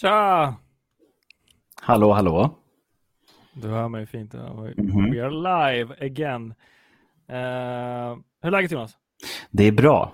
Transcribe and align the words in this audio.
Tja! 0.00 0.54
Hallå, 1.82 2.12
hallå. 2.12 2.54
Du 3.52 3.68
hör 3.68 3.88
mig 3.88 4.06
fint. 4.06 4.34
We 4.34 4.74
Mhm. 4.76 5.20
are 5.20 5.30
live 5.74 5.94
again. 6.06 6.54
Uh, 7.30 8.16
hur 8.42 8.46
är 8.46 8.50
läget 8.50 8.70
Jonas? 8.72 8.92
Det 9.50 9.64
är 9.64 9.72
bra. 9.72 10.12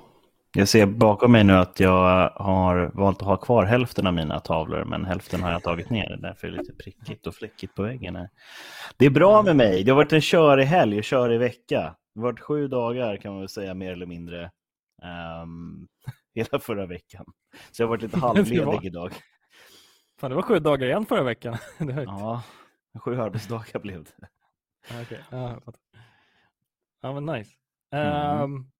Jag 0.54 0.68
ser 0.68 0.86
bakom 0.86 1.32
mig 1.32 1.44
nu 1.44 1.52
att 1.52 1.80
jag 1.80 2.30
har 2.30 2.90
valt 2.94 3.20
att 3.22 3.26
ha 3.28 3.36
kvar 3.36 3.64
hälften 3.64 4.06
av 4.06 4.14
mina 4.14 4.40
tavlor, 4.40 4.84
men 4.84 5.04
hälften 5.04 5.42
har 5.42 5.50
jag 5.52 5.62
tagit 5.62 5.90
ner. 5.90 6.16
Därför 6.22 6.46
är 6.48 6.50
det 6.52 6.58
lite 6.58 6.72
prickigt 6.72 7.26
och 7.26 7.34
fläckigt 7.34 7.74
på 7.74 7.82
väggen. 7.82 8.16
Här. 8.16 8.28
Det 8.96 9.06
är 9.06 9.10
bra 9.10 9.42
med 9.42 9.56
mig. 9.56 9.84
Det 9.84 9.90
har 9.90 9.96
varit 9.96 10.12
en 10.12 10.20
körig 10.20 10.64
helg 10.64 10.98
och 10.98 11.04
körig 11.04 11.38
vecka. 11.40 11.94
Det 12.14 12.20
har 12.20 12.22
varit 12.22 12.40
sju 12.40 12.68
dagar 12.68 13.16
kan 13.16 13.32
man 13.32 13.40
väl 13.40 13.48
säga 13.48 13.74
mer 13.74 13.92
eller 13.92 14.06
mindre. 14.06 14.50
ehm, 15.02 15.86
hela 16.34 16.58
förra 16.58 16.86
veckan. 16.86 17.24
Så 17.70 17.82
jag 17.82 17.86
har 17.86 17.90
varit 17.90 18.02
lite 18.02 18.18
halvledig 18.26 18.84
idag. 18.84 19.12
Fan, 20.20 20.30
det 20.30 20.34
var 20.34 20.42
sju 20.42 20.58
dagar 20.58 20.86
igen 20.86 21.06
förra 21.06 21.22
veckan. 21.22 21.56
Ja, 22.06 22.42
sju 22.98 23.20
arbetsdagar 23.20 23.78
blev 23.80 24.04
det. 24.04 24.28
Ja, 24.90 25.02
okej. 25.02 25.20
Ja, 25.30 25.50
jag 25.50 25.62
fattar. 25.64 25.80
ja, 27.00 27.20
men 27.20 27.26
nice. 27.36 27.50
Mm. 27.90 28.40
Ehm, 28.42 28.70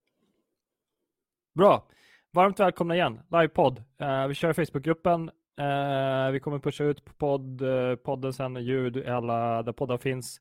bra. 1.55 1.89
Varmt 2.33 2.61
välkomna 2.61 2.95
igen. 2.95 3.21
Livepodd. 3.31 3.79
Uh, 4.03 4.27
vi 4.27 4.35
kör 4.35 4.53
Facebookgruppen. 4.53 5.31
Eh, 5.61 6.31
vi 6.31 6.41
kommer 6.41 6.59
pusha 6.59 6.85
ut 6.85 7.05
på 7.05 7.13
podd, 7.13 7.63
eh, 7.63 7.97
podden 7.97 8.33
sen, 8.33 8.57
ljud 8.57 9.09
alla 9.09 9.63
där 9.63 9.73
poddar 9.73 9.99
finns. 9.99 10.41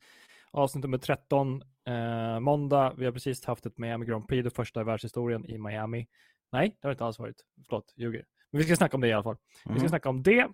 Avsnitt 0.52 0.84
nummer 0.84 0.98
13, 0.98 1.64
eh, 1.88 2.40
måndag. 2.40 2.94
Vi 2.98 3.06
har 3.06 3.12
precis 3.12 3.46
haft 3.46 3.66
ett 3.66 3.78
Miami 3.78 4.06
Grand 4.06 4.28
Prix, 4.28 4.44
det 4.44 4.50
första 4.56 4.82
i 4.82 4.84
världshistorien 4.84 5.46
i 5.46 5.58
Miami. 5.58 6.08
Nej, 6.52 6.78
det 6.82 6.88
har 6.88 6.90
det 6.90 6.94
inte 6.94 7.06
alls 7.06 7.20
varit. 7.20 7.36
Förlåt, 7.70 7.94
ljuger. 7.98 8.26
Men 8.52 8.60
vi 8.60 8.66
ska 8.66 8.76
snacka 8.76 8.98
om 8.98 9.02
det 9.02 9.08
i 9.08 9.14
alla 9.14 9.24
fall. 9.24 9.38
Vi 9.66 9.72
ska 9.74 9.80
Mhm. 9.80 9.90
snacka 9.90 10.10
om 10.10 10.24
det. 10.24 10.48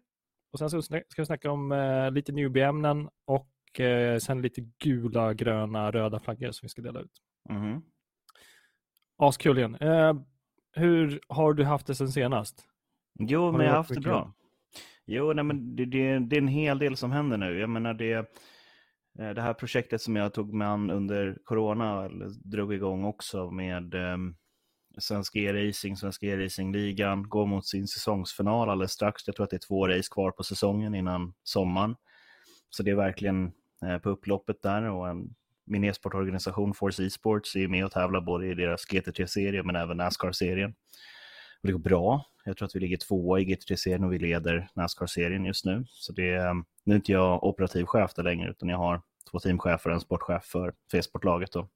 Och 0.51 0.59
sen 0.59 0.69
så 0.69 0.81
ska 0.81 1.03
vi 1.17 1.25
snacka 1.25 1.51
om 1.51 1.71
eh, 1.71 2.11
lite 2.11 2.31
newbie-ämnen 2.31 3.09
och 3.25 3.79
eh, 3.79 4.17
sen 4.17 4.41
lite 4.41 4.61
gula, 4.83 5.33
gröna, 5.33 5.91
röda 5.91 6.19
flaggor 6.19 6.51
som 6.51 6.65
vi 6.65 6.69
ska 6.69 6.81
dela 6.81 6.99
ut. 6.99 7.11
Mhm. 7.49 7.81
Askul 9.17 9.57
igen. 9.57 9.75
Eh, 9.75 10.13
hur 10.75 11.19
har 11.27 11.53
du 11.53 11.63
haft 11.63 11.87
det 11.87 11.95
sen 11.95 12.11
senast? 12.11 12.65
Jo, 13.19 13.41
Har 13.41 13.51
men 13.51 13.61
jag 13.61 13.69
har 13.69 13.77
haft 13.77 13.93
det 13.93 13.99
bra. 13.99 14.33
Jo, 15.05 15.33
nej, 15.33 15.43
men 15.43 15.75
det, 15.75 15.85
det, 15.85 16.19
det 16.19 16.35
är 16.35 16.41
en 16.41 16.47
hel 16.47 16.79
del 16.79 16.97
som 16.97 17.11
händer 17.11 17.37
nu. 17.37 17.59
Jag 17.59 17.69
menar, 17.69 17.93
det, 17.93 18.13
eh, 19.19 19.29
det 19.29 19.41
här 19.41 19.53
projektet 19.53 20.01
som 20.01 20.15
jag 20.15 20.33
tog 20.33 20.53
mig 20.53 20.67
an 20.67 20.89
under 20.89 21.37
corona 21.43 22.05
eller 22.05 22.29
drog 22.51 22.73
igång 22.73 23.05
också 23.05 23.51
med 23.51 23.93
um, 23.93 24.35
Svenska 24.97 25.39
E-racing, 25.39 25.97
Svenska 25.97 26.25
E-racing-ligan, 26.25 27.29
går 27.29 27.45
mot 27.45 27.65
sin 27.65 27.87
säsongsfinal 27.87 28.69
alldeles 28.69 28.91
strax. 28.91 29.27
Jag 29.27 29.35
tror 29.35 29.43
att 29.43 29.49
det 29.49 29.55
är 29.55 29.67
två 29.67 29.87
race 29.87 30.09
kvar 30.11 30.31
på 30.31 30.43
säsongen 30.43 30.95
innan 30.95 31.33
sommaren. 31.43 31.95
Så 32.69 32.83
det 32.83 32.91
är 32.91 32.95
verkligen 32.95 33.51
eh, 33.85 33.97
på 33.97 34.09
upploppet 34.09 34.61
där 34.61 34.83
och 34.83 35.09
en, 35.09 35.35
min 35.65 35.83
e-sportorganisation 35.83 36.73
Force 36.73 37.05
Esports 37.05 37.55
är 37.55 37.67
med 37.67 37.85
och 37.85 37.91
tävlar 37.91 38.21
både 38.21 38.47
i 38.47 38.53
deras 38.53 38.87
GT3-serie 38.87 39.63
men 39.63 39.75
även 39.75 39.97
Nascar-serien. 39.97 40.75
Och 41.61 41.67
det 41.67 41.71
går 41.71 41.79
bra. 41.79 42.25
Jag 42.45 42.57
tror 42.57 42.65
att 42.65 42.75
vi 42.75 42.79
ligger 42.79 42.97
tvåa 42.97 43.39
i 43.39 43.45
GT3-serien 43.45 44.03
och 44.03 44.13
vi 44.13 44.19
leder 44.19 44.69
Nascar-serien 44.73 45.45
just 45.45 45.65
nu. 45.65 45.85
Så 45.87 46.13
det 46.13 46.33
eh, 46.33 46.53
nu 46.83 46.93
är 46.93 46.95
inte 46.95 47.11
jag 47.11 47.43
operativ 47.43 47.85
chef 47.85 48.13
där 48.13 48.23
längre 48.23 48.49
utan 48.49 48.69
jag 48.69 48.77
har 48.77 49.01
två 49.31 49.39
teamchefer 49.39 49.89
och 49.89 49.93
en 49.93 50.01
sportchef 50.01 50.43
för, 50.43 50.73
för 50.91 50.97
e-sportlaget 50.97 51.51
då, 51.51 51.67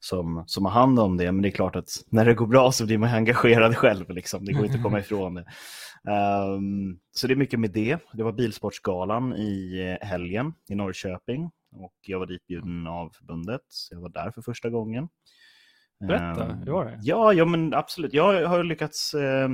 som, 0.00 0.44
som 0.46 0.64
har 0.64 0.72
hand 0.72 0.98
om 1.00 1.16
det. 1.16 1.32
Men 1.32 1.42
det 1.42 1.48
är 1.48 1.50
klart 1.50 1.76
att 1.76 1.88
när 2.10 2.24
det 2.24 2.34
går 2.34 2.46
bra 2.46 2.72
så 2.72 2.86
blir 2.86 2.98
man 2.98 3.08
engagerad 3.14 3.76
själv. 3.76 4.10
Liksom. 4.10 4.44
Det 4.44 4.52
går 4.52 4.64
inte 4.64 4.76
att 4.76 4.82
komma 4.82 4.98
ifrån 4.98 5.34
det. 5.34 5.44
Ehm, 6.10 6.98
så 7.10 7.26
det 7.26 7.34
är 7.34 7.36
mycket 7.36 7.60
med 7.60 7.70
det. 7.70 7.98
Det 8.12 8.22
var 8.22 8.32
Bilsportsgalan 8.32 9.36
i 9.36 9.80
eh, 10.00 10.06
helgen 10.06 10.54
i 10.68 10.74
Norrköping 10.74 11.50
och 11.72 11.94
jag 12.06 12.18
var 12.18 12.26
ditbjuden 12.26 12.86
av 12.86 13.10
förbundet. 13.10 13.60
Så 13.68 13.94
jag 13.94 14.00
var 14.00 14.08
där 14.08 14.30
för 14.30 14.42
första 14.42 14.70
gången. 14.70 15.08
Berätta, 16.00 16.44
Ehm, 16.44 16.58
hur 16.58 16.72
var 16.72 16.84
det? 16.84 16.98
Ja, 17.02 17.32
ja 17.32 17.44
men 17.44 17.74
absolut. 17.74 18.14
Jag 18.14 18.48
har 18.48 18.64
lyckats 18.64 19.14
eh, 19.14 19.48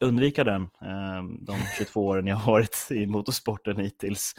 undvika 0.00 0.44
den 0.44 0.62
eh, 0.62 1.22
de 1.40 1.56
22 1.78 2.06
åren 2.06 2.26
jag 2.26 2.36
har 2.36 2.52
varit 2.52 2.88
i 2.90 3.06
motorsporten 3.06 3.76
hittills. 3.76 4.34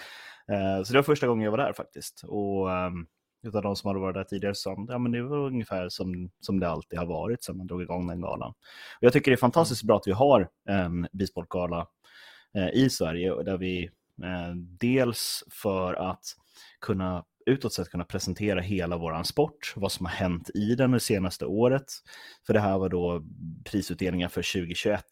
Eh, 0.52 0.84
så 0.84 0.94
det 0.94 1.00
var 1.00 1.04
första 1.04 1.28
gången 1.28 1.44
jag 1.44 1.52
var 1.52 1.58
där 1.58 1.74
faktiskt. 1.74 2.24
Och 2.28 2.72
eh, 2.72 2.92
utav 3.48 3.62
de 3.62 3.76
som 3.76 3.88
hade 3.88 4.00
varit 4.00 4.16
där 4.16 4.24
tidigare 4.24 4.56
sa 4.56 4.86
ja, 4.88 4.98
men 4.98 5.12
det 5.12 5.22
var 5.24 5.38
ungefär 5.38 5.90
som, 5.90 6.30
som 6.40 6.60
det 6.60 6.70
alltid 6.70 7.00
har 7.00 7.06
varit 7.06 7.44
sedan 7.44 7.58
man 7.58 7.68
drog 7.68 7.82
igång 7.82 8.08
den 8.08 8.22
galan. 8.22 8.50
Och 8.50 9.04
jag 9.04 9.14
tycker 9.14 9.32
det 9.32 9.36
är 9.36 9.38
fantastiskt 9.38 9.84
bra 9.84 9.98
att 9.98 10.08
vi 10.08 10.12
har 10.12 10.50
en 10.70 11.08
bilsportgala 11.12 11.88
eh, 12.56 12.70
i 12.70 12.90
Sverige 12.90 13.44
där 13.44 13.58
vi 13.58 13.84
eh, 14.24 14.56
dels 14.80 15.44
för 15.52 15.94
att 15.94 16.24
kunna 16.82 17.26
utåt 17.46 17.74
sett 17.74 17.90
kunna 17.90 18.04
presentera 18.04 18.62
hela 18.62 18.98
våran 18.98 19.26
sport, 19.26 19.74
vad 19.76 19.92
som 19.92 20.06
har 20.06 20.14
hänt 20.14 20.50
i 20.54 20.76
den 20.76 20.92
det 20.92 21.00
senaste 21.00 21.46
året. 21.46 21.86
För 22.48 22.54
det 22.54 22.60
här 22.60 22.78
var 22.78 22.90
då 22.90 23.24
prisutdelningar 23.64 24.28
för 24.28 24.54
2021, 24.54 25.06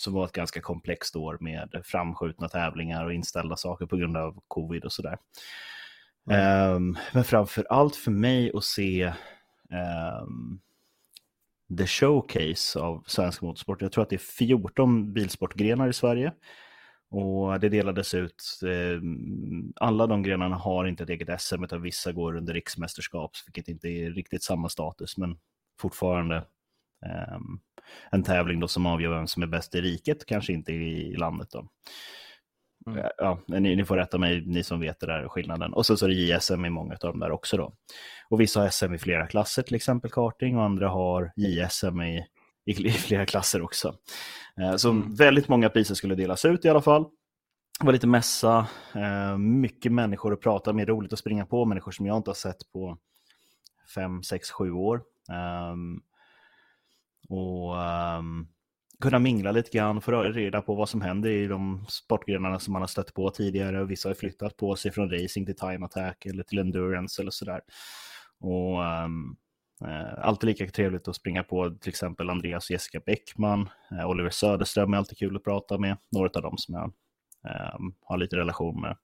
som 0.00 0.12
var 0.12 0.24
ett 0.24 0.32
ganska 0.32 0.60
komplext 0.60 1.16
år 1.16 1.38
med 1.40 1.82
framskjutna 1.84 2.48
tävlingar 2.48 3.04
och 3.04 3.14
inställda 3.14 3.56
saker 3.56 3.86
på 3.86 3.96
grund 3.96 4.16
av 4.16 4.42
covid 4.48 4.84
och 4.84 4.92
sådär. 4.92 5.18
Ehm, 6.30 6.96
men 7.12 7.24
framför 7.24 7.66
allt 7.70 7.96
för 7.96 8.10
mig 8.10 8.52
att 8.54 8.64
se 8.64 9.02
ehm, 9.70 10.60
the 11.78 11.86
showcase 11.86 12.80
av 12.80 13.04
svensk 13.06 13.42
motorsport. 13.42 13.82
Jag 13.82 13.92
tror 13.92 14.02
att 14.02 14.10
det 14.10 14.16
är 14.16 14.18
14 14.18 15.12
bilsportgrenar 15.12 15.88
i 15.88 15.92
Sverige. 15.92 16.32
Och 17.10 17.60
det 17.60 17.68
delades 17.68 18.14
ut, 18.14 18.42
eh, 18.62 19.00
alla 19.76 20.06
de 20.06 20.22
grenarna 20.22 20.56
har 20.56 20.84
inte 20.84 21.02
ett 21.02 21.10
eget 21.10 21.40
SM 21.40 21.64
utan 21.64 21.82
vissa 21.82 22.12
går 22.12 22.36
under 22.36 22.54
riksmästerskap, 22.54 23.30
vilket 23.46 23.68
inte 23.68 23.88
är 23.88 24.10
riktigt 24.10 24.42
samma 24.42 24.68
status, 24.68 25.16
men 25.16 25.38
fortfarande 25.80 26.36
eh, 27.06 27.38
en 28.10 28.22
tävling 28.22 28.60
då 28.60 28.68
som 28.68 28.86
avgör 28.86 29.14
vem 29.14 29.26
som 29.26 29.42
är 29.42 29.46
bäst 29.46 29.74
i 29.74 29.80
riket, 29.80 30.26
kanske 30.26 30.52
inte 30.52 30.72
i, 30.72 31.16
landet 31.16 31.48
då. 31.50 31.68
Mm. 32.86 33.06
Ja, 33.18 33.40
ni, 33.46 33.76
ni 33.76 33.84
får 33.84 33.96
rätta 33.96 34.18
mig, 34.18 34.46
ni 34.46 34.62
som 34.62 34.80
vet 34.80 35.00
det 35.00 35.06
där 35.06 35.28
skillnaden. 35.28 35.72
Och 35.72 35.86
så, 35.86 35.96
så 35.96 36.06
är 36.06 36.08
det 36.08 36.14
JSM 36.14 36.64
i 36.64 36.70
många 36.70 36.92
av 36.92 36.98
dem 36.98 37.18
där 37.18 37.30
också 37.30 37.56
då. 37.56 37.72
Och 38.28 38.40
vissa 38.40 38.60
har 38.60 38.68
SM 38.68 38.94
i 38.94 38.98
flera 38.98 39.26
klasser, 39.26 39.62
till 39.62 39.74
exempel 39.74 40.10
karting, 40.10 40.56
och 40.56 40.64
andra 40.64 40.88
har 40.88 41.32
JSM 41.36 42.00
i, 42.00 42.26
i, 42.64 42.74
flera 42.90 43.26
klasser 43.26 43.62
också. 43.62 43.94
Eh, 44.60 44.76
Så 44.76 44.90
Mm. 44.90 45.14
väldigt 45.14 45.48
många 45.48 45.68
priser 45.68 45.94
skulle 45.94 46.14
delas 46.14 46.44
ut 46.44 46.64
i 46.64 46.68
alla 46.68 46.82
fall. 46.82 47.04
Det 47.80 47.86
var 47.86 47.92
lite 47.92 48.06
mässa, 48.06 48.66
eh, 48.94 49.38
mycket 49.38 49.92
människor 49.92 50.32
att 50.32 50.40
prata 50.40 50.72
med, 50.72 50.88
roligt 50.88 51.12
att 51.12 51.18
springa 51.18 51.46
på 51.46 51.64
människor 51.64 51.92
som 51.92 52.06
jag 52.06 52.16
inte 52.16 52.30
har 52.30 52.34
sett 52.34 52.72
på 52.72 52.98
fem, 53.94 54.22
sex, 54.22 54.50
sju 54.50 54.72
år. 54.72 55.02
Ehm, 55.32 56.00
och 57.28 57.82
ehm, 57.82 58.46
kunna 59.00 59.18
mingla 59.18 59.52
lite 59.52 59.70
grann, 59.70 60.00
få 60.00 60.22
reda 60.22 60.62
på 60.62 60.74
vad 60.74 60.88
som 60.88 61.00
händer 61.00 61.30
i 61.30 61.46
de 61.46 61.86
sportgrenarna 61.88 62.58
som 62.58 62.72
man 62.72 62.82
har 62.82 62.86
stött 62.86 63.14
på 63.14 63.30
tidigare. 63.30 63.80
Och 63.80 63.90
vissa 63.90 64.08
har 64.08 64.14
flyttat 64.14 64.56
på 64.56 64.76
sig 64.76 64.90
från 64.92 65.10
racing 65.10 65.46
till 65.46 65.56
time 65.56 65.86
attack 65.86 66.26
eller 66.26 66.42
till 66.42 66.58
endurance 66.58 67.22
eller 67.22 67.30
sådär. 67.30 67.60
Och 68.40 68.84
Eh, 68.84 69.08
alltid 70.18 70.48
lika 70.48 70.66
trevligt 70.66 71.08
att 71.08 71.16
springa 71.16 71.42
på 71.42 71.70
till 71.70 71.88
exempel 71.88 72.30
Andreas 72.30 72.64
och 72.64 72.70
Jessica 72.70 73.00
Bäckman. 73.06 73.68
Eh, 73.90 74.10
Oliver 74.10 74.30
Söderström 74.30 74.94
är 74.94 74.98
alltid 74.98 75.18
kul 75.18 75.36
att 75.36 75.44
prata 75.44 75.78
med. 75.78 75.96
Några 76.10 76.30
av 76.34 76.42
dem 76.42 76.58
som 76.58 76.74
jag 76.74 76.92
eh, 77.52 77.78
har 78.04 78.18
lite 78.18 78.36
relation 78.36 78.80
med. 78.80 78.96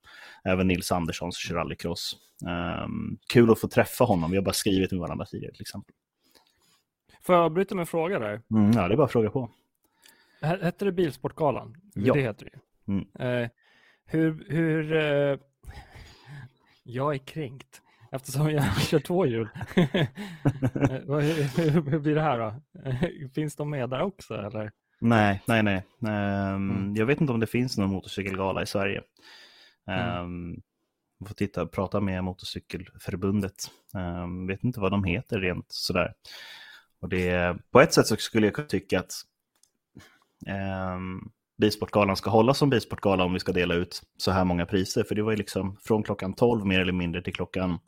Även 0.44 0.66
Nils 0.66 0.92
Andersson 0.92 1.32
som 1.32 1.48
kör 1.48 1.54
rallycross. 1.54 2.16
Eh, 2.46 2.88
kul 3.32 3.50
att 3.50 3.60
få 3.60 3.68
träffa 3.68 4.04
honom. 4.04 4.30
Vi 4.30 4.36
har 4.36 4.44
bara 4.44 4.52
skrivit 4.52 4.90
med 4.90 5.00
varandra 5.00 5.26
tidigare 5.26 5.52
till 5.52 5.62
exempel. 5.62 5.94
Får 7.22 7.34
jag 7.34 7.44
avbryta 7.44 7.74
med 7.74 7.82
en 7.82 7.86
fråga 7.86 8.18
där? 8.18 8.42
Mm, 8.50 8.72
ja, 8.72 8.88
det 8.88 8.94
är 8.94 8.96
bara 8.96 9.04
att 9.04 9.12
fråga 9.12 9.30
på. 9.30 9.50
Hette 10.40 10.84
det 10.84 10.92
Bilsportgalan? 10.92 11.76
Ja. 11.94 12.14
Det 12.14 12.20
heter 12.20 12.50
det. 12.52 12.92
Mm. 12.92 13.42
Eh, 13.42 13.50
hur, 14.04 14.46
hur, 14.48 14.96
eh, 14.96 15.38
jag 16.82 17.14
är 17.14 17.18
kränkt 17.18 17.82
eftersom 18.16 18.50
jag 18.50 18.80
kör 18.80 18.98
två 18.98 19.26
hjul. 19.26 19.48
Eh, 20.86 21.72
hur, 21.72 21.98
blir 21.98 22.14
det 22.14 22.20
här 22.20 22.38
då? 22.38 22.54
Finns 23.34 23.56
de 23.56 23.70
med 23.70 23.90
där 23.90 24.02
också 24.02 24.34
eller? 24.34 24.70
Nej, 25.00 25.42
nej, 25.46 25.62
nej. 25.62 25.82
Ehm, 26.06 26.70
Mm. 26.70 26.94
Jag 26.94 27.06
vet 27.06 27.20
inte 27.20 27.32
om 27.32 27.40
det 27.40 27.46
finns 27.46 27.78
någon 27.78 27.90
motorcykelgala 27.90 28.62
i 28.62 28.66
Sverige. 28.66 29.02
Mm. 29.86 30.24
Um, 30.24 30.62
får 31.26 31.34
titta, 31.34 31.66
prata 31.66 32.00
med 32.00 32.24
Motorcykelförbundet. 32.24 33.70
Um, 33.94 34.46
vet 34.46 34.64
inte 34.64 34.80
vad 34.80 34.92
de 34.92 35.04
heter 35.04 35.40
rent 35.40 35.66
sådär. 35.68 36.14
Och 37.00 37.08
det, 37.08 37.56
på 37.70 37.80
ett 37.80 37.92
sätt 37.94 38.06
så 38.06 38.16
skulle 38.16 38.46
jag 38.46 38.54
kunna 38.54 38.68
tycka 38.68 38.98
att 38.98 39.12
um, 40.96 41.30
Bilsportgalan 41.58 42.16
ska 42.16 42.30
hållas 42.30 42.58
som 42.58 42.70
Bilsportgala 42.70 43.24
om 43.24 43.32
vi 43.32 43.40
ska 43.40 43.52
dela 43.52 43.74
ut 43.74 44.02
så 44.16 44.30
här 44.30 44.44
många 44.44 44.66
priser. 44.66 45.04
För 45.04 45.14
det 45.14 45.22
var 45.22 45.30
ju 45.30 45.36
liksom 45.36 45.76
från 45.84 46.02
klockan 46.02 46.34
12 46.34 46.66
mer 46.66 46.80
eller 46.80 46.92
mindre 46.92 47.22
till 47.22 47.34
klockan 47.34 47.78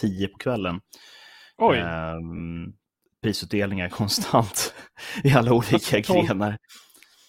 10 0.00 0.28
på 0.28 0.38
kvällen. 0.38 0.80
Oj, 1.58 1.78
Ehm, 1.78 2.72
prisutdelningar 3.22 3.88
konstant 3.98 4.74
i 5.24 5.32
alla 5.32 5.52
olika 5.52 6.00
grenar. 6.00 6.58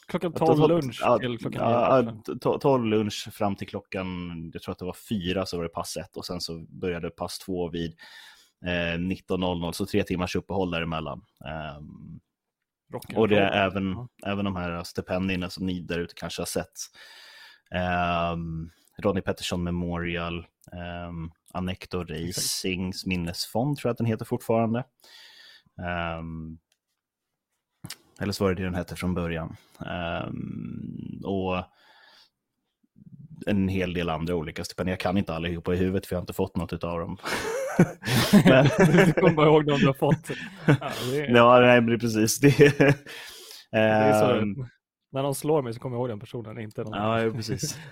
klockan 0.08 0.34
12 0.34 0.70
lunch 0.70 1.00
ja, 1.02 1.18
till 1.20 1.38
klockan 1.38 1.62
ja, 1.72 2.02
9. 2.02 2.12
to- 2.34 2.60
12 2.60 2.86
lunch 2.86 3.30
fram 3.32 3.56
till 3.56 3.68
klockan, 3.68 4.08
jag 4.54 4.62
tror 4.62 4.72
att 4.72 4.80
det 4.80 4.86
var 4.86 4.98
fyra 5.10 5.46
så 5.46 5.58
var 5.58 5.64
det 5.64 5.70
pass 5.70 5.98
ett 5.98 6.18
och 6.18 6.26
sen 6.26 6.42
så 6.42 6.66
började 6.70 7.10
pass 7.10 7.40
två 7.40 7.70
vid 7.70 7.96
eh, 8.66 8.98
19.00, 9.00 9.72
så 9.72 9.86
tre 9.86 10.04
timmars 10.04 10.36
uppehåll 10.36 10.72
däremellan. 10.72 11.22
Rock'n'roll. 12.94 13.16
och 13.18 13.28
det 13.28 13.40
är 13.40 13.66
även, 13.66 13.92
Ja. 13.92 14.08
även 14.26 14.46
de 14.46 14.56
här 14.56 14.84
stipendierna 14.84 15.50
som 15.50 15.66
ni 15.66 15.80
där 15.82 16.00
ute 16.00 16.14
kanske 16.18 16.42
har 16.42 16.46
sett. 16.48 16.78
Um, 18.34 18.72
Ronnie 19.04 19.22
Pettersson 19.22 19.64
Memorial, 19.64 20.48
um, 21.10 21.32
Anecto 21.54 22.04
Racings 22.04 23.06
minnesfond 23.06 23.78
tror 23.78 23.90
jag 23.90 23.92
att 23.92 23.98
den 23.98 24.08
heter 24.08 24.26
fortfarande. 24.26 24.84
Ehm, 25.82 26.58
eller 28.22 28.34
så 28.34 28.44
var 28.44 28.50
det 28.54 28.62
det 28.62 28.64
den 28.68 28.76
hette 28.76 28.96
från 28.96 29.14
början. 29.14 29.56
Ehm, 29.86 31.22
och 31.24 31.64
en 33.46 33.68
hel 33.68 33.94
del 33.94 34.10
andra 34.10 34.36
olika 34.36 34.64
stipendier. 34.64 34.94
Jag 34.94 35.00
kan 35.00 35.18
inte 35.18 35.34
allihopa 35.34 35.74
i 35.74 35.78
huvudet 35.78 36.06
för 36.06 36.16
jag 36.16 36.18
har 36.18 36.24
inte 36.24 36.34
fått 36.34 36.56
något 36.56 36.84
av 36.84 37.00
dem. 37.00 37.18
Men- 38.46 38.66
du 39.06 39.14
kommer 39.14 39.34
bara 39.34 39.48
ihåg 39.48 39.66
de 39.66 39.80
du 39.80 39.86
har 39.88 39.94
fått. 39.94 40.30
Ja, 40.66 40.90
det 41.12 41.20
är, 41.20 41.36
ja, 41.36 41.60
nej, 41.60 41.82
men 41.82 41.86
det 41.90 41.96
är 41.96 42.00
precis 42.00 42.40
det. 42.40 42.62
är 43.72 44.20
så, 44.20 44.34
Ehm, 44.40 44.56
när 45.12 45.22
någon 45.22 45.36
slår 45.36 45.62
mig 45.62 45.74
så 45.74 45.80
kommer 45.80 45.96
jag 45.96 46.00
ihåg 46.02 46.10
den 46.10 46.20
personen, 46.20 46.60
inte 46.60 46.84
någon 46.84 47.24
ja, 47.26 47.32
precis. 47.34 47.78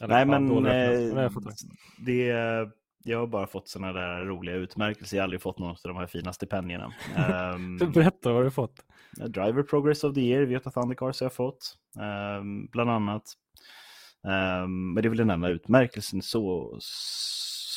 Nej, 0.00 0.26
men 0.26 0.66
eh, 0.66 1.30
det 1.98 2.32
jag 3.04 3.18
har 3.18 3.26
bara 3.26 3.46
fått 3.46 3.68
sådana 3.68 3.92
där 3.92 4.24
roliga 4.24 4.54
utmärkelser. 4.54 5.16
Jag 5.16 5.22
har 5.22 5.24
aldrig 5.24 5.42
fått 5.42 5.58
någon 5.58 5.70
av 5.70 5.76
de 5.82 5.96
här 5.96 6.06
fina 6.06 6.32
stipendierna. 6.32 6.92
Ehm, 7.16 7.76
Berätta 7.94 8.32
vad 8.32 8.42
du 8.42 8.46
har 8.46 8.50
fått. 8.50 8.84
Driver 9.12 9.62
Progress 9.62 10.04
of 10.04 10.14
the 10.14 10.20
Year, 10.20 10.42
Veta 10.42 10.70
Thundercars 10.70 11.20
har 11.20 11.24
jag 11.24 11.32
fått, 11.32 11.74
ehm, 12.00 12.66
bland 12.66 12.90
annat. 12.90 13.22
Ehm, 14.28 14.92
men 14.92 15.02
det 15.02 15.06
är 15.06 15.08
väl 15.08 15.18
den 15.18 15.30
enda 15.30 15.48
utmärkelsen 15.48 16.22
så, 16.22 16.78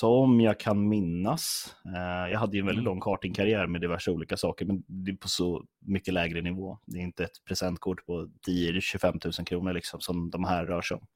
som 0.01 0.41
jag 0.41 0.59
kan 0.59 0.89
minnas. 0.89 1.75
Eh, 1.85 2.31
jag 2.31 2.39
hade 2.39 2.57
ju 2.57 2.59
en 2.59 2.65
väldigt 2.65 2.81
Mm. 2.83 2.91
lång 2.91 2.99
kartingkarriär 2.99 3.67
med 3.67 3.81
diverse 3.81 4.11
olika 4.11 4.37
saker, 4.37 4.65
men 4.65 4.83
det 4.87 5.11
är 5.11 5.15
på 5.15 5.27
så 5.27 5.65
mycket 5.79 6.13
lägre 6.13 6.41
nivå. 6.41 6.77
Det 6.85 6.97
är 6.97 7.01
inte 7.01 7.23
ett 7.23 7.43
presentkort 7.47 8.05
på 8.05 8.27
10-25 8.47 9.19
000 9.39 9.45
kronor 9.45 9.73
liksom, 9.73 10.01
som 10.01 10.29
de 10.29 10.43
här 10.43 10.65
rör 10.65 10.81
sig 10.81 10.97
om. 10.97 11.07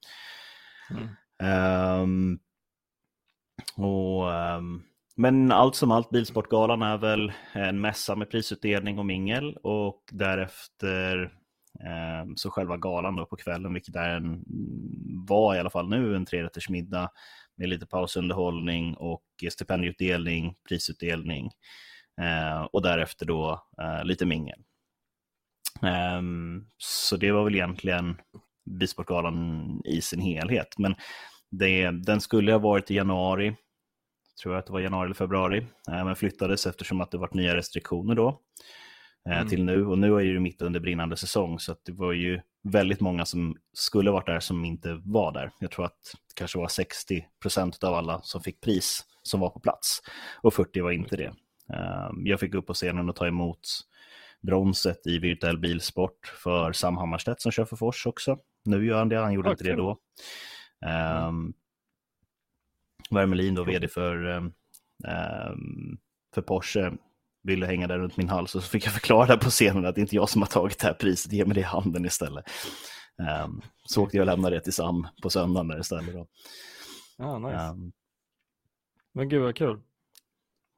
Mm. 0.90 1.08
Ehm, 1.42 2.38
och, 3.76 4.34
ehm, 4.34 4.82
men 5.16 5.52
allt 5.52 5.76
som 5.76 5.90
allt, 5.90 6.10
Bilsportgalan 6.10 6.82
är 6.82 6.98
väl 6.98 7.32
en 7.52 7.80
mässa 7.80 8.16
med 8.16 8.30
prisutdelning 8.30 8.98
och 8.98 9.06
mingel 9.06 9.56
och 9.62 10.02
därefter 10.12 11.32
ehm, 11.84 12.36
så 12.36 12.50
själva 12.50 12.76
galan 12.76 13.16
då 13.16 13.26
på 13.26 13.36
kvällen, 13.36 13.74
vilket 13.74 13.96
är 13.96 14.08
en, 14.08 14.44
var 15.28 15.54
i 15.54 15.58
alla 15.58 15.70
fall 15.70 15.88
nu 15.88 16.16
en 16.16 16.26
trerättersmiddag 16.26 17.10
med 17.56 17.68
lite 17.68 17.86
pausunderhållning 17.86 18.94
och 18.94 19.24
stipendieutdelning, 19.50 20.54
prisutdelning 20.68 21.50
eh, 22.20 22.62
och 22.62 22.82
därefter 22.82 23.26
då 23.26 23.62
eh, 23.82 24.04
lite 24.04 24.26
mingel. 24.26 24.58
Ehm, 25.82 26.66
så 26.76 27.16
det 27.16 27.32
var 27.32 27.44
väl 27.44 27.54
egentligen 27.54 28.16
Bisportgalan 28.70 29.80
i 29.84 30.00
sin 30.00 30.20
helhet. 30.20 30.78
Men 30.78 30.94
det, 31.50 31.90
den 31.90 32.20
skulle 32.20 32.52
ha 32.52 32.58
varit 32.58 32.90
i 32.90 32.94
januari, 32.94 33.56
tror 34.42 34.54
jag 34.54 34.58
att 34.60 34.66
det 34.66 34.72
var 34.72 34.80
januari 34.80 35.06
eller 35.06 35.14
februari, 35.14 35.58
eh, 35.88 36.04
men 36.04 36.16
flyttades 36.16 36.66
eftersom 36.66 37.00
att 37.00 37.10
det 37.10 37.18
varit 37.18 37.34
nya 37.34 37.56
restriktioner 37.56 38.14
då 38.14 38.28
eh, 38.28 38.36
Mm. 39.32 39.48
till 39.48 39.64
nu. 39.64 39.86
Och 39.86 39.98
nu 39.98 40.14
är 40.14 40.20
ju 40.20 40.40
mitt 40.40 40.62
under 40.62 40.80
brinnande 40.80 41.16
säsong, 41.16 41.58
så 41.58 41.76
det 41.84 41.92
var 41.92 42.12
ju 42.12 42.40
väldigt 42.62 43.00
många 43.00 43.24
som 43.24 43.56
skulle 43.72 44.10
varit 44.10 44.26
där 44.26 44.40
som 44.40 44.64
inte 44.64 45.00
var 45.04 45.32
där. 45.32 45.50
Jag 45.58 45.70
tror 45.70 45.84
att 45.84 46.00
det 46.28 46.34
kanske 46.34 46.58
var 46.58 46.68
60 46.68 47.26
procent 47.42 47.84
av 47.84 47.94
alla 47.94 48.22
som 48.22 48.40
fick 48.42 48.60
pris 48.60 49.04
som 49.22 49.40
var 49.40 49.50
på 49.50 49.60
plats 49.60 50.00
och 50.42 50.54
40 50.54 50.80
var 50.80 50.90
inte 50.90 51.16
det. 51.16 51.32
Eh, 51.72 52.10
Jag 52.24 52.40
fick 52.40 52.54
upp 52.54 52.66
på 52.66 52.74
scenen 52.74 53.08
och 53.08 53.16
ta 53.16 53.26
emot 53.26 53.60
bronset 54.42 55.06
i 55.06 55.18
virtuell 55.18 55.58
bilsport 55.58 56.26
för 56.42 56.72
Sam 56.72 56.96
Hammarstedt 56.96 57.40
som 57.40 57.52
kör 57.52 57.64
för 57.64 57.76
Fors 57.76 58.06
också. 58.06 58.38
Nu 58.64 58.86
gör 58.86 58.98
han 58.98 59.08
det, 59.08 59.16
han 59.18 59.32
gjorde 59.32 59.48
Ja, 59.48 59.52
inte 59.52 59.64
det 59.64 59.74
då. 59.74 59.98
Um, 61.28 61.54
Wermelin 63.10 63.54
då, 63.54 63.64
vd 63.64 63.88
för, 63.88 64.24
um, 64.26 64.52
för 66.34 66.42
Porsche, 66.42 66.92
ville 67.46 67.66
hänga 67.66 67.86
där 67.86 67.98
runt 67.98 68.16
min 68.16 68.28
hals 68.28 68.54
och 68.54 68.62
så 68.62 68.68
fick 68.70 68.86
jag 68.86 68.92
förklara 68.92 69.26
där 69.26 69.36
på 69.36 69.50
scenen 69.50 69.86
att 69.86 69.94
det 69.94 69.98
är 69.98 70.02
inte 70.02 70.16
jag 70.16 70.28
som 70.28 70.42
har 70.42 70.46
tagit 70.48 70.78
det 70.78 70.86
här 70.86 70.94
priset, 70.94 71.32
ge 71.32 71.44
mig 71.44 71.54
det 71.54 71.60
i 71.60 71.64
handen 71.64 72.04
istället. 72.04 72.44
Um, 73.44 73.62
så 73.84 74.02
åkte 74.02 74.16
jag 74.16 74.22
och 74.22 74.26
lämnade 74.26 74.56
det 74.56 74.60
till 74.60 74.72
Sam 74.72 75.06
på 75.22 75.30
söndagen 75.30 75.68
där 75.68 75.80
istället. 75.80 76.14
Då. 76.14 76.26
Ja, 77.18 77.38
nice. 77.38 77.56
Um, 77.58 77.92
Men 79.12 79.28
gud 79.28 79.42
vad 79.42 79.56
kul. 79.56 79.80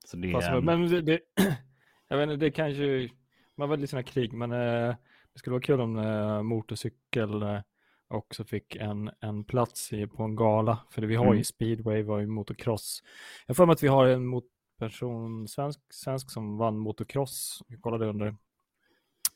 så 0.06 0.17
det, 0.17 0.32
Fast, 0.32 0.49
um, 0.50 0.65
men 0.65 0.88
det, 0.88 1.03
det, 1.03 1.20
jag 2.09 2.17
vet 2.17 2.31
inte, 2.31 2.44
det 2.44 2.50
kanske, 2.50 3.09
man 3.56 3.69
var 3.69 3.76
lite 3.76 3.91
sådana 3.91 4.03
krig, 4.03 4.32
men 4.32 4.53
eh, 4.53 4.94
det 5.32 5.38
skulle 5.38 5.53
vara 5.55 5.62
kul 5.62 5.81
om 5.81 5.99
eh, 5.99 6.43
motorcykel 6.43 7.43
eh, 7.43 7.61
också 8.09 8.44
fick 8.44 8.76
en, 8.76 9.11
en 9.20 9.44
plats 9.44 9.93
i, 9.93 10.06
på 10.06 10.23
en 10.23 10.37
gala. 10.37 10.79
För 10.91 11.00
det, 11.00 11.06
vi 11.06 11.17
har 11.17 11.25
ju 11.25 11.31
Mm. 11.31 11.44
speedway, 11.44 12.03
vi 12.03 12.09
har 12.09 12.19
ju 12.19 12.26
motocross. 12.26 13.03
Jag 13.47 13.56
för 13.56 13.67
mig 13.67 13.73
att 13.73 13.82
vi 13.82 13.88
har 13.88 14.06
en 14.06 14.26
mot 14.26 14.44
person, 14.79 15.49
svensk, 15.49 15.81
svensk 15.91 16.31
som 16.31 16.57
vann 16.59 16.79
motocross. 16.79 17.63
Jag 17.69 17.81
kollade 17.81 18.07
under, 18.07 18.37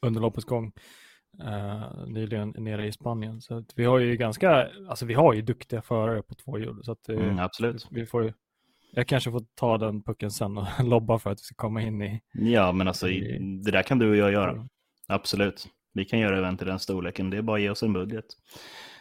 under 0.03 0.21
loppets 0.21 0.44
gång. 0.47 0.73
Uh, 1.44 2.06
nyligen 2.06 2.55
nere 2.59 2.87
i 2.87 2.93
Spanien. 2.93 3.41
Så 3.41 3.65
vi 3.75 3.85
har 3.85 3.99
ju 3.99 4.17
ganska, 4.17 4.69
alltså 4.89 5.06
vi 5.06 5.15
har 5.15 5.33
ju 5.35 5.43
duktiga 5.43 5.83
förare 5.83 6.23
på 6.23 6.35
två 6.35 6.59
hjul. 6.59 6.85
Så 6.85 6.93
att, 6.93 7.09
eh, 7.09 7.17
mm, 7.17 7.39
absolut. 7.39 7.87
vi 7.91 8.06
får 8.06 8.25
ju, 8.25 8.33
jag 8.93 9.09
kanske 9.09 9.31
får 9.31 9.44
ta 9.55 9.79
den 9.79 10.03
pucken 10.03 10.31
sen 10.31 10.59
och 10.59 10.67
lobba 10.85 11.19
för 11.19 11.31
att 11.31 11.39
vi 11.39 11.43
ska 11.43 11.55
komma 11.55 11.83
in 11.83 12.03
i... 12.03 12.21
Ja, 12.33 12.73
men 12.73 12.89
alltså 12.89 13.09
i- 13.09 13.39
det 13.65 13.71
där 13.71 13.83
kan 13.83 13.99
du 13.99 14.11
och 14.11 14.17
jag 14.17 14.33
göra. 14.33 14.69
Absolut. 15.09 15.69
Vi 15.93 16.05
kan 16.05 16.19
göra 16.19 16.39
event 16.39 16.62
i 16.62 16.65
den 16.65 16.79
storleken. 16.79 17.31
Det 17.31 17.37
är 17.37 17.43
bara 17.43 17.56
att 17.56 17.62
ge 17.62 17.71
oss 17.71 17.83
en 17.83 17.93
budget. 17.93 18.25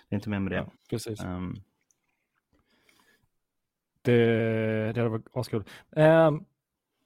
Det 0.09 0.15
är 0.15 0.17
inte 0.17 0.29
mer 0.29 0.39
med 0.39 0.51
det. 0.51 0.55
Ja, 0.57 0.71
precis. 0.89 1.21
Ehm, 1.21 1.55
Det, 4.01 4.25
det 4.93 4.99
hade 4.99 5.09
varit 5.09 5.27
askul. 5.33 5.63
Um, 5.89 6.45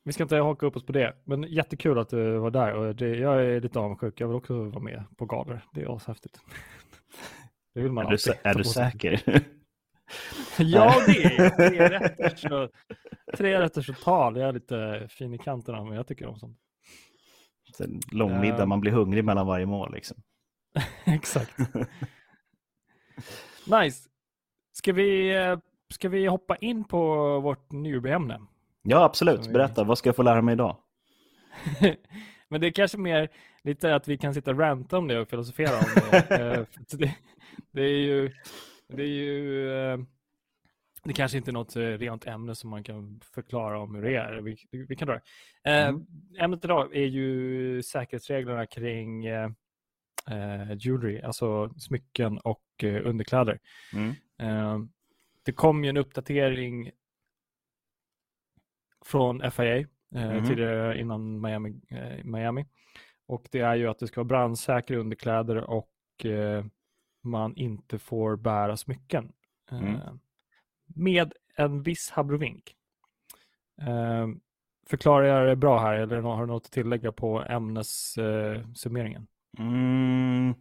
vi 0.03 0.13
ska 0.13 0.23
inte 0.23 0.35
haka 0.37 0.65
upp 0.65 0.75
oss 0.75 0.85
på 0.85 0.91
det, 0.91 1.15
men 1.23 1.43
jättekul 1.43 1.99
att 1.99 2.09
du 2.09 2.37
var 2.37 2.51
där 2.51 2.73
och 2.73 2.95
det, 2.95 3.09
jag 3.17 3.45
är 3.45 3.61
lite 3.61 3.79
avundsjuk. 3.79 4.21
Jag 4.21 4.27
vill 4.27 4.37
också 4.37 4.63
vara 4.63 4.83
med 4.83 5.03
på 5.17 5.25
galor. 5.25 5.61
Det 5.73 5.81
är 5.81 5.95
ashäftigt. 5.95 6.39
Det 7.73 7.81
vill 7.81 7.91
man 7.91 8.05
är 8.05 8.09
du, 8.09 8.13
alltid 8.13 8.33
är 8.43 8.53
du 8.53 8.63
säker? 8.63 9.21
Ja, 10.57 11.03
det 11.07 11.23
är 11.23 11.49
tre 11.49 11.89
rätters 11.89 12.45
och, 12.45 12.69
tre 13.37 13.59
rätters 13.59 13.89
och 13.89 13.99
tal. 13.99 14.37
Jag 14.37 14.49
är 14.49 14.53
lite 14.53 15.07
fin 15.09 15.33
i 15.33 15.37
kanterna, 15.37 15.83
men 15.83 15.93
jag 15.95 16.07
tycker 16.07 16.27
om 16.27 16.39
sånt. 16.39 16.57
En 17.79 17.99
Lång 18.11 18.39
middag, 18.41 18.63
Ehm. 18.63 18.69
man 18.69 18.81
blir 18.81 18.91
hungrig 18.91 19.23
mellan 19.25 19.47
varje 19.47 19.65
mål. 19.65 19.93
Liksom. 19.93 20.17
Exakt. 21.05 21.57
Nice. 23.67 24.09
Ska 24.73 24.93
vi, 24.93 25.35
eh, 25.35 25.57
ska 25.95 26.09
vi 26.09 26.27
hoppa 26.27 26.55
in 26.55 26.83
på 26.83 26.99
vårt 27.39 27.71
newbie-ämne? 27.71 28.41
Ja, 28.81 29.03
absolut. 29.03 29.53
Berätta, 29.53 29.83
vad 29.83 29.97
ska 29.97 30.09
jag 30.09 30.15
få 30.15 30.23
lära 30.23 30.41
mig 30.41 30.53
idag? 30.53 30.77
Men 32.47 32.61
det 32.61 32.67
är 32.67 32.71
kanske 32.71 32.97
mer 32.97 33.29
lite 33.63 33.95
att 33.95 34.07
vi 34.07 34.17
kan 34.17 34.33
sitta 34.33 34.51
och 34.51 34.59
ranta 34.59 34.97
om 34.97 35.07
det 35.07 35.19
och 35.19 35.29
filosofera 35.29 35.77
om 35.77 35.85
det. 35.95 36.25
Eh, 36.35 36.65
det, 36.97 37.15
det 37.71 37.81
är 37.81 37.99
ju, 37.99 38.31
det 38.87 39.03
är 39.03 39.07
ju, 39.07 39.69
eh, 39.71 39.99
det 41.03 41.13
kanske 41.13 41.37
inte 41.37 41.51
är 41.51 41.53
något 41.53 41.75
eh, 41.75 41.81
rent 41.81 42.27
ämne 42.27 42.55
som 42.55 42.69
man 42.69 42.83
kan 42.83 43.19
förklara 43.33 43.79
om 43.79 43.95
hur 43.95 44.01
det 44.01 44.15
är. 44.15 44.41
Vi, 44.41 44.57
vi 44.71 44.95
kan 44.95 45.07
dra 45.07 45.19
Mm. 45.63 46.05
Ämnet 46.39 46.65
idag 46.65 46.95
är 46.95 47.05
ju 47.05 47.83
säkerhetsreglerna 47.83 48.65
kring 48.65 49.25
eh, 49.25 49.49
jewelry, 50.77 51.21
alltså 51.21 51.69
smycken 51.69 52.37
och 52.37 52.83
eh, 52.83 53.01
underkläder. 53.05 53.59
Mm. 53.93 54.15
Eh, 54.39 54.79
det 55.45 55.51
kom 55.51 55.83
ju 55.83 55.89
en 55.89 55.97
uppdatering 55.97 56.91
från 59.05 59.51
FIA 59.51 59.77
eh, 59.77 59.85
Mhm. 60.33 60.45
tidigare 60.47 60.99
innan 60.99 61.41
Miami, 61.41 61.81
eh, 61.89 62.23
Miami. 62.25 62.65
Och 63.27 63.47
det 63.51 63.59
är 63.59 63.75
ju 63.75 63.87
att 63.87 63.99
det 63.99 64.07
ska 64.07 64.19
vara 64.21 64.27
brandsäkra 64.27 64.97
underkläder 64.97 65.55
och 65.57 66.25
eh, 66.25 66.65
man 67.23 67.55
inte 67.55 67.99
får 67.99 68.35
bära 68.35 68.77
smycken. 68.77 69.31
Eh, 69.71 69.77
Mm. 69.77 70.19
Med 70.95 71.33
en 71.55 71.83
viss 71.83 72.09
habrovink. 72.09 72.75
Eh, 73.81 74.27
förklarar 74.87 75.25
jag 75.25 75.47
det 75.47 75.55
bra 75.55 75.79
här 75.79 75.93
eller 75.95 76.21
har 76.21 76.41
du 76.41 76.47
något 76.47 76.65
att 76.65 76.71
tillägga 76.71 77.11
på 77.11 77.41
ämnessummeringen? 77.43 79.27
Eh? 79.59 79.65
Mm. 79.65 80.53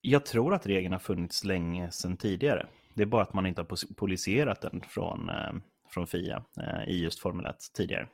Jag 0.00 0.26
tror 0.26 0.54
att 0.54 0.66
regeln 0.66 0.92
har 0.92 0.98
funnits 0.98 1.44
länge 1.44 1.90
sedan 1.90 2.16
tidigare. 2.16 2.66
Det 3.00 3.04
är 3.04 3.06
bara 3.06 3.22
att 3.22 3.34
man 3.34 3.46
inte 3.46 3.60
har 3.60 3.94
poliserat 3.94 4.60
den 4.60 4.80
från, 4.80 5.28
eh, 5.28 5.52
från 5.90 6.06
FIA 6.06 6.44
eh, 6.60 6.88
i 6.88 7.02
just 7.02 7.20
Formel 7.20 7.46
1 7.46 7.56
tidigare. 7.74 8.08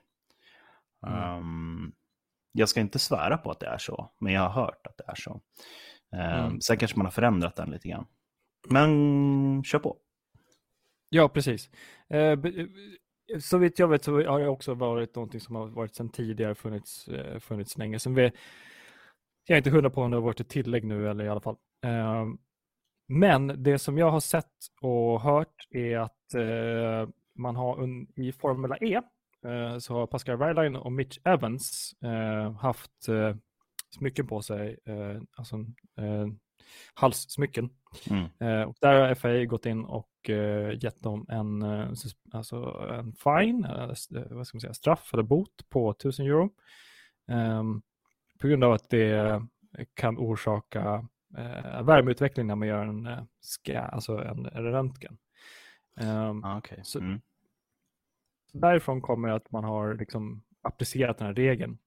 Mm. 1.07 1.39
Um, 1.39 1.93
Jag 2.53 2.69
ska 2.69 2.81
inte 2.81 2.99
svära 2.99 3.39
på 3.39 3.51
att 3.51 3.61
det 3.61 3.67
är 3.67 3.79
så, 3.79 4.11
men 4.21 4.33
jag 4.33 4.41
har 4.49 4.63
hört 4.63 4.87
att 4.87 4.97
det 4.97 5.05
är 5.07 5.15
så. 5.15 5.41
Eh, 6.13 6.45
Mm. 6.47 6.61
Sen 6.61 6.77
kanske 6.77 6.97
man 6.97 7.07
har 7.07 7.11
förändrat 7.11 7.57
den 7.57 7.71
lite 7.71 7.89
grann. 7.89 8.07
Men 8.69 9.65
kör 9.65 9.79
på. 9.79 9.97
Ja, 11.09 11.29
precis. 11.29 11.71
Eh, 12.09 12.19
eh, 12.21 12.39
så 13.41 13.59
vitt 13.59 13.79
jag 13.79 13.89
vet 13.89 14.05
så 14.05 14.13
har 14.23 14.41
det 14.41 14.49
också 14.49 14.75
varit 14.75 15.15
någonting 15.15 15.41
som 15.41 15.55
har 15.55 15.67
varit 15.67 15.95
sedan 15.95 16.09
tidigare 16.09 16.55
funnits, 16.55 17.09
funnits 17.41 17.79
länge. 17.79 17.99
Sen 17.99 18.15
vi, 18.15 18.23
jag 19.47 19.55
är 19.55 19.57
inte 19.57 19.71
hundra 19.71 19.91
på 19.91 20.03
om 20.03 20.11
det 20.11 20.17
har 20.17 20.23
varit 20.23 20.41
ett 20.41 20.49
tillägg 20.49 20.85
nu 20.85 21.11
eller 21.11 21.25
i 21.25 21.29
alla 21.29 21.41
fall. 21.41 21.57
Eh, 21.85 22.25
men 23.09 23.63
det 23.63 23.79
som 23.79 23.99
jag 23.99 24.11
har 24.11 24.21
sett 24.21 24.53
och 24.81 25.21
hört 25.21 25.67
är 25.71 25.99
att 25.99 26.35
eh, 26.35 27.09
man 27.35 27.57
har 27.57 27.81
un, 27.81 28.07
i 28.17 28.33
Formula 28.33 28.77
E 28.77 29.01
eh, 29.45 29.79
så 29.79 29.95
har 29.95 30.07
Pascal 30.07 30.37
Wehrlein 30.37 30.77
och 30.77 30.93
Mitch 30.93 31.19
Evans 31.25 31.93
eh, 32.05 32.53
haft 32.53 33.09
eh, 33.09 33.37
smycken 33.99 34.27
på 34.27 34.43
sig, 34.43 34.79
eh, 34.85 35.23
alltså 35.37 35.57
eh, 35.99 36.27
halssmycken. 36.95 37.71
Mm. 38.11 38.69
Och 38.69 38.77
där 38.81 39.01
har 39.01 39.15
FAA 39.15 39.45
gått 39.45 39.67
in 39.67 39.85
och 39.85 40.11
gett 40.79 41.03
dem 41.03 41.27
en, 41.29 41.63
alltså 42.33 42.87
en 42.91 43.13
fine, 43.13 43.67
vad 44.31 44.47
ska 44.47 44.57
man 44.57 44.61
säga, 44.61 44.75
straff 44.75 45.11
eller 45.13 45.23
bot 45.23 45.69
på 45.69 45.91
1000 45.91 46.27
euro. 46.27 46.51
Ehm, 47.29 47.83
på 48.41 48.47
grund 48.49 48.65
av 48.65 48.73
att 48.73 48.91
det 48.91 49.43
kan 49.95 50.19
orsaka 50.19 51.09
eh, 51.37 51.83
värmeutveckling 51.83 52.47
när 52.47 52.55
man 52.55 52.69
gör 52.69 52.87
en, 52.87 53.07
eh, 53.07 53.23
ska, 53.41 53.79
alltså 53.81 54.19
en, 54.19 54.47
en 54.47 54.63
röntgen. 54.65 55.19
Ehm, 56.01 56.45
Ah, 56.45 56.59
okay. 56.59 56.79
Så- 56.83 56.99
mm. 57.01 57.21
därifrån 58.53 59.01
kommer 59.01 59.29
att 59.29 59.51
man 59.51 59.65
har 59.65 59.95
liksom 59.95 60.43
applicerat 60.63 61.19
den 61.19 61.27
här 61.27 61.35
regeln 61.35 61.79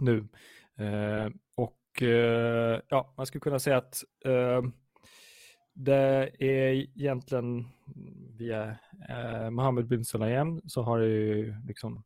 nu. 0.00 0.28
Eh, 0.76 1.28
och 1.56 2.02
eh, 2.02 2.80
ja, 2.88 3.14
man 3.16 3.26
skulle 3.26 3.40
kunna 3.40 3.58
säga 3.58 3.76
att 3.76 4.02
eh, 4.24 4.62
det 5.74 6.30
är 6.38 6.72
egentligen 6.72 7.66
via 8.38 8.76
eh, 9.08 9.50
Mohammed 9.50 9.86
bin 9.86 10.04
Sulayem 10.04 10.60
så 10.66 10.82
har 10.82 10.98
det 11.00 11.06
ju 11.08 11.54
liksom 11.66 12.02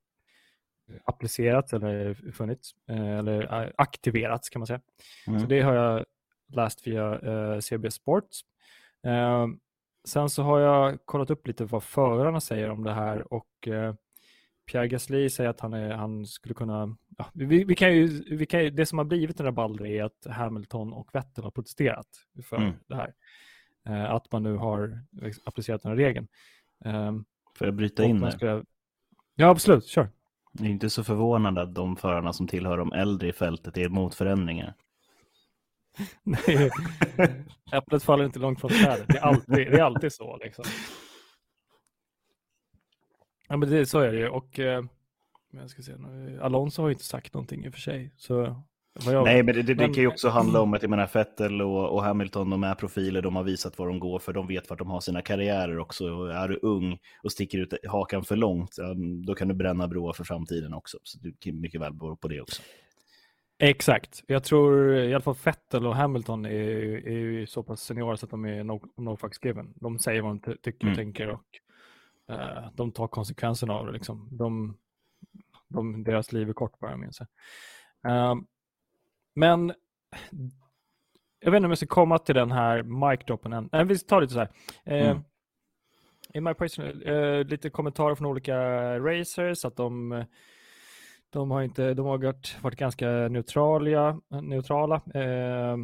applicerats 1.04 1.72
eller 1.72 2.14
funnits 2.32 2.74
eh, 2.88 3.18
eller 3.18 3.62
eh, 3.64 3.70
aktiverats 3.76 4.48
kan 4.48 4.60
man 4.60 4.66
säga. 4.66 4.80
Mm. 5.26 5.40
Så 5.40 5.46
det 5.46 5.60
har 5.60 5.74
jag 5.74 6.04
läst 6.52 6.86
via 6.86 7.18
eh, 7.20 7.60
CBS 7.60 7.94
Sports. 7.94 8.40
Eh, 9.06 9.46
sen 10.08 10.30
så 10.30 10.42
har 10.42 10.58
jag 10.60 10.98
kollat 11.04 11.30
upp 11.30 11.46
lite 11.46 11.64
vad 11.64 11.82
förarna 11.82 12.40
säger 12.40 12.70
om 12.70 12.84
det 12.84 12.92
här 12.92 13.32
och 13.32 13.68
eh, 13.68 13.94
Pierre 14.70 14.88
Gasly 14.88 15.30
säger 15.30 15.50
att 15.50 15.60
han, 15.60 15.72
är, 15.72 15.90
han 15.90 16.26
skulle 16.26 16.54
kunna... 16.54 16.96
Ja, 17.18 17.26
vi, 17.34 17.64
vi 17.64 17.74
kan 17.74 17.94
ju, 17.96 18.06
vi 18.36 18.46
kan 18.46 18.64
ju, 18.64 18.70
det 18.70 18.86
som 18.86 18.98
har 18.98 19.04
blivit 19.04 19.36
den 19.36 19.46
rabalder 19.46 19.86
är 19.86 20.04
att 20.04 20.26
Hamilton 20.30 20.92
och 20.92 21.08
Vettel 21.12 21.44
har 21.44 21.50
protesterat 21.50 22.06
för 22.44 22.56
Mm. 22.56 22.72
det 22.86 22.94
här. 22.96 23.14
Eh, 23.88 24.10
att 24.10 24.32
man 24.32 24.42
nu 24.42 24.56
har 24.56 25.00
applicerat 25.44 25.82
den 25.82 25.90
här 25.92 25.96
regeln. 25.96 26.28
Eh, 26.84 27.12
Får 27.58 27.66
jag 27.66 27.74
bryta 27.74 28.04
in 28.04 28.20
där? 28.20 28.30
ska... 28.30 28.62
Ja, 29.34 29.48
absolut. 29.48 29.86
Kör. 29.86 30.08
Det 30.52 30.64
är 30.64 30.68
inte 30.70 30.90
så 30.90 31.04
förvånande 31.04 31.62
att 31.62 31.74
de 31.74 31.96
förarna 31.96 32.32
som 32.32 32.46
tillhör 32.48 32.78
de 32.78 32.92
äldre 32.92 33.28
i 33.28 33.32
fältet 33.32 33.76
är 33.76 33.86
emot 33.86 34.14
förändringar. 34.14 34.74
Nej, 36.22 36.70
Äpplet 37.72 38.02
faller 38.02 38.24
inte 38.24 38.38
långt 38.38 38.60
från 38.60 38.70
trädet. 38.70 39.08
Det 39.08 39.18
är 39.18 39.22
alltid, 39.22 39.54
det 39.54 39.78
är 39.78 39.82
alltid 39.82 40.12
så. 40.12 40.36
Liksom. 40.36 40.64
Ja, 43.48 43.56
men 43.56 43.70
det, 43.70 43.86
så 43.86 43.98
är 44.00 44.12
det 44.12 44.18
ju. 44.18 44.28
Och, 44.28 44.58
eh, 44.58 44.84
jag 45.52 45.70
ska 45.70 45.82
se, 45.82 45.92
Alonso 46.40 46.82
har 46.82 46.88
ju 46.88 46.92
inte 46.94 47.04
sagt 47.04 47.34
någonting 47.34 47.64
i 47.64 47.68
och 47.68 47.72
för 47.72 47.80
sig. 47.80 48.12
Så, 48.16 48.62
jag, 49.04 49.24
Nej, 49.24 49.42
men 49.42 49.54
det, 49.54 49.62
det, 49.62 49.74
det 49.74 49.82
men- 49.84 49.94
kan 49.94 50.02
ju 50.02 50.08
också 50.08 50.28
handla 50.28 50.60
om 50.60 50.74
att 50.74 50.82
jag 50.82 50.90
menar, 50.90 51.10
Vettel 51.14 51.62
och, 51.62 51.88
och 51.94 52.02
Hamilton, 52.02 52.50
de 52.50 52.64
är 52.64 52.74
profiler, 52.74 53.22
de 53.22 53.36
har 53.36 53.42
visat 53.42 53.78
vad 53.78 53.88
de 53.88 53.98
går 53.98 54.18
för, 54.18 54.32
de 54.32 54.46
vet 54.46 54.70
vart 54.70 54.78
de 54.78 54.90
har 54.90 55.00
sina 55.00 55.22
karriärer 55.22 55.78
också. 55.78 56.04
Är 56.26 56.48
du 56.48 56.58
ung 56.62 56.98
och 57.22 57.32
sticker 57.32 57.58
ut 57.58 57.74
hakan 57.88 58.24
för 58.24 58.36
långt, 58.36 58.76
då 59.26 59.34
kan 59.34 59.48
du 59.48 59.54
bränna 59.54 59.88
broar 59.88 60.12
för 60.12 60.24
framtiden 60.24 60.74
också. 60.74 60.98
Så 61.02 61.18
det 61.18 61.40
kan 61.40 61.60
mycket 61.60 61.80
väl 61.80 61.92
bero 61.92 62.16
på 62.16 62.28
det 62.28 62.40
också. 62.40 62.62
Exakt. 63.58 64.22
Jag 64.26 64.44
tror 64.44 64.94
i 64.94 65.14
alla 65.14 65.22
fall 65.22 65.34
Vettel 65.44 65.86
och 65.86 65.96
Hamilton 65.96 66.44
är, 66.46 66.50
är 67.08 67.10
ju 67.18 67.46
så 67.46 67.62
pass 67.62 67.80
seniora 67.82 68.16
så 68.16 68.26
att 68.26 68.30
de 68.30 68.44
är 68.44 68.64
no, 68.64 68.82
no 68.96 69.16
fucks 69.16 69.38
given. 69.44 69.72
De 69.76 69.98
säger 69.98 70.22
vad 70.22 70.30
de 70.30 70.40
ty- 70.40 70.56
tycker 70.62 70.78
och 70.86 70.92
Mm. 70.92 70.96
tänker 70.96 71.28
och 71.28 71.44
eh, 72.34 72.68
de 72.74 72.92
tar 72.92 73.08
konsekvenserna 73.08 73.74
av 73.74 73.86
det. 73.86 73.92
Liksom. 73.92 74.28
De, 74.32 74.76
de, 75.68 76.04
deras 76.04 76.32
liv 76.32 76.48
är 76.48 76.52
kort 76.52 76.78
bara, 76.78 76.96
minns 76.96 77.20
jag. 77.20 77.28
Ehm, 78.12 78.46
men 79.34 79.72
jag 81.40 81.50
vet 81.50 81.56
inte 81.58 81.64
om 81.66 81.70
jag 81.70 81.78
ska 81.78 81.86
komma 81.86 82.18
till 82.18 82.34
den 82.34 82.52
här 82.52 82.82
mic-droppen 82.82 83.52
än. 83.52 83.68
Nej, 83.72 83.84
vi 83.84 83.98
tar 83.98 84.20
lite 84.20 84.32
så 84.32 84.38
här. 84.38 84.50
Eh, 84.84 85.10
Mm. 85.10 85.22
In 86.34 86.44
my 86.44 86.54
personal, 86.54 87.02
eh, 87.06 87.44
lite 87.44 87.70
kommentarer 87.70 88.14
från 88.14 88.26
olika 88.26 88.58
racers 88.98 89.64
att 89.64 89.76
de 89.76 90.24
de 91.30 91.50
har, 91.50 91.62
inte, 91.62 91.94
de 91.94 92.06
har 92.06 92.18
varit, 92.18 92.58
varit 92.62 92.78
ganska 92.78 93.08
neutrala. 93.08 94.20
neutrala. 94.42 94.94
Eh, 95.14 95.76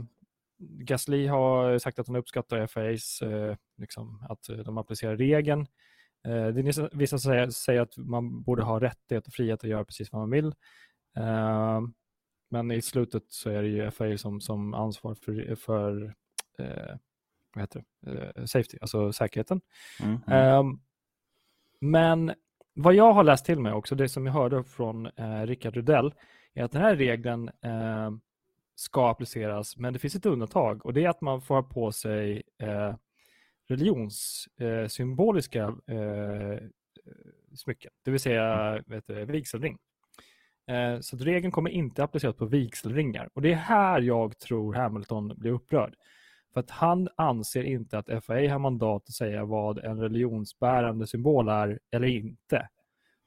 Gasly 0.59 1.27
har 1.27 1.79
sagt 1.79 1.99
att 1.99 2.07
han 2.07 2.17
uppskattar 2.17 2.67
FAs, 2.67 3.23
eh, 3.23 3.57
liksom, 3.77 4.27
att 4.29 4.49
eh, 4.49 4.57
de 4.57 4.79
applicerar 4.79 5.17
regeln. 5.17 5.61
Eh, 6.27 6.47
det 6.47 6.61
är 6.61 6.97
vissa- 6.97 7.19
säger, 7.19 7.51
säger 7.51 7.81
att 7.81 7.97
man 7.97 8.43
borde 8.43 8.63
ha 8.63 8.81
rättighet 8.81 9.27
och 9.27 9.33
frihet 9.33 9.65
att 9.65 9.71
göra 9.71 9.85
precis 9.85 10.13
vad 10.13 10.21
man 10.21 10.31
vill. 10.31 10.47
Eh, 11.17 11.81
men 12.51 12.71
i 12.71 12.83
slutet 12.83 13.23
så 13.29 13.51
är 13.51 13.63
det 13.63 13.69
ju 13.69 13.91
FA 13.91 14.19
som, 14.19 14.41
som 14.41 14.75
ansvar 14.75 15.15
för, 15.15 15.55
för 15.55 16.15
eh, 16.59 16.97
vad 17.55 17.63
heter 17.63 17.85
det? 18.01 18.33
Eh, 18.37 18.45
safety, 18.45 18.79
alltså 18.81 19.13
säkerheten. 19.13 19.61
Mm. 20.03 20.21
Ehm, 20.27 20.81
men 21.81 22.33
vad 22.75 22.95
jag 22.95 23.12
har 23.12 23.25
läst 23.25 23.47
till 23.47 23.61
mig 23.61 23.73
också, 23.73 23.95
det 23.95 24.09
som 24.09 24.26
jag 24.26 24.33
hörde 24.33 24.64
från 24.64 25.07
eh, 25.07 25.43
Rickard 25.43 25.76
Rudell, 25.76 26.14
är 26.55 26.64
att 26.64 26.73
den 26.73 26.83
här 26.83 26.97
regeln 26.97 27.49
eh, 27.49 28.11
ska 28.75 29.11
appliceras, 29.11 29.76
men 29.76 29.93
det 29.93 29.99
finns 29.99 30.14
ett 30.14 30.26
undantag 30.26 30.87
och 30.87 30.95
det 30.95 31.05
är 31.05 31.09
att 31.09 31.21
man 31.21 31.43
får 31.43 31.55
ha 31.55 31.62
på 31.62 31.93
sig 31.93 32.43
eh, 32.59 32.95
religionssymboliska 33.69 35.75
eh, 35.87 36.52
eh, 36.52 36.59
smycken, 37.55 37.91
det 38.05 38.11
vill 38.11 38.21
säga 38.21 38.73
vet 38.87 39.07
du, 39.07 39.25
vigselring. 39.25 39.79
Eh, 40.67 41.00
så 41.00 41.17
att 41.17 41.23
regeln 41.23 41.52
kommer 41.52 41.71
inte 41.71 42.05
appliceras 42.05 42.37
på 42.37 42.47
vigselringar 42.47 43.29
och 43.35 43.43
det 43.43 43.52
är 43.52 43.57
här 43.57 44.00
jag 44.00 44.38
tror 44.38 44.75
Hamilton 44.75 45.33
blir 45.37 45.50
upprörd. 45.50 45.95
För 46.52 46.61
att 46.61 46.71
han 46.71 47.09
anser 47.16 47.64
inte 47.64 47.99
att 47.99 48.25
FAA 48.25 48.35
har 48.52 48.59
mandat 48.59 49.02
att 49.09 49.14
säga 49.14 49.44
vad 49.44 49.78
en 49.78 50.00
religionsbärande 50.00 51.06
symbol 51.06 51.49
är 51.49 51.78
eller 51.90 52.06
inte. 52.09 52.68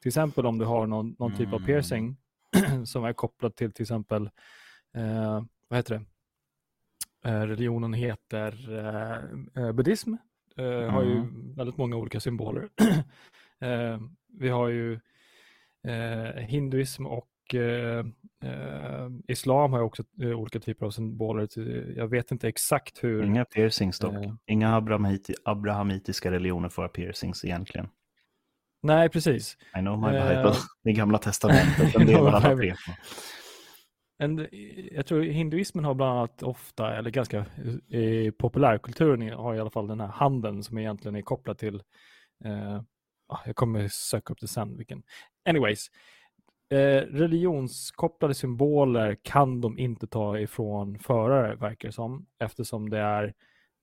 Till 0.01 0.10
exempel 0.10 0.46
om 0.46 0.58
du 0.58 0.65
har 0.65 0.88
någon, 0.88 1.15
någon 1.20 1.38
typ 1.38 1.48
av 1.48 1.53
Mm. 1.53 1.65
piercing 1.65 2.17
som 2.86 3.05
är 3.05 3.13
kopplad 3.13 3.55
till 3.55 3.72
till 3.74 3.84
exempel, 3.84 4.29
eh, 4.96 5.44
vad 5.67 5.79
heter 5.79 5.96
det? 6.00 6.05
Eh, 7.29 7.41
religionen 7.41 7.94
heter 7.94 8.74
eh, 8.77 9.63
eh, 9.63 9.72
buddhism. 9.72 10.13
Eh, 10.58 10.89
har 10.89 11.03
ju 11.03 11.24
väldigt 11.55 11.77
många 11.77 11.96
olika 11.96 12.20
symboler. 12.20 12.70
eh, 13.60 14.00
vi 14.27 14.50
har 14.50 14.67
ju 14.67 15.00
hinduism 16.36 17.05
och 17.05 17.29
eh, 17.54 18.00
eh, 18.44 19.10
islam 19.28 19.72
har 19.74 19.80
ju 19.80 19.86
också 19.86 20.04
eh, 20.22 20.40
olika 20.40 20.60
typer 20.60 20.86
av 20.86 20.92
symboler. 20.92 21.48
Jag 21.98 22.08
vet 22.08 22.32
inte 22.32 22.48
exakt 22.48 23.04
hur. 23.04 23.24
Inga 23.24 23.46
piercings 23.46 24.00
dock. 24.00 24.14
eh, 24.25 24.34
Inga 24.48 24.75
abrahamiti 24.75 25.34
abrahamitiska 25.46 26.32
religioner 26.32 26.70
får 26.70 26.82
ha 26.82 26.90
piercings 26.90 27.46
egentligen. 27.46 27.88
nej, 28.84 29.10
precis. 29.10 29.58
I 29.78 29.80
know 29.80 30.00
my 30.00 30.08
Eh, 30.18 30.28
Bible. 30.28 30.54
Det 30.84 30.94
gamla 30.94 31.18
testamentet, 31.18 31.96
en 31.96 32.02
I 32.02 32.06
del 32.06 32.16
know 32.16 32.25
av 32.28 32.32
my 32.32 32.38
alla 32.48 32.56
Bible. 32.56 32.75
tre. 32.75 32.94
En, 34.18 34.48
jag 34.92 35.06
tror 35.06 35.22
hinduismen 35.24 35.86
har 35.86 35.94
bland 35.94 36.18
annat 36.18 36.44
ofta, 36.44 36.96
eller 36.98 37.10
ganska 37.10 37.46
i 37.88 38.32
populärkulturen 38.32 39.34
har 39.34 39.56
i 39.56 39.60
alla 39.60 39.70
fall 39.70 39.88
den 39.88 40.00
här 40.00 40.08
handeln 40.08 40.64
som 40.64 40.78
egentligen 40.78 41.16
är 41.16 41.22
kopplad 41.22 41.58
till, 41.58 41.75
eh, 42.46 42.75
ah, 43.28 43.40
jag 43.46 43.56
kommer 43.56 43.88
söka 43.92 44.34
upp 44.34 44.40
det 44.42 44.48
sen, 44.48 44.78
vilken. 44.78 45.04
Anyways, 45.50 45.88
religionskopplade 46.70 48.34
symboler 48.34 49.18
kan 49.22 49.62
de 49.62 49.80
inte 49.80 50.08
ta 50.08 50.40
ifrån 50.40 51.00
förare, 51.00 51.56
verkar 51.56 51.88
det 51.88 51.92
som, 51.92 52.26
eftersom 52.40 52.90
det 52.90 53.00
är 53.00 53.34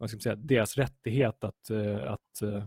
vad 0.03 0.11
ska 0.11 0.17
man 0.17 0.21
säga, 0.21 0.37
deras 0.37 0.77
rättighet 0.77 1.45
att, 1.45 1.71
eh, 1.71 2.12
att 2.12 2.43
eh, 2.43 2.65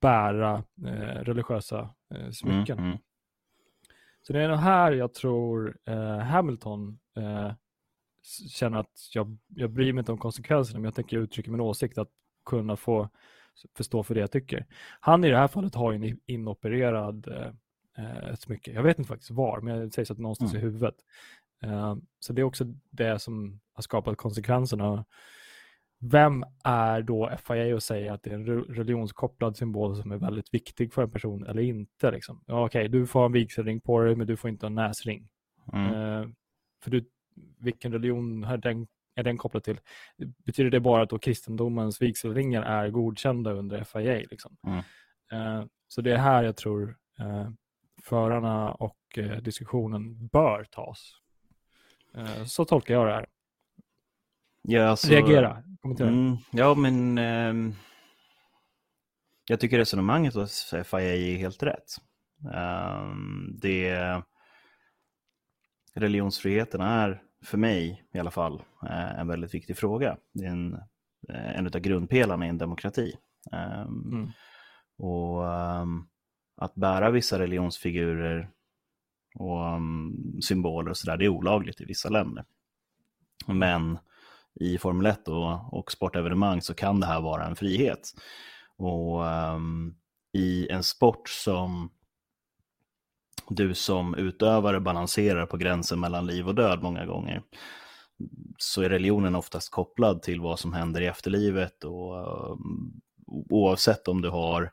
bära 0.00 0.64
eh, 0.86 1.22
religiösa 1.22 1.94
eh, 2.14 2.30
smycken. 2.30 2.78
Mm, 2.78 2.90
mm. 2.90 2.98
Så 4.22 4.32
det 4.32 4.42
är 4.42 4.48
nog 4.48 4.58
här 4.58 4.92
jag 4.92 5.14
tror 5.14 5.78
eh, 5.84 6.18
Hamilton 6.18 6.98
eh, 7.16 7.52
känner 8.50 8.78
att 8.78 9.10
jag, 9.14 9.38
jag 9.46 9.70
bryr 9.70 9.92
mig 9.92 10.00
inte 10.00 10.12
om 10.12 10.18
konsekvenserna, 10.18 10.78
men 10.78 10.84
jag 10.84 10.94
tänker 10.94 11.18
uttrycka 11.18 11.50
min 11.50 11.60
åsikt 11.60 11.98
att 11.98 12.10
kunna 12.44 12.76
få 12.76 13.08
förstå 13.76 14.02
för 14.02 14.14
det 14.14 14.20
jag 14.20 14.32
tycker. 14.32 14.66
Han 15.00 15.24
i 15.24 15.30
det 15.30 15.36
här 15.36 15.48
fallet 15.48 15.74
har 15.74 15.92
en 15.92 16.20
inopererad 16.26 17.28
eh, 17.28 17.36
eh, 17.36 17.52
ett 18.32 18.40
smycke. 18.40 18.72
Jag 18.72 18.82
vet 18.82 18.98
inte 18.98 19.08
faktiskt 19.08 19.30
var, 19.30 19.60
men 19.60 19.80
det 19.80 19.90
sägs 19.90 20.10
att 20.10 20.18
någonstans 20.18 20.52
mm. 20.52 20.62
i 20.62 20.64
huvudet. 20.64 20.94
Eh, 21.62 21.96
så 22.18 22.32
det 22.32 22.40
är 22.40 22.44
också 22.44 22.64
det 22.90 23.18
som 23.18 23.60
har 23.72 23.82
skapat 23.82 24.16
konsekvenserna. 24.16 25.04
Vem 26.00 26.44
är 26.64 27.02
då 27.02 27.30
FIA 27.46 27.74
och 27.74 27.82
säger 27.82 28.12
att 28.12 28.22
det 28.22 28.30
är 28.30 28.34
en 28.34 28.46
religionskopplad 28.64 29.56
symbol 29.56 29.96
som 29.96 30.12
är 30.12 30.16
väldigt 30.16 30.54
viktig 30.54 30.92
för 30.92 31.02
en 31.02 31.10
person 31.10 31.46
eller 31.46 31.62
inte? 31.62 32.10
Liksom? 32.10 32.44
Ja, 32.46 32.66
Okej, 32.66 32.80
okay, 32.80 33.00
du 33.00 33.06
får 33.06 33.26
en 33.26 33.32
vigselring 33.32 33.80
på 33.80 34.00
dig, 34.00 34.16
men 34.16 34.26
du 34.26 34.36
får 34.36 34.50
inte 34.50 34.66
ha 34.66 34.68
en 34.68 34.74
näsring. 34.74 35.28
Mm. 35.72 35.94
Uh, 35.94 36.28
för 36.82 36.90
du, 36.90 37.04
vilken 37.58 37.92
religion 37.92 38.44
är 38.44 38.56
den, 38.56 38.86
är 39.14 39.22
den 39.22 39.36
kopplad 39.36 39.64
till? 39.64 39.80
Betyder 40.44 40.70
det 40.70 40.80
bara 40.80 41.02
att 41.02 41.10
då 41.10 41.18
kristendomens 41.18 42.02
vigselringar 42.02 42.62
är 42.62 42.90
godkända 42.90 43.52
under 43.52 43.84
FIA? 43.84 44.22
Liksom? 44.30 44.56
Mm. 44.66 44.78
Uh, 45.32 45.66
så 45.88 46.00
det 46.00 46.12
är 46.12 46.18
här 46.18 46.42
jag 46.42 46.56
tror 46.56 46.96
uh, 47.20 47.50
förarna 48.08 48.72
och 48.72 49.18
diskussionen 49.42 50.28
bör 50.28 50.64
tas. 50.64 51.12
så 52.46 52.64
tolkar 52.64 52.94
jag 52.94 53.06
det 53.06 53.12
här. 53.12 53.26
Ja, 54.62 54.84
alltså, 54.84 55.08
Reagera, 55.08 55.62
kommentera. 55.80 56.08
Mm, 56.08 56.36
ja, 56.50 56.74
men 56.74 57.18
eh, 57.18 57.74
jag 59.48 59.60
tycker 59.60 59.78
resonemanget 59.78 60.34
hos 60.34 60.74
FIA 60.84 61.16
är 61.16 61.36
helt 61.36 61.62
rätt. 61.62 61.96
Um, 62.54 63.58
det, 63.60 64.22
religionsfriheten 65.94 66.80
är 66.80 67.22
för 67.44 67.58
mig 67.58 68.04
i 68.14 68.18
alla 68.18 68.30
fall 68.30 68.62
eh, 68.82 69.18
en 69.20 69.28
väldigt 69.28 69.54
viktig 69.54 69.76
fråga. 69.76 70.16
Det 70.32 70.44
är 70.44 70.50
en, 70.50 70.74
eh, 71.28 71.58
en 71.58 71.66
av 71.66 71.72
grundpelarna 71.72 72.46
i 72.46 72.48
en 72.48 72.58
demokrati. 72.58 73.14
Um, 73.52 74.12
mm. 74.12 74.30
Och 74.98 75.42
um, 75.42 76.08
att 76.58 76.74
bära 76.74 77.10
vissa 77.10 77.38
religionsfigurer 77.38 78.50
och 79.34 79.74
um, 79.74 80.38
symboler 80.42 80.90
och 80.90 80.96
sådär, 80.96 81.16
det 81.16 81.24
är 81.24 81.28
olagligt 81.28 81.80
i 81.80 81.84
vissa 81.84 82.08
länder. 82.08 82.44
Men 83.46 83.98
i 84.60 84.78
Formel 84.78 85.06
1 85.06 85.28
och, 85.28 85.78
och 85.78 85.92
sportevenemang 85.92 86.62
så 86.62 86.74
kan 86.74 87.00
det 87.00 87.06
här 87.06 87.20
vara 87.20 87.46
en 87.46 87.56
frihet. 87.56 88.14
Och 88.76 89.24
um, 89.24 89.96
i 90.32 90.68
en 90.68 90.82
sport 90.82 91.28
som 91.28 91.90
du 93.48 93.74
som 93.74 94.14
utövare 94.14 94.80
balanserar 94.80 95.46
på 95.46 95.56
gränsen 95.56 96.00
mellan 96.00 96.26
liv 96.26 96.48
och 96.48 96.54
död 96.54 96.82
många 96.82 97.06
gånger, 97.06 97.42
så 98.58 98.82
är 98.82 98.88
religionen 98.88 99.34
oftast 99.34 99.70
kopplad 99.70 100.22
till 100.22 100.40
vad 100.40 100.58
som 100.58 100.72
händer 100.72 101.00
i 101.00 101.06
efterlivet 101.06 101.84
och 101.84 102.52
um, 102.52 103.00
oavsett 103.50 104.08
om 104.08 104.22
du 104.22 104.28
har 104.28 104.72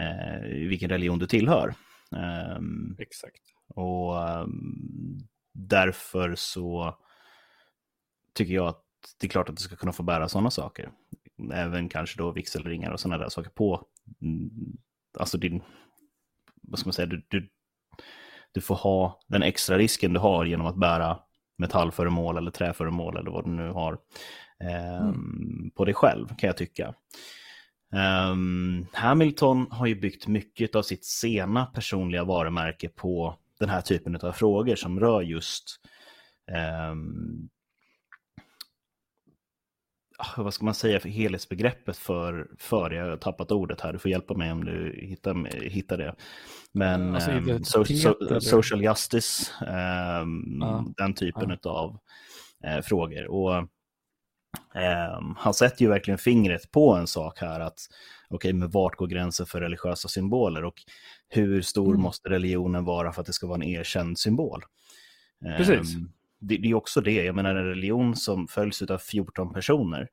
eh, 0.00 0.68
vilken 0.68 0.90
religion 0.90 1.18
du 1.18 1.26
tillhör. 1.26 1.74
Um, 2.10 2.96
Exakt. 2.98 3.42
Och 3.68 4.16
um, 4.16 5.18
därför 5.52 6.34
så 6.34 6.98
tycker 8.34 8.54
jag 8.54 8.66
att 8.66 8.82
det 9.20 9.26
är 9.26 9.28
klart 9.28 9.48
att 9.48 9.56
du 9.56 9.62
ska 9.62 9.76
kunna 9.76 9.92
få 9.92 10.02
bära 10.02 10.28
sådana 10.28 10.50
saker. 10.50 10.90
Även 11.52 11.88
kanske 11.88 12.18
då 12.18 12.30
vigselringar 12.30 12.90
och 12.90 13.00
sådana 13.00 13.18
där 13.18 13.28
saker 13.28 13.50
på. 13.50 13.86
Mm, 14.22 14.50
alltså 15.18 15.38
din, 15.38 15.62
vad 16.62 16.78
ska 16.78 16.86
man 16.86 16.92
säga, 16.92 17.06
du, 17.06 17.26
du, 17.28 17.48
du 18.52 18.60
får 18.60 18.74
ha 18.74 19.20
den 19.26 19.42
extra 19.42 19.78
risken 19.78 20.12
du 20.12 20.20
har 20.20 20.44
genom 20.44 20.66
att 20.66 20.76
bära 20.76 21.18
metallföremål 21.58 22.36
eller 22.36 22.50
träföremål 22.50 23.16
eller 23.16 23.30
vad 23.30 23.44
du 23.44 23.50
nu 23.50 23.68
har 23.68 23.98
eh, 24.60 25.00
mm. 25.00 25.70
på 25.74 25.84
dig 25.84 25.94
själv 25.94 26.28
kan 26.28 26.46
jag 26.46 26.56
tycka. 26.56 26.94
Um, 27.92 28.86
Hamilton 28.92 29.66
har 29.70 29.86
ju 29.86 29.94
byggt 29.94 30.26
mycket 30.26 30.74
av 30.74 30.82
sitt 30.82 31.04
sena 31.04 31.66
personliga 31.66 32.24
varumärke 32.24 32.88
på 32.88 33.38
den 33.60 33.68
här 33.68 33.80
typen 33.80 34.16
av 34.16 34.32
frågor 34.32 34.76
som 34.76 35.00
rör 35.00 35.22
just 35.22 35.80
um, 36.92 37.48
vad 40.36 40.54
ska 40.54 40.64
man 40.64 40.74
säga 40.74 41.00
för 41.00 41.08
helhetsbegreppet 41.08 41.96
för, 41.96 42.50
för 42.58 42.90
jag 42.90 43.10
har 43.10 43.16
tappat 43.16 43.52
ordet 43.52 43.80
här, 43.80 43.92
du 43.92 43.98
får 43.98 44.10
hjälpa 44.10 44.34
mig 44.34 44.52
om 44.52 44.64
du 44.64 45.00
hittar, 45.02 45.60
hittar 45.60 45.98
det. 45.98 46.14
Men 46.72 47.14
alltså, 47.14 47.30
um, 47.30 47.64
so, 47.64 47.84
so, 47.84 48.40
social 48.40 48.82
justice, 48.82 49.52
um, 49.60 50.58
ja. 50.60 50.84
den 50.96 51.14
typen 51.14 51.58
ja. 51.62 51.70
av 51.70 51.98
uh, 52.66 52.80
frågor. 52.82 53.26
Och 53.26 53.68
han 55.36 55.54
sätter 55.54 55.82
ju 55.82 55.88
verkligen 55.88 56.18
fingret 56.18 56.70
på 56.70 56.94
en 56.94 57.06
sak 57.06 57.40
här, 57.40 57.60
att 57.60 57.78
okej, 58.28 58.36
okay, 58.36 58.52
men 58.52 58.70
vart 58.70 58.96
går 58.96 59.06
gränsen 59.06 59.46
för 59.46 59.60
religiösa 59.60 60.08
symboler 60.08 60.64
och 60.64 60.82
hur 61.28 61.62
stor 61.62 61.90
mm. 61.90 62.00
måste 62.00 62.28
religionen 62.28 62.84
vara 62.84 63.12
för 63.12 63.20
att 63.20 63.26
det 63.26 63.32
ska 63.32 63.46
vara 63.46 63.56
en 63.56 63.68
erkänd 63.68 64.18
symbol? 64.18 64.62
Precis 65.56 65.96
det, 66.38 66.56
det, 66.56 66.70
är 66.70 66.74
också 66.74 67.00
det, 67.00 67.24
jag 67.24 67.34
menar 67.34 67.54
en 67.56 67.64
religion 67.64 68.16
som 68.16 68.48
följs 68.48 68.82
av 68.82 68.98
14 68.98 69.52
personer 69.52 70.08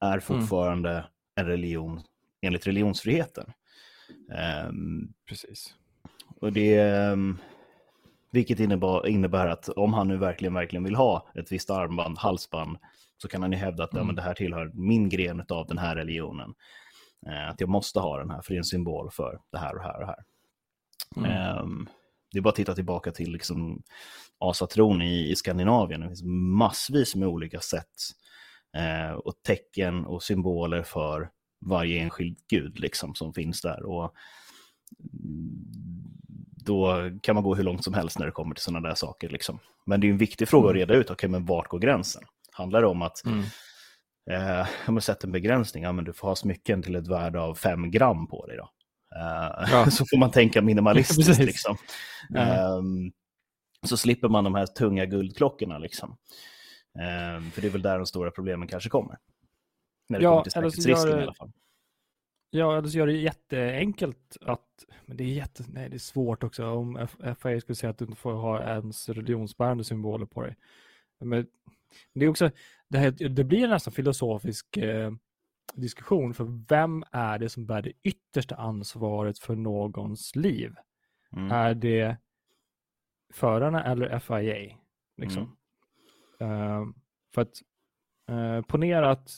är 0.00 0.08
mm. 0.08 0.20
fortfarande 0.20 0.90
mm. 0.90 1.04
en 1.34 1.46
religion 1.46 2.02
enligt 2.42 2.66
religionsfriheten. 2.66 3.52
Um, 4.68 5.12
Precis. 5.28 5.74
Och 6.40 6.52
det, 6.52 6.82
vilket 8.30 8.60
innebär, 8.60 9.06
innebär 9.06 9.46
att 9.46 9.68
om 9.68 9.94
han 9.94 10.08
nu 10.08 10.16
verkligen, 10.16 10.54
verkligen 10.54 10.84
vill 10.84 10.94
ha 10.94 11.28
ett 11.34 11.52
visst 11.52 11.70
armband, 11.70 12.18
halsband, 12.18 12.78
så 13.24 13.28
kan 13.28 13.42
han 13.42 13.52
ju 13.52 13.58
hävda 13.58 13.84
att 13.84 13.92
mm. 13.92 14.00
ja, 14.00 14.06
men 14.06 14.16
det 14.16 14.22
här 14.22 14.34
tillhör 14.34 14.70
min 14.74 15.08
gren 15.08 15.44
av 15.48 15.66
den 15.66 15.78
här 15.78 15.96
religionen. 15.96 16.54
Uh, 17.26 17.48
att 17.48 17.60
jag 17.60 17.68
måste 17.68 18.00
ha 18.00 18.18
den 18.18 18.30
här, 18.30 18.42
för 18.42 18.50
det 18.50 18.56
är 18.56 18.58
en 18.58 18.64
symbol 18.64 19.10
för 19.10 19.40
det 19.52 19.58
här 19.58 19.76
och 19.76 19.82
här 19.82 20.00
och 20.00 20.06
här. 20.06 20.24
Mm. 21.16 21.58
Um, 21.58 21.88
det 22.32 22.38
är 22.38 22.42
bara 22.42 22.48
att 22.48 22.56
titta 22.56 22.74
tillbaka 22.74 23.12
till 23.12 23.32
liksom 23.32 23.82
asatron 24.38 25.02
i, 25.02 25.30
i 25.30 25.36
Skandinavien. 25.36 26.00
Det 26.00 26.06
finns 26.06 26.22
massvis 26.58 27.14
med 27.14 27.28
olika 27.28 27.60
sätt 27.60 27.94
eh, 28.76 29.12
och 29.12 29.34
tecken 29.42 30.04
och 30.06 30.22
symboler 30.22 30.82
för 30.82 31.30
varje 31.66 32.02
enskild 32.02 32.38
gud 32.48 32.80
liksom, 32.80 33.14
som 33.14 33.34
finns 33.34 33.62
där. 33.62 33.84
Och 33.84 34.14
då 36.64 37.10
kan 37.22 37.34
man 37.34 37.44
gå 37.44 37.54
hur 37.54 37.64
långt 37.64 37.84
som 37.84 37.94
helst 37.94 38.18
när 38.18 38.26
det 38.26 38.32
kommer 38.32 38.54
till 38.54 38.64
sådana 38.64 38.88
där 38.88 38.94
saker. 38.94 39.28
Liksom. 39.28 39.58
Men 39.86 40.00
det 40.00 40.06
är 40.06 40.10
en 40.10 40.18
viktig 40.18 40.48
fråga 40.48 40.66
att 40.66 40.76
mm. 40.76 40.80
reda 40.80 40.94
ut, 40.94 41.06
okej, 41.06 41.14
okay, 41.14 41.28
men 41.28 41.44
vart 41.44 41.68
går 41.68 41.78
gränsen? 41.78 42.22
Handlar 42.56 42.80
det 42.80 42.86
om 42.86 43.02
att 43.02 43.24
mm. 43.24 43.44
eh, 44.30 44.66
om 44.88 44.94
man 44.94 45.00
sätter 45.00 45.26
en 45.26 45.32
begränsning, 45.32 45.82
ja, 45.82 45.92
men 45.92 46.04
du 46.04 46.12
får 46.12 46.28
ha 46.28 46.36
smycken 46.36 46.82
till 46.82 46.94
ett 46.94 47.08
värde 47.08 47.40
av 47.40 47.54
fem 47.54 47.90
gram 47.90 48.26
på 48.26 48.46
dig 48.46 48.56
då. 48.56 48.70
Eh, 49.16 49.68
ja. 49.72 49.86
så 49.90 50.04
får 50.10 50.18
man 50.18 50.30
tänka 50.30 50.62
minimalistiskt. 50.62 51.38
liksom. 51.38 51.76
Um, 52.78 53.12
så 53.82 53.96
slipper 53.96 54.28
man 54.28 54.44
de 54.44 54.54
här 54.54 54.66
tunga 54.66 55.04
guldklockorna. 55.06 55.78
Liksom. 55.78 56.10
Um, 56.10 57.50
för 57.50 57.60
det 57.60 57.66
är 57.66 57.70
väl 57.70 57.82
där 57.82 57.98
de 57.98 58.06
stora 58.06 58.30
problemen 58.30 58.68
kanske 58.68 58.90
kommer. 58.90 59.18
När 60.08 60.18
det 60.18 60.22
ja, 60.22 60.30
kommer 60.30 60.42
till 60.42 60.52
säkerhetsrisken 60.52 61.18
i 61.18 61.22
alla 61.22 61.34
fall. 61.34 61.52
Ja, 62.50 62.78
eller 62.78 62.88
så 62.88 62.98
gör 62.98 63.06
det 63.06 63.12
jätteenkelt 63.12 64.36
att, 64.40 64.84
men 65.06 65.16
det 65.16 65.24
är, 65.24 65.28
jätte, 65.28 65.64
nej, 65.68 65.88
det 65.88 65.96
är 65.96 65.98
svårt 65.98 66.44
också 66.44 66.66
om 66.66 67.08
FAA 67.38 67.60
skulle 67.60 67.76
säga 67.76 67.90
att 67.90 67.98
du 67.98 68.04
inte 68.04 68.16
får 68.16 68.32
ha 68.32 68.62
ens 68.62 69.08
religionsbärande 69.08 69.84
symboler 69.84 70.26
på 70.26 70.42
dig. 70.42 70.56
Men 71.20 71.46
det 72.14 72.24
är 72.24 72.28
också, 72.28 72.50
det, 72.88 72.98
här, 72.98 73.10
det 73.10 73.44
blir 73.44 73.68
nästan 73.68 73.92
filosofisk 73.92 74.76
eh, 74.76 75.12
diskussion 75.74 76.34
för 76.34 76.66
vem 76.68 77.04
är 77.12 77.38
det 77.38 77.48
som 77.48 77.66
bär 77.66 77.82
det 77.82 77.92
yttersta 78.02 78.54
ansvaret 78.54 79.38
för 79.38 79.56
någons 79.56 80.36
liv? 80.36 80.74
Mm. 81.36 81.52
Är 81.52 81.74
det 81.74 82.16
förarna 83.32 83.84
eller 83.84 84.18
FIA? 84.18 84.76
Liksom? 85.16 85.56
Mm. 86.40 86.80
Uh, 86.80 86.88
för 87.34 87.42
att 87.42 87.62
uh, 88.30 88.62
ponera 88.62 89.10
att, 89.10 89.30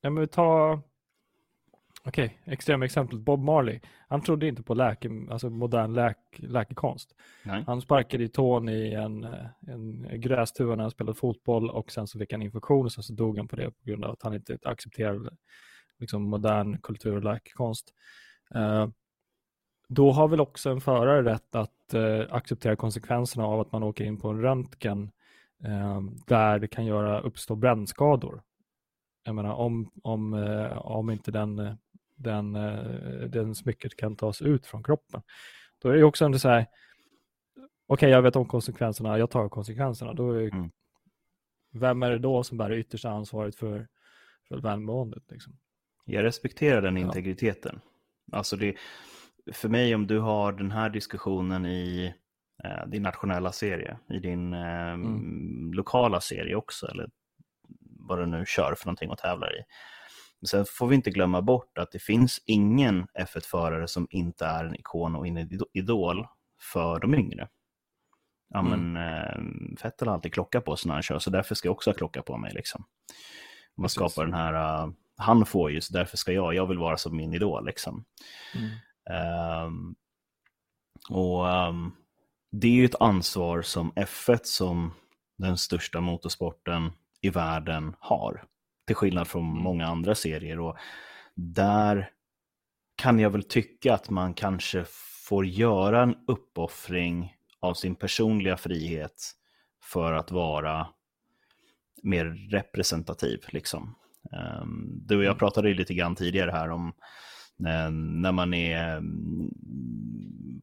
ja 0.00 0.10
men 0.10 0.28
tar 0.28 0.82
Okej, 2.04 2.24
okay, 2.24 2.52
extrema 2.52 2.84
exempel. 2.84 3.18
Bob 3.18 3.40
Marley. 3.40 3.80
Han 4.08 4.22
trodde 4.22 4.48
inte 4.48 4.62
på 4.62 4.74
läke, 4.74 5.10
alltså 5.30 5.50
modern 5.50 5.94
läk, 5.94 6.18
läkekonst. 6.38 7.14
Nej. 7.44 7.64
Han 7.66 7.80
sparkade 7.80 8.24
i 8.24 8.28
tån 8.28 8.68
i 8.68 8.92
en, 8.92 9.24
en 9.66 10.20
grästuva 10.20 10.74
när 10.74 10.82
han 10.82 10.90
spelade 10.90 11.18
fotboll 11.18 11.70
och 11.70 11.92
sen 11.92 12.06
så 12.06 12.18
fick 12.18 12.32
han 12.32 12.42
infektion 12.42 12.84
och 12.84 12.92
sen 12.92 13.02
så 13.04 13.12
dog 13.12 13.38
han 13.38 13.48
på 13.48 13.56
det 13.56 13.70
på 13.70 13.84
grund 13.84 14.04
av 14.04 14.10
att 14.10 14.22
han 14.22 14.34
inte 14.34 14.58
accepterade 14.62 15.30
liksom, 15.98 16.22
modern 16.22 16.78
kultur 16.78 17.16
och 17.16 17.24
läkekonst. 17.24 17.94
Uh, 18.54 18.88
då 19.88 20.12
har 20.12 20.28
väl 20.28 20.40
också 20.40 20.70
en 20.70 20.80
förare 20.80 21.32
rätt 21.32 21.54
att 21.54 21.94
uh, 21.94 22.26
acceptera 22.30 22.76
konsekvenserna 22.76 23.46
av 23.46 23.60
att 23.60 23.72
man 23.72 23.82
åker 23.82 24.04
in 24.04 24.18
på 24.18 24.28
en 24.28 24.40
röntgen 24.40 25.10
uh, 25.66 26.00
där 26.26 26.58
det 26.58 26.68
kan 26.68 26.86
göra 26.86 27.20
uppstå 27.20 27.54
brännskador. 27.54 28.42
Jag 29.24 29.34
menar 29.34 29.54
om, 29.54 29.90
om, 30.02 30.34
om 30.76 31.10
inte 31.10 31.30
den 31.30 31.78
den, 32.22 32.56
eh, 32.56 33.28
den 33.28 33.54
smycket 33.54 33.96
kan 33.96 34.16
tas 34.16 34.42
ut 34.42 34.66
från 34.66 34.82
kroppen. 34.82 35.22
Då 35.78 35.88
är 35.88 35.96
det 35.96 36.04
också 36.04 36.24
ändå 36.24 36.38
så 36.38 36.48
här, 36.48 36.60
okej 36.62 37.66
okay, 37.86 38.10
jag 38.10 38.22
vet 38.22 38.36
om 38.36 38.48
konsekvenserna, 38.48 39.18
jag 39.18 39.30
tar 39.30 39.48
konsekvenserna. 39.48 40.12
Då 40.12 40.30
är, 40.30 40.54
mm. 40.54 40.70
Vem 41.72 42.02
är 42.02 42.10
det 42.10 42.18
då 42.18 42.42
som 42.42 42.58
bär 42.58 42.70
det 42.70 42.78
yttersta 42.78 43.10
ansvaret 43.10 43.56
för, 43.56 43.88
för 44.48 44.56
välmåendet? 44.60 45.22
Liksom? 45.30 45.58
Jag 46.04 46.24
respekterar 46.24 46.82
den 46.82 46.96
integriteten. 46.96 47.80
Ja. 48.24 48.38
Alltså 48.38 48.56
det, 48.56 48.76
för 49.52 49.68
mig 49.68 49.94
om 49.94 50.06
du 50.06 50.18
har 50.18 50.52
den 50.52 50.70
här 50.70 50.90
diskussionen 50.90 51.66
i 51.66 52.14
eh, 52.64 52.86
din 52.86 53.02
nationella 53.02 53.52
serie, 53.52 53.98
i 54.10 54.18
din 54.18 54.52
eh, 54.52 54.92
mm. 54.92 55.72
lokala 55.72 56.20
serie 56.20 56.54
också, 56.54 56.86
eller 56.86 57.10
vad 57.80 58.18
du 58.18 58.26
nu 58.26 58.44
kör 58.46 58.74
för 58.74 58.86
någonting 58.86 59.10
och 59.10 59.18
tävlar 59.18 59.58
i. 59.58 59.62
Men 60.42 60.46
sen 60.46 60.64
får 60.64 60.86
vi 60.86 60.94
inte 60.94 61.10
glömma 61.10 61.42
bort 61.42 61.78
att 61.78 61.92
det 61.92 61.98
finns 61.98 62.42
ingen 62.46 63.06
F1-förare 63.18 63.88
som 63.88 64.06
inte 64.10 64.46
är 64.46 64.64
en 64.64 64.74
ikon 64.74 65.16
och 65.16 65.26
en 65.26 65.48
idol 65.72 66.26
för 66.72 67.00
de 67.00 67.14
yngre. 67.14 67.48
Ja, 68.48 68.60
mm. 68.60 68.92
men 68.92 69.02
eh, 69.02 69.76
Fettel 69.78 70.08
har 70.08 70.14
alltid 70.14 70.34
klocka 70.34 70.60
på 70.60 70.76
sig 70.76 70.88
när 70.88 70.94
han 70.94 71.02
kör, 71.02 71.18
så 71.18 71.30
därför 71.30 71.54
ska 71.54 71.68
jag 71.68 71.72
också 71.72 71.90
ha 71.90 71.94
klocka 71.94 72.22
på 72.22 72.36
mig. 72.36 72.52
Liksom. 72.54 72.84
Man 73.76 73.84
Precis. 73.84 73.94
skapar 73.94 74.24
den 74.24 74.34
här, 74.34 74.84
uh, 74.84 74.92
han 75.16 75.46
får 75.46 75.70
ju, 75.70 75.80
så 75.80 75.92
därför 75.92 76.16
ska 76.16 76.32
jag, 76.32 76.54
jag 76.54 76.66
vill 76.66 76.78
vara 76.78 76.96
som 76.96 77.16
min 77.16 77.34
idol. 77.34 77.66
Liksom. 77.66 78.04
Mm. 78.54 79.66
Um, 79.66 79.94
och 81.10 81.46
um, 81.46 81.96
det 82.52 82.66
är 82.66 82.72
ju 82.72 82.84
ett 82.84 83.00
ansvar 83.00 83.62
som 83.62 83.92
F1 83.92 84.40
som 84.42 84.92
den 85.38 85.58
största 85.58 86.00
motorsporten 86.00 86.92
i 87.20 87.30
världen 87.30 87.96
har. 87.98 88.44
Till 88.86 88.96
skillnad 88.96 89.28
från 89.28 89.44
många 89.44 89.86
andra 89.86 90.14
serier. 90.14 90.60
Och 90.60 90.76
där 91.34 92.10
kan 92.96 93.18
jag 93.18 93.30
väl 93.30 93.42
tycka 93.42 93.94
att 93.94 94.10
man 94.10 94.34
kanske 94.34 94.84
får 95.28 95.46
göra 95.46 96.02
en 96.02 96.16
uppoffring 96.26 97.36
av 97.60 97.74
sin 97.74 97.94
personliga 97.94 98.56
frihet 98.56 99.32
för 99.82 100.12
att 100.12 100.30
vara 100.30 100.86
mer 102.02 102.24
representativ. 102.50 103.40
Liksom. 103.48 103.94
Um, 104.62 105.02
du 105.06 105.16
och 105.16 105.22
jag 105.22 105.30
mm. 105.30 105.38
pratade 105.38 105.68
ju 105.68 105.74
lite 105.74 105.94
grann 105.94 106.14
tidigare 106.14 106.50
här 106.50 106.70
om 106.70 106.92
när 108.22 108.32
man 108.32 108.54
är 108.54 108.96
mm, 108.96 109.50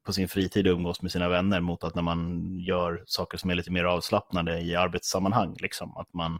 på 0.04 0.14
sin 0.14 0.28
fritid 0.28 0.68
och 0.68 0.74
umgås 0.74 1.02
med 1.02 1.12
sina 1.12 1.30
vänner 1.30 1.60
mot 1.60 1.84
att 1.84 1.96
när 1.96 2.02
man 2.02 2.50
gör 2.60 3.04
saker 3.06 3.38
som 3.38 3.50
är 3.50 3.56
lite 3.56 3.72
mer 3.72 3.84
avslappnade 3.84 4.62
i 4.62 4.76
arbetssammanhang. 4.76 5.56
Liksom. 5.60 5.98
Att 5.98 6.14
man, 6.14 6.40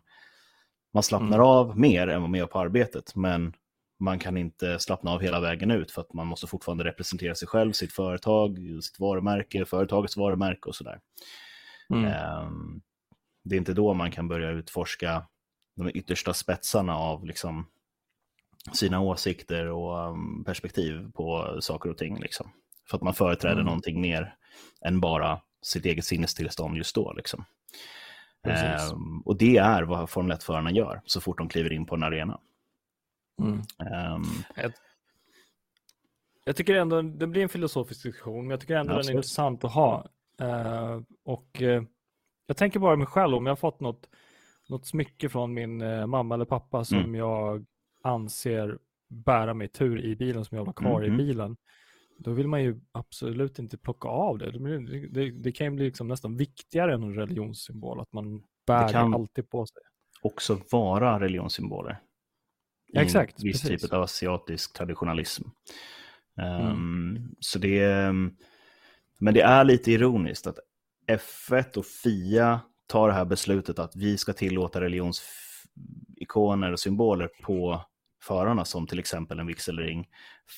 man 0.94 1.04
slappnar 1.04 1.38
mm. 1.38 1.48
av 1.48 1.80
mer 1.80 2.08
än 2.08 2.22
vad 2.22 2.30
man 2.30 2.40
gör 2.40 2.48
på 2.48 2.60
arbetet, 2.60 3.16
men 3.16 3.54
man 4.00 4.20
kan 4.20 4.38
inte 4.38 4.80
slappna 4.80 5.12
av 5.12 5.22
hela 5.22 5.40
vägen 5.40 5.72
ut 5.72 5.92
för 5.92 6.02
att 6.02 6.14
man 6.14 6.28
måste 6.28 6.48
fortfarande 6.48 6.84
representera 6.84 7.36
sig 7.36 7.48
själv, 7.48 7.72
sitt 7.72 7.94
företag, 7.94 8.58
sitt 8.84 9.00
varumärke, 9.00 9.66
företagets 9.66 10.18
varumärke 10.18 10.70
och 10.70 10.76
sådär. 10.76 11.00
Mm. 11.94 12.06
Um, 12.46 12.82
det 13.44 13.56
är 13.56 13.58
inte 13.58 13.74
då 13.74 13.94
man 13.94 14.12
kan 14.12 14.28
börja 14.28 14.50
utforska 14.50 15.24
de 15.76 15.90
yttersta 15.90 16.34
spetsarna 16.34 16.98
av 16.98 17.26
liksom, 17.26 17.68
sina 18.72 19.00
åsikter 19.02 19.68
och 19.68 20.10
um, 20.10 20.44
perspektiv 20.44 21.12
på 21.12 21.58
saker 21.62 21.90
och 21.90 21.98
ting. 21.98 22.20
Liksom. 22.20 22.52
För 22.90 22.98
att 22.98 23.04
man 23.04 23.14
företräder 23.14 23.56
mm. 23.56 23.66
någonting 23.66 24.02
mer 24.02 24.36
än 24.82 25.00
bara 25.00 25.42
sitt 25.62 25.86
eget 25.86 26.06
sinnestillstånd 26.06 26.78
just 26.78 26.96
då. 26.96 27.14
Liksom. 27.14 27.46
Um, 28.48 29.22
och 29.26 29.38
det 29.38 29.58
är 29.58 29.84
vad 29.84 30.10
Formel 30.10 30.38
1-förarna 30.38 30.72
gör 30.72 31.02
så 31.06 31.22
fort 31.22 31.38
de 31.38 31.50
kliver 31.50 31.74
in 31.74 31.86
på 31.86 31.96
en 31.96 32.04
arena. 32.04 32.40
Mm. 33.42 33.54
Um, 34.14 34.24
jag, 34.56 34.72
jag, 36.46 36.56
tycker 36.56 36.76
ändå, 36.76 37.02
det 37.02 37.28
blir 37.28 37.44
en 37.44 37.50
filosofisk 37.50 38.04
diskussion, 38.04 38.42
men 38.42 38.50
jag 38.50 38.60
tycker 38.60 38.76
ändå 38.76 38.94
absolut. 38.94 39.08
den 39.08 39.16
är 39.16 39.18
intressant 39.18 39.64
att 39.64 39.74
ha. 39.74 40.10
Uh, 40.42 41.02
och 41.26 41.62
uh, 41.62 41.84
jag 42.48 42.58
tänker 42.58 42.80
bara 42.80 42.96
mig 42.96 43.08
själv, 43.08 43.36
om 43.36 43.46
jag 43.46 43.52
har 43.52 43.58
fått 43.58 43.80
något, 43.80 44.10
något 44.70 44.88
smycke 44.88 45.30
från 45.30 45.54
min 45.54 45.82
uh, 45.82 46.06
mamma 46.06 46.36
eller 46.36 46.46
pappa 46.46 46.86
som 46.86 46.98
mm. 46.98 47.16
jag 47.16 47.66
anser 48.04 48.78
bära 49.10 49.54
mig 49.54 49.68
tur 49.68 50.02
i 50.02 50.16
bilen, 50.16 50.46
som 50.46 50.58
jag 50.58 50.66
har 50.66 50.74
kvar 50.74 51.02
mm. 51.02 51.14
i 51.14 51.18
bilen, 51.18 51.58
då 52.20 52.32
vill 52.32 52.48
man 52.48 52.64
ju 52.64 52.80
absolut 52.92 53.60
inte 53.60 53.78
plocka 53.78 54.08
av 54.08 54.38
det. 54.38 54.52
Det, 54.52 55.08
det, 55.08 55.32
det 55.32 55.52
kan 55.52 55.68
ju 55.68 55.72
bli 55.72 55.86
liksom 55.86 56.08
nästan 56.08 56.38
viktigare 56.38 56.94
än 56.94 57.04
en 57.04 57.14
religionssymbol, 57.14 58.00
att 58.00 58.14
man 58.14 58.44
bär 58.68 58.88
det, 58.88 58.94
kan 58.94 59.14
alltid 59.14 59.50
på 59.50 59.66
sig. 59.66 59.82
också 60.22 60.62
vara 60.72 61.20
religionssymboler. 61.20 62.02
Ja, 62.92 63.02
exakt. 63.02 63.44
viss 63.44 63.62
typ 63.62 63.94
av 63.94 64.02
asiatisk 64.02 64.74
traditionalism. 64.74 65.44
Um, 66.36 66.46
mm. 66.46 67.36
Så 67.40 67.60
det, 67.60 68.14
men 69.18 69.34
det 69.34 69.42
är 69.42 69.64
lite 69.64 69.92
ironiskt 69.92 70.48
att 70.48 70.60
F1 71.08 71.78
och 71.78 71.86
FIA 71.86 72.62
tar 72.88 73.08
det 73.08 73.14
här 73.14 73.26
beslutet 73.26 73.80
att 73.80 73.96
vi 73.96 74.18
ska 74.18 74.34
tillåta 74.34 74.82
religionsikoner 74.82 76.72
och 76.72 76.80
symboler 76.80 77.30
på 77.44 77.82
förarna 78.24 78.66
som 78.66 78.88
till 78.88 79.00
exempel 79.00 79.40
en 79.40 79.48
vigselring 79.48 80.08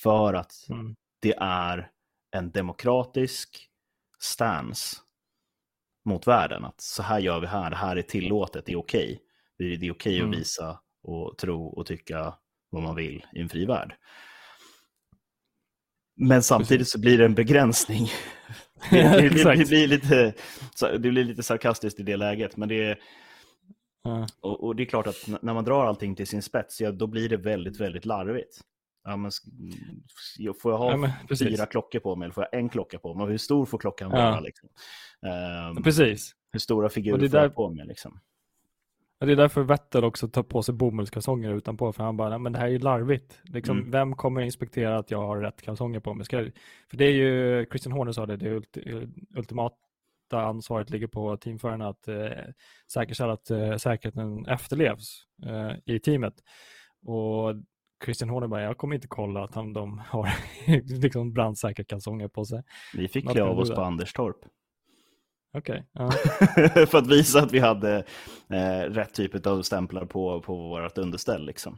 för 0.03 0.33
att 0.33 0.51
mm. 0.69 0.95
Det 1.21 1.33
är 1.37 1.91
en 2.31 2.51
demokratisk 2.51 3.67
stance 4.19 4.97
mot 6.05 6.27
världen. 6.27 6.65
Att 6.65 6.81
så 6.81 7.03
här 7.03 7.19
gör 7.19 7.39
vi 7.39 7.47
här, 7.47 7.69
det 7.69 7.75
här 7.75 7.95
är 7.95 8.01
tillåtet, 8.01 8.65
det 8.65 8.71
är 8.71 8.79
okej. 8.79 9.19
Okay. 9.57 9.77
Det 9.77 9.87
är 9.87 9.91
okej 9.91 9.91
okay 9.91 10.19
mm. 10.19 10.31
att 10.31 10.37
visa 10.37 10.79
och 11.03 11.37
tro 11.37 11.67
och 11.67 11.85
tycka 11.85 12.33
vad 12.69 12.83
man 12.83 12.95
vill 12.95 13.25
i 13.33 13.41
en 13.41 13.49
fri 13.49 13.65
värld. 13.65 13.95
Men 16.15 16.43
samtidigt 16.43 16.89
så 16.89 16.99
blir 16.99 17.17
det 17.17 17.25
en 17.25 17.35
begränsning. 17.35 18.07
Det, 18.89 19.03
det, 19.03 19.55
det, 19.55 19.67
blir 19.67 19.87
lite, 19.87 20.33
det 20.79 20.99
blir 20.99 21.23
lite 21.23 21.43
sarkastiskt 21.43 21.99
i 21.99 22.03
det 22.03 22.17
läget, 22.17 22.57
men 22.57 22.69
det 22.69 22.83
är, 22.83 22.99
och, 24.41 24.63
och, 24.63 24.75
det 24.75 24.83
är 24.83 24.85
klart 24.85 25.07
att 25.07 25.27
när 25.41 25.53
man 25.53 25.63
drar 25.63 25.85
allting 25.85 26.15
till 26.15 26.27
sin 26.27 26.41
spets, 26.41 26.81
ja, 26.81 26.91
då 26.91 27.07
blir 27.07 27.29
det 27.29 27.37
väldigt, 27.37 27.79
väldigt 27.79 28.05
larvigt. 28.05 28.61
Ja, 29.03 29.17
men, 29.17 29.31
får 30.61 30.71
jag 30.71 30.77
ha 30.77 31.07
ja, 31.29 31.35
fyra 31.39 31.65
klockor 31.65 31.99
på 31.99 32.15
mig 32.15 32.25
eller 32.25 32.33
får 32.33 32.47
jag 32.51 32.59
en 32.59 32.69
klocka 32.69 32.99
på 32.99 33.13
mig? 33.13 33.27
Hur 33.27 33.37
stor 33.37 33.65
får 33.65 33.77
klockan 33.77 34.11
vara? 34.11 34.21
Ja. 34.21 34.39
Liksom? 34.39 34.69
Um, 35.75 35.83
precis. 35.83 36.35
Hur 36.51 36.59
stora 36.59 36.89
figurer 36.89 37.29
får 37.29 37.39
jag 37.39 37.55
på 37.55 37.69
mig? 37.69 37.85
Liksom? 37.87 38.19
det 39.25 39.31
är 39.31 39.35
därför 39.35 39.63
Vettel 39.63 40.03
också 40.03 40.27
tar 40.27 40.43
på 40.43 40.63
sig 40.63 40.73
bomullskalsonger 40.73 41.53
utanpå, 41.53 41.93
för 41.93 42.03
han 42.03 42.17
bara, 42.17 42.37
men 42.37 42.53
det 42.53 42.59
här 42.59 42.65
är 42.65 42.71
ju 42.71 42.79
larvigt. 42.79 43.41
Liksom, 43.43 43.77
mm. 43.77 43.91
Vem 43.91 44.15
kommer 44.15 44.41
inspektera 44.41 44.97
att 44.97 45.11
jag 45.11 45.21
har 45.21 45.37
rätt 45.37 45.61
kalsonger 45.61 45.99
på 45.99 46.13
mig? 46.13 46.25
Ska, 46.25 46.37
för 46.89 46.97
det 46.97 47.05
är 47.05 47.11
ju, 47.11 47.65
Christian 47.65 47.91
Horner 47.91 48.11
sa 48.11 48.25
det, 48.25 48.37
det 48.37 48.49
ulti, 48.49 49.07
ultimata 49.35 49.75
ansvaret 50.31 50.89
ligger 50.89 51.07
på 51.07 51.37
teamförarna 51.37 51.87
att 51.87 52.07
eh, 52.07 52.29
säkerställa 52.93 53.33
att 53.33 53.51
eh, 53.51 53.77
säkerheten 53.77 54.45
efterlevs 54.45 55.23
eh, 55.45 55.71
i 55.85 55.99
teamet. 55.99 56.33
Och 57.05 57.55
Christian 58.05 58.29
Horner 58.29 58.47
bara, 58.47 58.61
jag 58.61 58.77
kommer 58.77 58.95
inte 58.95 59.07
kolla 59.07 59.43
att 59.43 59.55
han, 59.55 59.73
de 59.73 59.99
har 59.99 60.29
liksom 61.01 61.33
brandsäkra 61.33 61.85
kalsonger 61.85 62.27
på 62.27 62.45
sig. 62.45 62.63
Vi 62.93 63.07
fick 63.07 63.29
klä 63.29 63.43
av 63.43 63.59
oss 63.59 63.69
på 63.69 63.81
Anderstorp. 63.81 64.37
Okej. 65.53 65.85
Okay. 65.93 66.05
Uh. 66.05 66.85
för 66.87 66.97
att 66.97 67.07
visa 67.07 67.43
att 67.43 67.51
vi 67.51 67.59
hade 67.59 67.97
eh, 68.49 68.79
rätt 68.79 69.13
typ 69.13 69.45
av 69.45 69.61
stämplar 69.61 70.05
på, 70.05 70.41
på 70.41 70.55
vårt 70.55 70.97
underställ. 70.97 71.45
Liksom. 71.45 71.77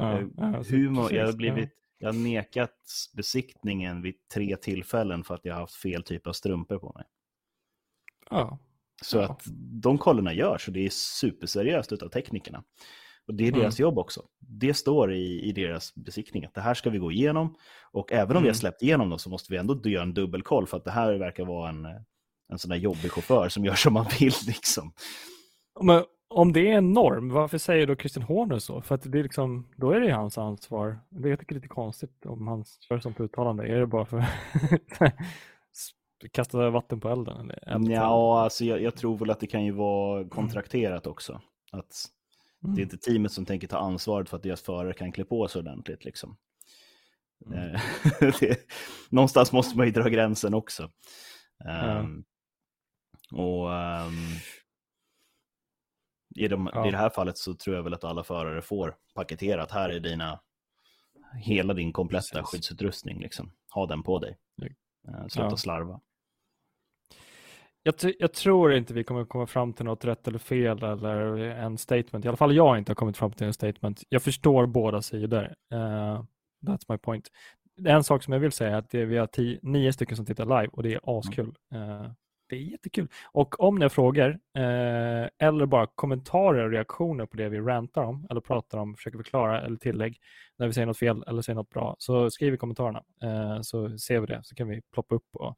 Uh, 0.00 0.06
uh, 0.06 0.62
Humor, 0.70 1.12
jag, 1.12 1.26
har 1.26 1.32
blivit, 1.32 1.70
jag 1.98 2.08
har 2.08 2.18
nekat 2.18 2.76
besiktningen 3.16 4.02
vid 4.02 4.14
tre 4.34 4.56
tillfällen 4.56 5.24
för 5.24 5.34
att 5.34 5.44
jag 5.44 5.54
har 5.54 5.60
haft 5.60 5.74
fel 5.74 6.02
typ 6.02 6.26
av 6.26 6.32
strumpor 6.32 6.78
på 6.78 6.92
mig. 6.96 7.04
Ja. 8.30 8.58
Så 9.02 9.18
att 9.18 9.42
de 9.82 9.98
kollorna 9.98 10.32
görs 10.32 10.68
och 10.68 10.74
det 10.74 10.86
är 10.86 10.90
superseriöst 10.90 11.92
av 11.92 12.08
teknikerna. 12.08 12.64
Och 13.30 13.36
det 13.36 13.48
är 13.48 13.52
deras 13.52 13.78
mm. 13.78 13.86
jobb 13.86 13.98
också. 13.98 14.22
Det 14.38 14.74
står 14.74 15.12
i, 15.12 15.40
i 15.40 15.52
deras 15.52 15.94
besiktning 15.94 16.44
att 16.44 16.54
det 16.54 16.60
här 16.60 16.74
ska 16.74 16.90
vi 16.90 16.98
gå 16.98 17.12
igenom. 17.12 17.54
Och 17.92 18.12
även 18.12 18.30
om 18.30 18.30
mm. 18.30 18.42
vi 18.42 18.48
har 18.48 18.54
mm. 18.54 18.54
släppt 18.54 18.82
igenom 18.82 19.10
dem 19.10 19.18
så 19.18 19.30
måste 19.30 19.52
vi 19.52 19.58
ändå 19.58 19.80
göra 19.84 20.02
en 20.02 20.14
dubbelkoll 20.14 20.66
för 20.66 20.76
att 20.76 20.84
det 20.84 20.90
här 20.90 21.14
verkar 21.14 21.44
vara 21.44 21.68
en, 21.68 21.86
en 22.52 22.58
sån 22.58 22.68
där 22.68 22.76
jobbig 22.76 23.10
chaufför 23.10 23.48
som 23.48 23.64
gör 23.64 23.74
som 23.74 23.92
man 23.92 24.06
vill. 24.20 24.32
Liksom. 24.46 24.92
Men 25.80 26.04
om 26.28 26.52
det 26.52 26.70
är 26.70 26.72
en 26.72 26.92
norm, 26.92 27.28
varför 27.28 27.58
säger 27.58 27.86
då 27.86 27.96
Christian 27.96 28.22
Horner 28.22 28.58
så? 28.58 28.82
För 28.82 28.94
att 28.94 29.12
det 29.12 29.18
är 29.18 29.22
liksom, 29.22 29.66
då 29.76 29.90
är 29.90 30.00
det 30.00 30.10
hans 30.10 30.38
ansvar. 30.38 30.98
Det 31.08 31.28
jag 31.28 31.38
tycker 31.38 31.54
lite 31.54 31.68
konstigt 31.68 32.26
om 32.26 32.46
han 32.46 32.64
kör 32.88 32.98
sånt 33.00 33.20
uttalande. 33.20 33.66
Är 33.66 33.80
det 33.80 33.86
bara 33.86 34.04
för 34.04 34.18
att 34.18 35.12
kasta 36.32 36.70
vatten 36.70 37.00
på 37.00 37.08
elden? 37.08 37.50
Eller 37.62 37.94
ja, 37.94 38.42
alltså 38.42 38.64
jag, 38.64 38.82
jag, 38.82 38.96
tror 38.96 39.18
väl 39.18 39.30
att 39.30 39.40
det 39.40 39.46
kan 39.46 39.64
ju 39.64 39.72
vara 39.72 40.28
kontrakterat 40.28 41.06
också. 41.06 41.40
Att 41.72 42.04
mm. 42.64 42.76
Det 42.76 42.80
är 42.80 42.82
inte 42.82 42.98
teamet 42.98 43.32
som 43.32 43.46
tänker 43.46 43.68
ta 43.68 43.78
ansvaret 43.78 44.28
för 44.28 44.36
att 44.36 44.42
deras 44.42 44.62
förare 44.62 44.92
kan 44.92 45.12
klä 45.12 45.24
på 45.24 45.48
sig 45.48 45.58
ordentligt. 45.58 46.04
Liksom. 46.04 46.36
Mm. 47.46 47.74
Eh, 47.74 47.80
det, 48.40 48.58
någonstans 49.10 49.52
måste 49.52 49.76
man 49.76 49.86
ju 49.86 49.92
dra 49.92 50.08
gränsen 50.08 50.54
också. 50.54 50.90
Um, 51.98 52.24
och 53.32 53.68
um, 53.68 54.14
i, 56.36 56.48
de, 56.48 56.70
ja. 56.72 56.88
i 56.88 56.90
det 56.90 56.96
här 56.96 57.10
fallet 57.10 57.38
så 57.38 57.54
tror 57.54 57.76
jag 57.76 57.82
väl 57.82 57.94
att 57.94 58.04
alla 58.04 58.24
förare 58.24 58.62
får 58.62 58.96
paketerat. 59.14 59.70
Här 59.70 59.90
är 59.90 60.00
dina, 60.00 60.40
hela 61.42 61.74
din 61.74 61.92
kompletta 61.92 62.38
Precis. 62.38 62.50
skyddsutrustning. 62.50 63.20
Liksom. 63.20 63.52
Ha 63.74 63.86
den 63.86 64.02
på 64.02 64.18
dig. 64.18 64.38
Uh, 65.08 65.26
sluta 65.28 65.50
ja. 65.50 65.56
slarva. 65.56 66.00
Jag, 67.82 67.94
jag, 68.18 68.32
tror 68.32 68.72
inte 68.72 68.94
vi 68.94 69.04
kommer 69.04 69.24
komma 69.24 69.46
fram 69.46 69.72
till 69.72 69.84
något 69.84 70.04
rätt 70.04 70.28
eller 70.28 70.38
fel 70.38 70.82
eller 70.82 71.38
en 71.38 71.78
statement. 71.78 72.24
I 72.24 72.28
alla 72.28 72.36
fall 72.36 72.56
jag 72.56 72.66
har 72.66 72.76
inte 72.76 72.94
kommit 72.94 73.16
fram 73.16 73.32
till 73.32 73.46
en 73.46 73.52
statement. 73.52 74.02
Jag 74.08 74.22
förstår 74.22 74.66
båda 74.66 75.02
sidor. 75.02 75.54
Uh, 75.74 76.24
that's 76.66 76.84
my 76.88 76.98
point. 76.98 77.28
en 77.84 78.04
sak 78.04 78.22
som 78.22 78.32
jag 78.32 78.40
vill 78.40 78.52
säga 78.52 78.70
är 78.70 78.78
att 78.78 78.90
det, 78.90 79.04
vi 79.04 79.16
har 79.16 79.26
tio, 79.26 79.58
nio 79.62 79.92
stycken 79.92 80.16
som 80.16 80.26
tittar 80.26 80.44
live 80.44 80.68
och 80.72 80.82
det 80.82 80.94
är 80.94 81.18
askul. 81.18 81.54
Uh, 81.74 82.10
det 82.48 82.56
är 82.56 82.60
jättekul. 82.60 83.08
Och 83.32 83.60
om 83.60 83.74
ni 83.74 83.82
har 83.82 83.88
frågor 83.88 84.28
uh, 84.58 85.28
eller 85.38 85.66
bara 85.66 85.86
kommentarer 85.86 86.64
och 86.64 86.70
reaktioner 86.70 87.26
på 87.26 87.36
det 87.36 87.48
vi 87.48 87.60
rantar 87.60 88.04
om 88.04 88.26
eller 88.30 88.40
pratar 88.40 88.78
om, 88.78 88.94
försöker 88.94 89.18
förklara 89.18 89.62
eller 89.62 89.76
tillägg 89.76 90.18
när 90.58 90.66
vi 90.66 90.72
säger 90.72 90.86
något 90.86 90.98
fel 90.98 91.24
eller 91.26 91.42
säger 91.42 91.54
något 91.54 91.70
bra, 91.70 91.96
så 91.98 92.30
skriv 92.30 92.54
i 92.54 92.56
kommentarerna 92.56 93.02
uh, 93.24 93.60
så 93.62 93.98
ser 93.98 94.20
vi 94.20 94.26
det 94.26 94.40
så 94.44 94.54
kan 94.54 94.68
vi 94.68 94.82
ploppa 94.92 95.14
upp 95.14 95.28
och 95.32 95.56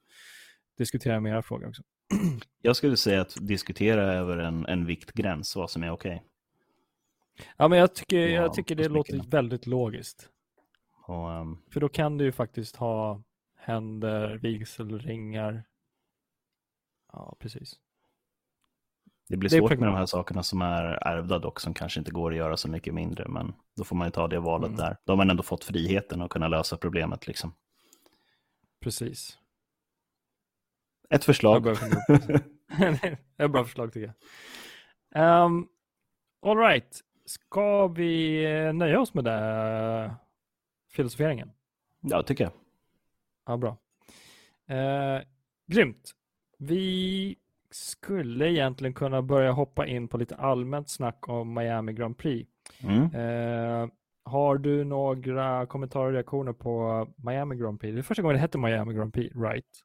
diskutera 0.79 1.21
med 1.21 1.33
era 1.33 1.43
frågor 1.43 1.69
också. 1.69 1.83
Jag 2.63 2.77
skulle 2.77 2.97
säga 2.97 3.21
att 3.21 3.37
diskutera 3.41 4.03
över 4.03 4.39
en, 4.39 4.67
en 4.67 4.87
viktgräns, 4.87 5.57
vad 5.57 5.71
som 5.71 5.83
är 5.83 5.91
okej. 5.91 6.15
Okay. 6.15 6.29
Ja, 7.57 7.69
men 7.69 7.79
jag 7.79 7.95
tycker, 7.95 8.29
jag 8.29 8.55
tycker 8.55 8.75
det 8.75 8.89
låter 8.89 9.31
väldigt 9.31 9.67
logiskt. 9.67 10.29
Och, 11.07 11.29
um... 11.31 11.63
För 11.73 11.81
då 11.81 11.89
kan 11.89 12.19
du 12.19 12.25
ju 12.25 12.33
faktiskt 12.33 12.77
ha 12.77 13.23
händer, 13.57 14.39
vigselringar. 14.43 15.65
Ja, 17.13 17.37
precis. 17.39 17.75
Det 19.29 19.37
blir 19.37 19.49
svårt 19.49 19.79
med 19.79 19.89
de 19.89 19.95
här 19.95 20.07
sakerna 20.07 20.43
som 20.43 20.63
är 20.63 20.85
ärvda 20.85 21.39
dock, 21.39 21.61
som 21.61 21.75
kanske 21.75 22.01
inte 22.01 22.11
går 22.11 22.31
att 22.31 22.37
göra 22.37 22.57
så 22.57 22.69
mycket 22.69 22.95
mindre, 22.95 23.29
men 23.29 23.55
då 23.77 23.85
får 23.85 23.97
man 23.97 24.07
ju 24.07 24.11
ta 24.11 24.29
det 24.29 24.41
valet 24.41 24.69
mm. 24.69 24.77
där. 24.77 24.97
Då 25.05 25.13
har 25.13 25.17
man 25.17 25.31
ändå 25.31 25.43
fått 25.43 25.65
friheten 25.65 26.23
att 26.23 26.31
kunna 26.31 26.49
lösa 26.49 26.77
problemet 26.77 27.27
liksom. 27.27 27.55
Precis. 28.81 29.39
Ett 31.13 31.25
förslag. 31.25 31.65
det 32.79 33.19
är 33.37 33.45
ett 33.45 33.51
bra 33.51 33.65
förslag 33.65 33.93
tycker 33.93 34.13
jag. 35.13 35.45
Um, 35.45 35.69
all 36.43 36.59
right. 36.59 37.01
Ska 37.25 37.87
vi 37.87 38.43
nöja 38.75 39.01
oss 39.01 39.15
med 39.15 39.25
det 39.25 40.15
filosoferingen? 40.91 41.51
Ja, 42.01 42.23
tycker 42.23 42.45
jag. 42.45 42.53
Ja, 43.47 43.57
bra. 43.57 43.77
Eh, 44.77 45.23
grymt. 45.67 46.11
Vi 46.59 47.37
skulle 47.71 48.51
egentligen 48.51 48.95
kunna 48.95 49.23
börja 49.23 49.53
hoppa 49.53 49.87
in 49.87 50.09
på 50.09 50.19
lite 50.19 50.37
allmänt 50.37 50.91
snack 50.91 51.29
om 51.29 51.55
Miami 51.55 51.93
Grand 51.93 52.19
Prix. 52.19 52.51
Mm. 52.81 53.03
Eh, 53.03 53.89
har 54.25 54.59
du 54.59 54.85
några 54.85 55.67
kommentarer 55.67 56.07
och 56.07 56.13
reaktioner 56.13 56.53
på 56.53 57.07
Miami 57.17 57.57
Grand 57.57 57.81
Prix? 57.81 57.95
Det 57.95 58.01
är 58.01 58.03
första 58.03 58.23
gången 58.23 58.35
det 58.35 58.41
hette 58.41 58.59
Miami 58.59 58.95
Grand 58.95 59.15
Prix, 59.15 59.37
right? 59.37 59.85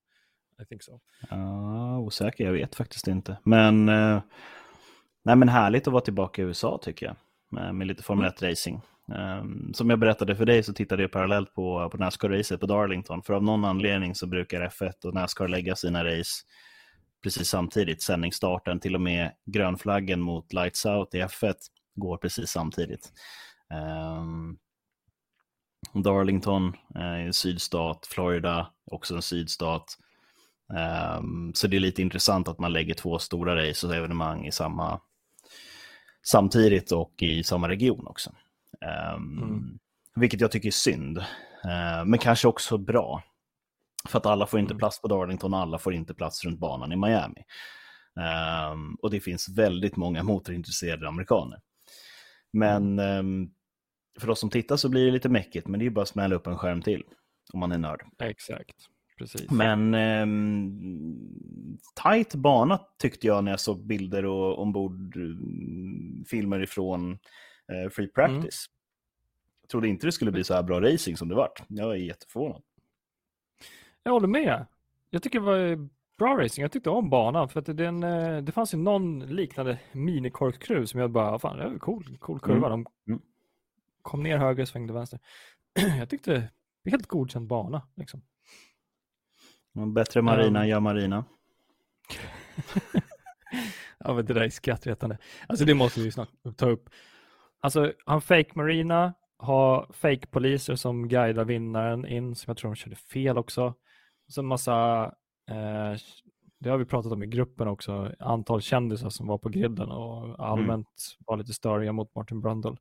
I 0.61 0.65
think 0.65 0.83
so. 0.83 0.99
Ja, 1.29 1.97
osäker, 1.97 2.45
jag 2.45 2.53
vet 2.53 2.75
faktiskt 2.75 3.07
inte. 3.07 3.37
Men, 3.43 3.89
eh, 3.89 4.21
nej, 5.23 5.35
men 5.35 5.49
härligt 5.49 5.87
att 5.87 5.93
vara 5.93 6.03
tillbaka 6.03 6.41
i 6.41 6.45
USA 6.45 6.79
tycker 6.81 7.05
jag. 7.05 7.15
Med, 7.73 7.87
lite 7.87 8.03
Formel 8.03 8.31
1-racing. 8.31 8.81
Mm. 9.11 9.39
Um, 9.39 9.73
som 9.73 9.89
jag 9.89 9.99
berättade 9.99 10.35
för 10.35 10.45
dig 10.45 10.63
så 10.63 10.73
tittade 10.73 11.01
jag 11.01 11.11
parallellt 11.11 11.53
på, 11.53 11.89
på 11.89 11.97
Nascar-racet 11.97 12.57
på 12.57 12.65
Darlington. 12.65 13.23
För 13.23 13.33
av 13.33 13.43
någon 13.43 13.65
anledning 13.65 14.15
så 14.15 14.27
brukar 14.27 14.61
F1 14.61 15.05
och 15.05 15.13
Nascar 15.13 15.47
lägga 15.47 15.75
sina 15.75 16.05
race 16.05 16.43
precis 17.23 17.49
samtidigt. 17.49 18.01
Sändningsstarten, 18.01 18.79
till 18.79 18.95
och 18.95 19.01
med 19.01 19.31
grönflaggen 19.45 20.21
mot 20.21 20.53
Lights 20.53 20.85
Out 20.85 21.13
i 21.13 21.21
F1 21.21 21.55
går 21.95 22.17
precis 22.17 22.49
samtidigt. 22.49 23.11
Um, 24.19 24.57
Darlington 26.03 26.73
är 26.95 27.19
en 27.19 27.33
sydstat, 27.33 28.07
Florida 28.07 28.73
också 28.91 29.15
en 29.15 29.21
sydstat. 29.21 29.97
Um, 30.69 31.51
så 31.53 31.67
det 31.67 31.77
är 31.77 31.79
lite 31.79 32.01
intressant 32.01 32.47
att 32.47 32.59
man 32.59 32.73
lägger 32.73 32.93
två 32.93 33.19
stora 33.19 33.69
race 33.69 33.87
och 33.87 33.95
evenemang 33.95 34.45
i 34.45 34.51
samma 34.51 35.01
samtidigt 36.23 36.91
och 36.91 37.13
i 37.21 37.43
samma 37.43 37.69
region 37.69 38.07
också. 38.07 38.29
Um, 39.15 39.43
mm. 39.43 39.79
Vilket 40.15 40.41
jag 40.41 40.51
tycker 40.51 40.67
är 40.67 40.71
synd, 40.71 41.17
uh, 41.17 42.05
men 42.05 42.19
kanske 42.19 42.47
också 42.47 42.77
bra. 42.77 43.23
För 44.07 44.17
att 44.17 44.25
alla 44.25 44.47
får 44.47 44.59
inte 44.59 44.71
mm. 44.71 44.79
plats 44.79 45.01
på 45.01 45.07
Darlington 45.07 45.53
och 45.53 45.59
alla 45.59 45.79
får 45.79 45.93
inte 45.93 46.13
plats 46.13 46.45
runt 46.45 46.59
banan 46.59 46.91
i 46.91 46.95
Miami. 46.95 47.43
Um, 48.71 48.95
och 49.01 49.11
det 49.11 49.19
finns 49.19 49.49
väldigt 49.49 49.95
många 49.95 50.23
motorintresserade 50.23 51.07
amerikaner. 51.07 51.59
Men 52.53 52.99
um, 52.99 53.51
för 54.19 54.29
oss 54.29 54.39
som 54.39 54.49
tittar 54.49 54.77
så 54.77 54.89
blir 54.89 55.05
det 55.05 55.11
lite 55.11 55.29
mäckigt, 55.29 55.67
men 55.67 55.79
det 55.79 55.85
är 55.85 55.89
bara 55.89 56.01
att 56.01 56.07
smälla 56.07 56.35
upp 56.35 56.47
en 56.47 56.57
skärm 56.57 56.81
till 56.81 57.03
om 57.53 57.59
man 57.59 57.71
är 57.71 57.77
nörd. 57.77 58.03
Exakt. 58.19 58.75
Precis. 59.17 59.51
Men 59.51 59.93
eh, 59.93 60.25
tight 62.03 62.35
bana 62.35 62.79
tyckte 62.97 63.27
jag 63.27 63.43
när 63.43 63.51
jag 63.51 63.59
såg 63.59 63.85
bilder 63.85 64.25
och 64.25 64.61
ombordfilmer 64.61 66.63
ifrån 66.63 67.11
eh, 67.71 67.89
Free 67.91 68.07
Practice. 68.07 68.67
Mm. 68.67 68.73
Jag 69.61 69.69
trodde 69.69 69.87
inte 69.87 70.07
det 70.07 70.11
skulle 70.11 70.31
bli 70.31 70.43
så 70.43 70.53
här 70.53 70.63
bra 70.63 70.81
racing 70.81 71.17
som 71.17 71.29
det 71.29 71.35
vart. 71.35 71.63
Jag 71.67 71.91
är 71.91 71.95
jätteförvånad. 71.95 72.61
Jag 74.03 74.11
håller 74.11 74.27
med. 74.27 74.65
Jag 75.09 75.23
tycker 75.23 75.39
det 75.39 75.45
var 75.45 75.89
bra 76.17 76.37
racing. 76.37 76.61
Jag 76.61 76.71
tyckte 76.71 76.89
om 76.89 77.09
banan 77.09 77.49
för 77.49 77.59
att 77.59 77.77
den, 77.77 78.03
eh, 78.03 78.37
det 78.37 78.51
fanns 78.51 78.73
ju 78.73 78.77
någon 78.77 79.19
liknande 79.19 79.79
minikorkskruv 79.91 80.85
som 80.85 80.99
jag 80.99 81.11
bara, 81.11 81.39
fan 81.39 81.57
det 81.57 81.69
var 81.69 81.77
cool, 81.77 82.17
cool 82.19 82.39
kurva. 82.39 82.67
Mm. 82.67 82.83
De 82.83 83.11
mm. 83.11 83.21
kom 84.01 84.23
ner 84.23 84.37
höger, 84.37 84.61
och 84.61 84.67
svängde 84.67 84.93
vänster. 84.93 85.19
jag 85.99 86.09
tyckte 86.09 86.31
det 86.31 86.49
var 86.83 86.91
helt 86.91 87.07
godkänd 87.07 87.47
bana. 87.47 87.81
Liksom. 87.95 88.21
Bättre 89.85 90.21
Marina 90.21 90.61
um, 90.61 90.67
gör 90.67 90.79
Marina. 90.79 91.25
ja, 93.99 94.13
men 94.13 94.25
det 94.25 94.33
där 94.33 94.41
är 94.41 94.49
skrattretande. 94.49 95.17
Alltså 95.47 95.65
det 95.65 95.73
måste 95.73 95.99
vi 95.99 96.11
snart 96.11 96.29
ta 96.55 96.69
upp. 96.69 96.89
Alltså 97.61 97.93
han 98.05 98.21
fake 98.21 98.51
Marina, 98.55 99.13
har 99.37 99.87
fake 99.93 100.27
poliser 100.27 100.75
som 100.75 101.07
guidar 101.07 101.45
vinnaren 101.45 102.05
in, 102.05 102.35
som 102.35 102.51
jag 102.51 102.57
tror 102.57 102.71
de 102.71 102.75
körde 102.75 102.95
fel 102.95 103.37
också. 103.37 103.73
Så 104.27 104.41
en 104.41 104.47
massa, 104.47 105.05
eh, 105.49 105.99
det 106.59 106.69
har 106.69 106.77
vi 106.77 106.85
pratat 106.85 107.11
om 107.11 107.23
i 107.23 107.27
gruppen 107.27 107.67
också, 107.67 108.11
antal 108.19 108.61
kändisar 108.61 109.09
som 109.09 109.27
var 109.27 109.37
på 109.37 109.49
griden 109.49 109.91
och 109.91 110.47
allmänt 110.47 110.87
mm. 110.87 111.23
var 111.25 111.37
lite 111.37 111.53
störiga 111.53 111.91
mot 111.91 112.15
Martin 112.15 112.41
Brundle. 112.41 112.75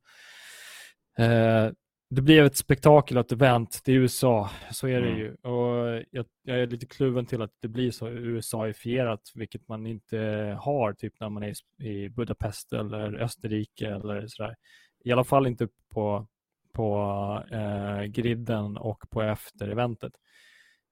Eh, 1.17 1.71
det 2.09 2.21
blev 2.21 2.45
ett 2.45 2.57
spektakel, 2.57 3.17
event. 3.17 3.81
Det 3.85 3.91
är 3.91 3.95
USA, 3.95 4.49
så 4.71 4.87
är 4.87 5.01
det 5.01 5.07
mm. 5.07 5.19
ju. 5.19 5.33
Och 5.33 6.03
jag, 6.11 6.25
jag, 6.43 6.59
är 6.59 6.67
lite 6.67 6.85
kluven 6.85 7.25
till 7.25 7.41
att 7.41 7.51
det 7.59 7.67
blir 7.67 7.91
så 7.91 8.09
USA-ifierat, 8.09 9.31
vilket 9.35 9.67
man 9.67 9.87
inte 9.87 10.17
har 10.61 10.93
typ 10.93 11.19
när 11.19 11.29
man 11.29 11.43
är 11.43 11.53
i 11.83 12.09
Budapest 12.09 12.73
eller 12.73 13.15
Österrike 13.15 13.87
eller 13.87 14.27
sådär. 14.27 14.55
I 15.03 15.11
alla 15.11 15.23
fall 15.23 15.47
inte 15.47 15.67
på, 15.89 16.27
på 16.73 17.43
eh, 17.51 18.03
griden 18.03 18.77
och 18.77 19.09
på 19.09 19.21
efter-eventet. 19.21 20.13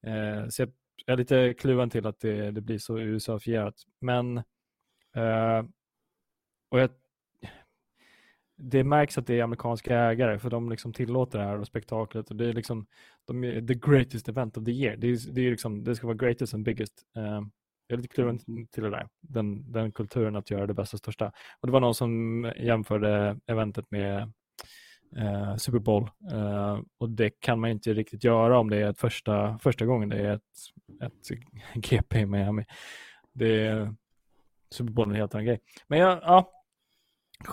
Eh, 0.08 0.48
så 0.50 0.62
jag, 0.62 0.72
jag, 1.06 1.14
är 1.14 1.18
lite 1.18 1.54
kluven 1.54 1.90
till 1.90 2.06
att 2.06 2.20
det, 2.20 2.52
det 2.52 2.62
blir 2.62 2.78
så 2.78 3.00
USA-ifierat. 3.00 3.76
Men 4.02 4.38
eh, 5.16 5.64
och 6.70 6.80
jag 6.80 6.90
det 8.58 8.84
märks 8.84 9.18
att 9.18 9.28
det 9.28 9.40
är 9.40 9.44
amerikanska 9.44 10.00
ägare 10.00 10.40
för 10.40 10.50
de 10.50 10.70
liksom 10.70 10.94
tillåter 10.94 11.40
det 11.40 11.46
här 11.46 11.60
och 11.60 11.68
spektaklet 11.68 12.30
och 12.30 12.36
det 12.36 12.50
är 12.50 12.54
liksom 12.54 12.86
de 13.26 13.44
är 13.44 13.62
the 13.62 13.74
greatest 13.74 14.30
event 14.30 14.58
of 14.58 14.66
the 14.66 14.72
year. 14.72 14.96
Det, 14.98 15.08
är, 15.08 15.34
det, 15.34 15.42
är 15.42 15.52
liksom, 15.52 15.84
det 15.84 15.96
ska 15.96 16.08
vara 16.08 16.18
greatest 16.18 16.54
and 16.54 16.66
biggest. 16.66 16.94
Uh, 17.18 17.42
jag 17.88 17.98
är 17.98 17.98
lite 17.98 18.16
kluven 18.16 18.40
till 18.72 18.84
det 18.84 18.90
där, 18.90 19.08
den, 19.22 19.72
den 19.72 19.92
kulturen 19.92 20.36
att 20.36 20.52
göra 20.52 20.68
det 20.68 20.74
bästa 20.74 20.96
och 20.96 21.00
största. 21.00 21.32
Och 21.60 21.68
det 21.68 21.72
var 21.72 21.80
någon 21.80 21.96
som 21.96 22.44
jämförde 22.58 23.40
eventet 23.46 23.92
med 23.92 24.32
uh, 25.18 25.56
Super 25.56 25.80
Bowl 25.80 26.10
uh, 26.34 26.80
och 26.98 27.10
det 27.10 27.30
kan 27.30 27.60
man 27.60 27.70
inte 27.70 27.94
riktigt 27.94 28.24
göra 28.24 28.60
om 28.60 28.70
det 28.70 28.78
är 28.78 28.90
ett 28.90 29.00
första, 29.00 29.58
första 29.58 29.86
gången 29.86 30.10
det 30.10 30.18
är 30.18 30.34
ett, 30.34 30.42
ett 31.02 31.40
GP 31.76 32.20
i 32.20 32.26
Miami. 32.26 32.66
Det 33.34 33.68
är, 33.68 33.96
Super 34.72 34.94
Bowl 34.94 35.08
är 35.08 35.14
en 35.14 35.20
helt 35.20 35.36
annan 35.36 35.46
grej. 35.46 35.60
Men 35.88 36.00
jag, 36.00 36.20
ja 36.22 36.55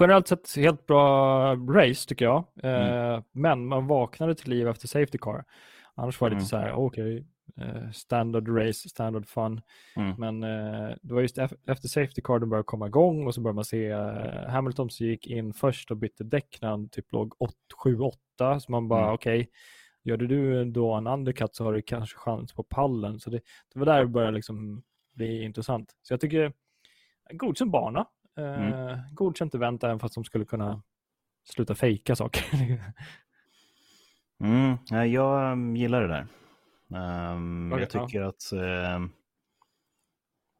Generellt 0.01 0.29
sett 0.29 0.57
helt 0.57 0.87
bra 0.87 1.55
race 1.55 2.09
tycker 2.09 2.25
jag. 2.25 2.45
Mm. 2.63 3.15
Eh, 3.15 3.23
men 3.33 3.67
man 3.67 3.87
vaknade 3.87 4.35
till 4.35 4.51
liv 4.51 4.69
efter 4.69 4.89
Safety 4.89 5.19
Car. 5.19 5.45
Annars 5.95 6.21
var 6.21 6.31
det 6.31 6.37
lite 6.37 6.43
mm. 6.43 6.49
så 6.49 6.57
här, 6.57 6.73
okej, 6.73 7.25
okay, 7.57 7.67
eh, 7.67 7.91
standard 7.91 8.49
race, 8.49 8.89
standard 8.89 9.29
fun. 9.29 9.61
Mm. 9.97 10.15
Men 10.19 10.43
eh, 10.43 10.97
det 11.03 11.15
var 11.15 11.21
just 11.21 11.39
efter 11.39 11.89
Safety 11.89 12.23
Car 12.23 12.39
de 12.39 12.51
började 12.51 12.65
komma 12.65 12.87
igång 12.87 13.27
och 13.27 13.35
så 13.35 13.41
började 13.41 13.55
man 13.55 13.65
se 13.65 13.93
Hamilton 14.49 14.91
som 14.91 15.07
gick 15.07 15.27
in 15.27 15.53
först 15.53 15.91
och 15.91 15.97
bytte 15.97 16.25
däck 16.25 16.59
när 16.61 16.69
han 16.69 16.89
typ 16.89 17.13
låg 17.13 17.35
7-8. 17.85 18.59
Så 18.59 18.73
man 18.73 18.89
bara, 18.89 19.03
mm. 19.03 19.15
okej, 19.15 19.41
okay, 19.41 19.53
gör 20.03 20.17
du 20.17 20.65
då 20.65 20.95
en 20.95 21.07
undercut 21.07 21.55
så 21.55 21.65
har 21.65 21.73
du 21.73 21.83
kanske 21.83 22.19
chans 22.19 22.53
på 22.53 22.63
pallen. 22.63 23.21
Så 23.21 23.31
det, 23.31 23.41
det 23.73 23.79
var 23.79 23.87
där 23.87 24.01
det 24.01 24.07
började 24.07 24.37
liksom 24.37 24.83
bli 25.15 25.43
intressant. 25.43 25.97
Så 26.03 26.13
jag 26.13 26.21
tycker, 26.21 26.53
godkänd 27.33 27.71
bana. 27.71 28.07
Mm. 28.37 28.73
Eh, 28.73 28.99
godkänt 29.13 29.55
event 29.55 29.85
även 29.85 29.99
fast 29.99 30.15
de 30.15 30.25
skulle 30.25 30.45
kunna 30.45 30.83
sluta 31.45 31.75
fejka 31.75 32.17
saker. 32.17 32.45
mm, 34.45 34.77
jag 35.13 35.53
um, 35.53 35.77
gillar 35.77 36.03
det 36.03 36.09
där. 36.09 36.27
Um, 37.33 37.73
okay, 37.73 37.81
jag 37.81 37.91
tycker 37.91 38.21
ja. 38.21 38.29
att 38.29 38.53
uh, 38.53 39.07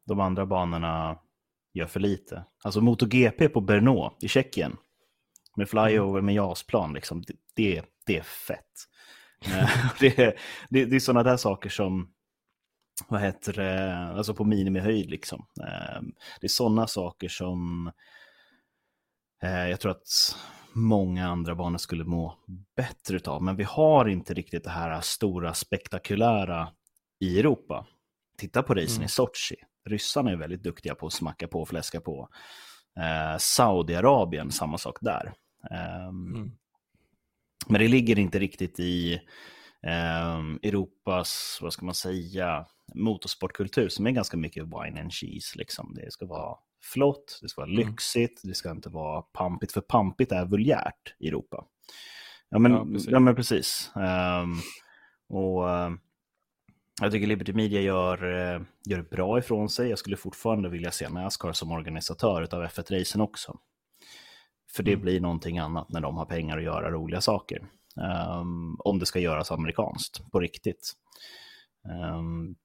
de 0.05 0.19
andra 0.19 0.45
banorna 0.45 1.19
gör 1.73 1.87
för 1.87 1.99
lite. 1.99 2.45
Alltså 2.63 2.81
MotoGP 2.81 3.49
på 3.49 3.61
Brno 3.61 4.17
i 4.21 4.27
Tjeckien 4.27 4.77
med 5.55 5.69
flyover 5.69 6.19
mm. 6.19 6.25
med 6.25 6.35
JAS-plan, 6.35 6.93
liksom, 6.93 7.21
det, 7.21 7.33
det, 7.55 7.85
det 8.05 8.17
är 8.17 8.21
fett. 8.21 8.87
Eh, 9.45 9.69
det, 9.99 10.15
det, 10.69 10.85
det 10.85 10.95
är 10.95 10.99
sådana 10.99 11.23
där 11.23 11.37
saker 11.37 11.69
som, 11.69 12.12
vad 13.07 13.21
heter 13.21 13.53
det, 13.53 13.97
alltså 13.97 14.33
på 14.33 14.43
minimihöjd 14.43 15.09
liksom. 15.09 15.45
Eh, 15.61 16.01
det 16.41 16.47
är 16.47 16.49
sådana 16.49 16.87
saker 16.87 17.27
som 17.27 17.91
eh, 19.43 19.69
jag 19.69 19.79
tror 19.79 19.91
att 19.91 20.35
många 20.73 21.27
andra 21.27 21.55
banor 21.55 21.77
skulle 21.77 22.03
må 22.03 22.37
bättre 22.75 23.15
utav. 23.15 23.43
Men 23.43 23.55
vi 23.55 23.63
har 23.63 24.07
inte 24.07 24.33
riktigt 24.33 24.63
det 24.63 24.69
här 24.69 25.01
stora 25.01 25.53
spektakulära 25.53 26.69
i 27.19 27.39
Europa. 27.39 27.85
Titta 28.37 28.63
på 28.63 28.73
racen 28.73 28.95
mm. 28.95 29.05
i 29.05 29.07
Sochi. 29.07 29.55
Ryssarna 29.89 30.31
är 30.31 30.35
väldigt 30.35 30.63
duktiga 30.63 30.95
på 30.95 31.07
att 31.07 31.13
smacka 31.13 31.47
på 31.47 31.61
och 31.61 31.69
fläska 31.69 32.01
på. 32.01 32.29
Eh, 32.99 33.37
Saudiarabien, 33.37 34.51
samma 34.51 34.77
sak 34.77 34.97
där. 35.01 35.33
Eh, 35.71 36.07
mm. 36.07 36.51
Men 37.67 37.81
det 37.81 37.87
ligger 37.87 38.19
inte 38.19 38.39
riktigt 38.39 38.79
i 38.79 39.21
Europas, 40.63 41.59
vad 41.61 41.73
ska 41.73 41.85
man 41.85 41.95
säga, 41.95 42.65
motorsportkultur 42.95 43.89
som 43.89 44.07
är 44.07 44.11
ganska 44.11 44.37
mycket 44.37 44.63
wine 44.63 45.01
and 45.01 45.13
cheese. 45.13 45.57
Liksom. 45.57 45.93
Det 45.95 46.11
ska 46.11 46.25
vara 46.25 46.57
flott, 46.83 47.39
det 47.41 47.49
ska 47.49 47.61
vara 47.61 47.71
mm. 47.71 47.87
lyxigt, 47.87 48.41
det 48.43 48.53
ska 48.53 48.71
inte 48.71 48.89
vara 48.89 49.21
pampigt, 49.21 49.71
för 49.71 49.81
pampigt 49.81 50.31
är 50.31 50.45
vulgärt 50.45 51.15
i 51.19 51.27
Europa. 51.27 51.65
Ja 52.49 52.59
men, 52.59 52.71
ja, 52.71 52.85
precis. 52.85 53.09
Ja, 53.11 53.19
men 53.19 53.35
precis. 53.35 53.91
Um, 53.95 54.59
och 55.29 55.63
uh, 55.63 55.91
jag 57.01 57.11
tycker 57.11 57.27
Liberty 57.27 57.53
Media 57.53 57.81
gör, 57.81 58.23
uh, 58.23 58.61
gör 58.85 59.01
bra 59.01 59.39
ifrån 59.39 59.69
sig. 59.69 59.89
Jag 59.89 59.99
skulle 59.99 60.17
fortfarande 60.17 60.69
vilja 60.69 60.91
se 60.91 61.09
Nascar 61.09 61.53
som 61.53 61.71
organisatör 61.71 62.41
av 62.41 62.63
F1-racen 62.63 63.21
också. 63.21 63.57
För 64.71 64.83
det 64.83 64.91
mm. 64.91 65.01
blir 65.01 65.21
någonting 65.21 65.57
annat 65.57 65.89
när 65.89 66.01
de 66.01 66.17
har 66.17 66.25
pengar 66.25 66.57
att 66.57 66.63
göra 66.63 66.91
roliga 66.91 67.21
saker. 67.21 67.67
Um, 67.95 68.75
om 68.79 68.99
det 68.99 69.05
ska 69.05 69.19
göras 69.19 69.51
amerikanskt, 69.51 70.31
på 70.31 70.39
riktigt. 70.39 70.93
Um, 72.15 72.55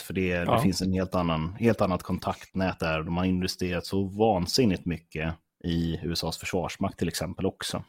för 0.00 0.14
det, 0.14 0.26
ja. 0.26 0.54
det 0.54 0.62
finns 0.62 0.82
en 0.82 0.92
helt, 0.92 1.14
annan, 1.14 1.54
helt 1.54 1.80
annat 1.80 2.02
kontaktnät 2.02 2.78
där. 2.78 3.02
De 3.02 3.16
har 3.16 3.24
investerat 3.24 3.86
så 3.86 4.04
vansinnigt 4.04 4.86
mycket 4.86 5.34
i 5.64 6.00
USAs 6.02 6.38
försvarsmakt 6.38 6.98
till 6.98 7.08
exempel 7.08 7.46
också. 7.46 7.84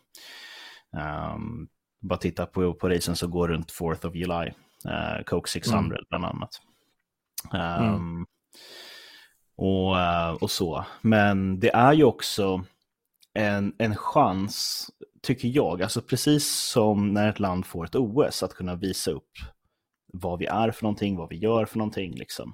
Um, 0.91 1.67
bara 2.01 2.19
titta 2.19 2.45
på, 2.45 2.73
på 2.73 2.89
racen 2.89 3.15
så 3.15 3.27
går 3.27 3.47
runt 3.47 3.71
4th 3.71 4.07
of 4.07 4.15
July. 4.15 4.51
Uh, 4.85 5.23
Coke 5.25 5.49
600 5.49 5.97
mm. 5.97 6.05
bland 6.09 6.25
annat. 6.25 6.61
Um, 7.53 7.95
mm. 7.95 8.25
och, 9.55 9.95
uh, 9.95 10.43
och 10.43 10.51
så. 10.51 10.85
Men 11.01 11.59
det 11.59 11.75
är 11.75 11.93
ju 11.93 12.03
också 12.03 12.63
en, 13.33 13.75
en 13.77 13.95
chans, 13.95 14.87
tycker 15.23 15.47
jag, 15.47 15.81
alltså 15.83 16.01
precis 16.01 16.47
som 16.47 17.13
när 17.13 17.29
ett 17.29 17.39
land 17.39 17.65
får 17.65 17.85
ett 17.85 17.95
OS, 17.95 18.43
att 18.43 18.53
kunna 18.53 18.75
visa 18.75 19.11
upp 19.11 19.31
vad 20.13 20.39
vi 20.39 20.45
är 20.45 20.71
för 20.71 20.83
någonting, 20.83 21.17
vad 21.17 21.29
vi 21.29 21.37
gör 21.37 21.65
för 21.65 21.77
någonting 21.77 22.15
liksom. 22.15 22.53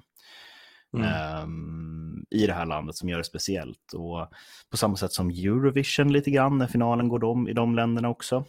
Mm. 0.96 1.42
Um, 1.42 2.24
i 2.30 2.46
det 2.46 2.52
här 2.52 2.66
landet 2.66 2.96
som 2.96 3.08
gör 3.08 3.18
det 3.18 3.24
speciellt. 3.24 3.92
Och 3.94 4.28
på 4.70 4.76
samma 4.76 4.96
sätt 4.96 5.12
som 5.12 5.30
Eurovision 5.30 6.12
lite 6.12 6.30
grann, 6.30 6.58
när 6.58 6.66
finalen 6.66 7.08
går 7.08 7.18
dem, 7.18 7.48
i 7.48 7.52
de 7.52 7.74
länderna 7.74 8.08
också. 8.08 8.44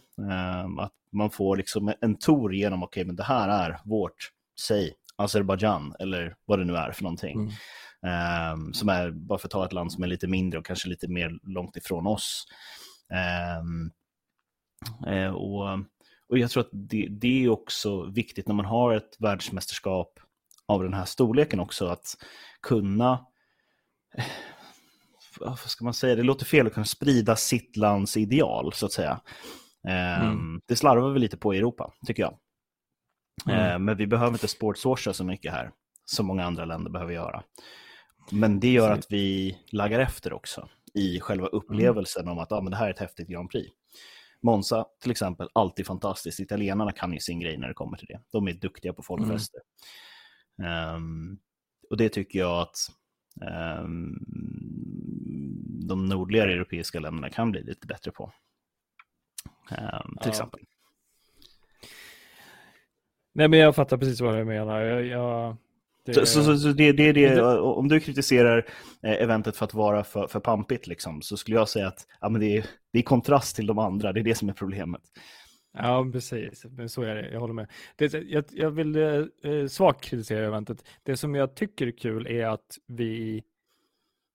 Um, 0.64 0.78
att 0.78 0.92
man 1.12 1.30
får 1.30 1.56
liksom 1.56 1.92
en 2.00 2.18
tour 2.18 2.54
genom, 2.54 2.82
okej, 2.82 3.00
okay, 3.00 3.06
men 3.06 3.16
det 3.16 3.22
här 3.22 3.48
är 3.48 3.80
vårt, 3.84 4.30
säg, 4.60 4.92
Azerbajdzjan 5.16 5.94
eller 5.98 6.36
vad 6.44 6.58
det 6.58 6.64
nu 6.64 6.76
är 6.76 6.92
för 6.92 7.02
någonting. 7.02 7.38
Mm. 8.02 8.52
Um, 8.52 8.72
som 8.74 8.88
är, 8.88 9.10
bara 9.10 9.38
för 9.38 9.46
att 9.46 9.52
ta 9.52 9.64
ett 9.64 9.72
land 9.72 9.92
som 9.92 10.02
är 10.02 10.08
lite 10.08 10.26
mindre 10.26 10.58
och 10.58 10.66
kanske 10.66 10.88
lite 10.88 11.08
mer 11.08 11.38
långt 11.42 11.76
ifrån 11.76 12.06
oss. 12.06 12.44
Uh, 13.12 13.90
och 15.34 15.78
och 16.32 16.38
jag 16.38 16.50
tror 16.50 16.60
att 16.60 16.70
det, 16.72 17.08
det 17.10 17.44
är 17.44 17.48
också 17.48 18.04
viktigt 18.04 18.48
när 18.48 18.54
man 18.54 18.64
har 18.64 18.94
ett 18.94 19.16
världsmästerskap 19.18 20.20
av 20.66 20.82
den 20.82 20.94
här 20.94 21.04
storleken 21.04 21.60
också, 21.60 21.86
att 21.86 22.16
kunna 22.62 23.26
eh, 24.16 24.24
vad 25.40 25.58
ska 25.58 25.84
man 25.84 25.94
säga, 25.94 26.14
det 26.14 26.22
låter 26.22 26.44
fel 26.44 26.66
att 26.66 26.72
kunna 26.72 26.86
sprida 26.86 27.36
sitt 27.36 27.76
lands 27.76 28.16
ideal 28.16 28.72
så 28.72 28.86
att 28.86 28.92
säga. 28.92 29.20
Ehm, 29.88 30.22
mm. 30.22 30.60
Det 30.66 30.76
slarvar 30.76 31.10
vi 31.10 31.20
lite 31.20 31.36
på 31.36 31.54
i 31.54 31.58
Europa, 31.58 31.92
tycker 32.06 32.22
jag. 32.22 32.38
Mm. 33.46 33.60
Ehm, 33.60 33.84
men 33.84 33.96
vi 33.96 34.06
behöver 34.06 34.32
inte 34.32 34.48
sportswasha 34.48 35.12
så 35.12 35.24
mycket 35.24 35.52
här, 35.52 35.70
som 36.04 36.26
många 36.26 36.44
andra 36.44 36.64
länder 36.64 36.90
behöver 36.90 37.12
göra. 37.12 37.42
Men 38.30 38.60
det 38.60 38.72
gör 38.72 38.90
att 38.90 39.06
vi 39.10 39.58
laggar 39.72 40.00
efter 40.00 40.32
också 40.32 40.68
i 40.94 41.20
själva 41.20 41.46
mm. 41.46 41.56
upplevelsen 41.58 42.22
mm. 42.22 42.32
om 42.32 42.38
att 42.38 42.52
ah, 42.52 42.60
men 42.60 42.70
det 42.70 42.76
här 42.76 42.86
är 42.86 42.90
ett 42.90 42.98
häftigt 42.98 43.28
Grand 43.28 43.50
Prix. 43.50 43.70
Monza 44.42 44.86
till 45.00 45.10
exempel, 45.10 45.48
alltid 45.52 45.86
fantastiskt. 45.86 46.40
Italienarna 46.40 46.92
kan 46.92 47.12
ju 47.12 47.18
sin 47.18 47.40
grej 47.40 47.58
när 47.58 47.68
det 47.68 47.74
kommer 47.74 47.96
till 47.96 48.06
det. 48.06 48.20
De 48.32 48.48
är 48.48 48.52
duktiga 48.52 48.92
på 48.92 49.02
folkfester. 49.02 49.60
Mm. 50.62 50.94
Um, 50.94 51.38
och 51.90 51.96
det 51.96 52.08
tycker 52.08 52.38
jag 52.38 52.60
att 52.60 52.76
um, 53.80 54.18
de 55.88 56.06
nordligare 56.06 56.52
europeiska 56.52 57.00
länderna 57.00 57.30
kan 57.30 57.50
bli 57.50 57.62
lite 57.62 57.86
bättre 57.86 58.10
på. 58.10 58.32
Um, 59.70 60.16
till 60.16 60.18
ja. 60.20 60.28
exempel. 60.28 60.60
Nej, 63.34 63.48
men 63.48 63.58
jag 63.58 63.74
fattar 63.74 63.98
precis 63.98 64.20
vad 64.20 64.36
du 64.36 64.44
menar. 64.44 64.80
Jag, 64.80 65.06
jag, 65.06 65.56
det... 66.04 66.14
Så, 66.14 66.26
så, 66.26 66.56
så 66.56 66.68
det, 66.68 66.92
det, 66.92 67.12
det, 67.12 67.42
om 67.60 67.88
du 67.88 68.00
kritiserar 68.00 68.58
eh, 69.02 69.22
eventet 69.22 69.56
för 69.56 69.64
att 69.64 69.74
vara 69.74 70.04
för, 70.04 70.26
för 70.26 70.40
pampigt, 70.40 70.86
liksom, 70.86 71.22
så 71.22 71.36
skulle 71.36 71.56
jag 71.56 71.68
säga 71.68 71.88
att 71.88 72.06
ja, 72.20 72.28
men 72.28 72.40
det, 72.40 72.56
är, 72.56 72.66
det 72.92 72.98
är 72.98 73.02
kontrast 73.02 73.56
till 73.56 73.66
de 73.66 73.78
andra, 73.78 74.12
det 74.12 74.20
är 74.20 74.24
det 74.24 74.34
som 74.34 74.48
är 74.48 74.52
problemet. 74.52 75.02
Ja, 75.78 76.10
precis. 76.12 76.64
Men 76.64 76.88
så 76.88 77.02
är 77.02 77.14
det, 77.14 77.30
jag 77.30 77.40
håller 77.40 77.54
med. 77.54 77.70
Det, 77.96 78.14
jag, 78.14 78.44
jag 78.50 78.70
vill 78.70 78.96
eh, 78.96 79.24
eh, 79.52 79.66
svagt 79.66 80.04
kritisera 80.04 80.46
eventet. 80.46 80.84
Det 81.02 81.16
som 81.16 81.34
jag 81.34 81.56
tycker 81.56 81.86
är 81.86 81.90
kul 81.98 82.26
är 82.26 82.46
att 82.46 82.78
vi, 82.86 83.42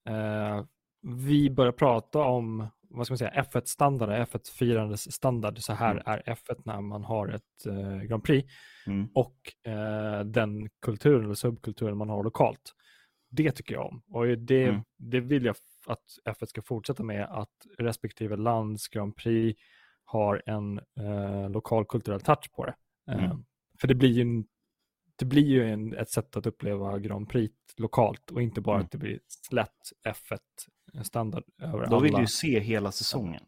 eh, 0.10 0.66
vi 1.02 1.50
börjar 1.50 1.72
prata 1.72 2.20
om 2.20 2.68
vad 2.90 3.06
ska 3.06 3.12
man 3.12 3.18
säga, 3.18 3.44
F1-standard, 3.44 4.10
F1-firandes 4.10 5.12
standard. 5.12 5.60
Så 5.60 5.74
här 5.74 5.92
mm. 5.92 6.04
är 6.06 6.22
F1 6.36 6.62
när 6.66 6.82
man 6.82 7.04
har 7.04 7.28
ett 7.28 7.66
eh, 7.66 8.00
Grand 8.02 8.24
Prix. 8.24 8.54
Mm. 8.88 9.10
Och 9.14 9.68
eh, 9.72 10.20
den 10.20 10.70
kulturen 10.82 11.24
eller 11.24 11.34
subkulturen 11.34 11.98
man 11.98 12.10
har 12.10 12.24
lokalt. 12.24 12.74
Det 13.30 13.52
tycker 13.52 13.74
jag 13.74 13.86
om. 13.86 14.02
Och 14.08 14.38
det, 14.38 14.64
mm. 14.64 14.82
det 14.98 15.20
vill 15.20 15.46
jag 15.46 15.56
att 15.88 16.04
F1 16.26 16.46
ska 16.46 16.62
fortsätta 16.62 17.04
med, 17.04 17.28
att 17.30 17.66
respektive 17.78 18.36
lands 18.36 18.88
Grand 18.88 19.16
Prix 19.16 19.62
har 20.06 20.44
en 20.46 20.80
eh, 21.00 21.50
lokal 21.50 21.86
kulturell 21.86 22.22
touch 22.22 22.52
på 22.52 22.66
det. 22.66 22.76
Eh, 23.12 23.24
mm. 23.24 23.46
För 23.82 23.88
det 23.88 23.96
blir 23.96 24.10
ju, 24.10 24.22
en, 24.22 24.46
det 25.16 25.26
blir 25.26 25.46
ju 25.46 25.72
en, 25.72 25.94
ett 25.94 26.10
sätt 26.10 26.38
att 26.38 26.46
uppleva 26.46 27.00
Grand 27.00 27.30
Prix 27.30 27.56
lokalt 27.78 28.32
och 28.32 28.42
inte 28.42 28.62
bara 28.62 28.76
mm. 28.76 28.86
att 28.86 28.92
det 28.92 28.98
blir 28.98 29.20
slätt 29.28 29.92
F1-standard 30.94 31.44
över 31.62 31.88
Då 31.88 32.00
vill 32.00 32.14
du 32.14 32.28
se 32.28 32.60
hela 32.60 32.92
säsongen. 32.92 33.44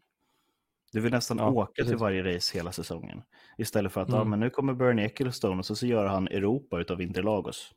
Du 0.92 1.00
vill 1.00 1.12
nästan 1.12 1.38
ja, 1.38 1.50
åka 1.50 1.72
precis. 1.72 1.90
till 1.90 1.98
varje 1.98 2.36
race 2.36 2.58
hela 2.58 2.72
säsongen. 2.72 3.22
Istället 3.58 3.92
för 3.92 4.00
att 4.00 4.08
mm. 4.08 4.20
ah, 4.20 4.24
men 4.24 4.40
nu 4.40 4.50
kommer 4.50 4.74
Bernie 4.74 5.04
Ecclestone 5.04 5.58
och 5.58 5.66
så, 5.66 5.74
så 5.74 5.86
gör 5.86 6.06
han 6.06 6.28
Europa 6.28 6.80
utav 6.80 7.02
Interlagos. 7.02 7.74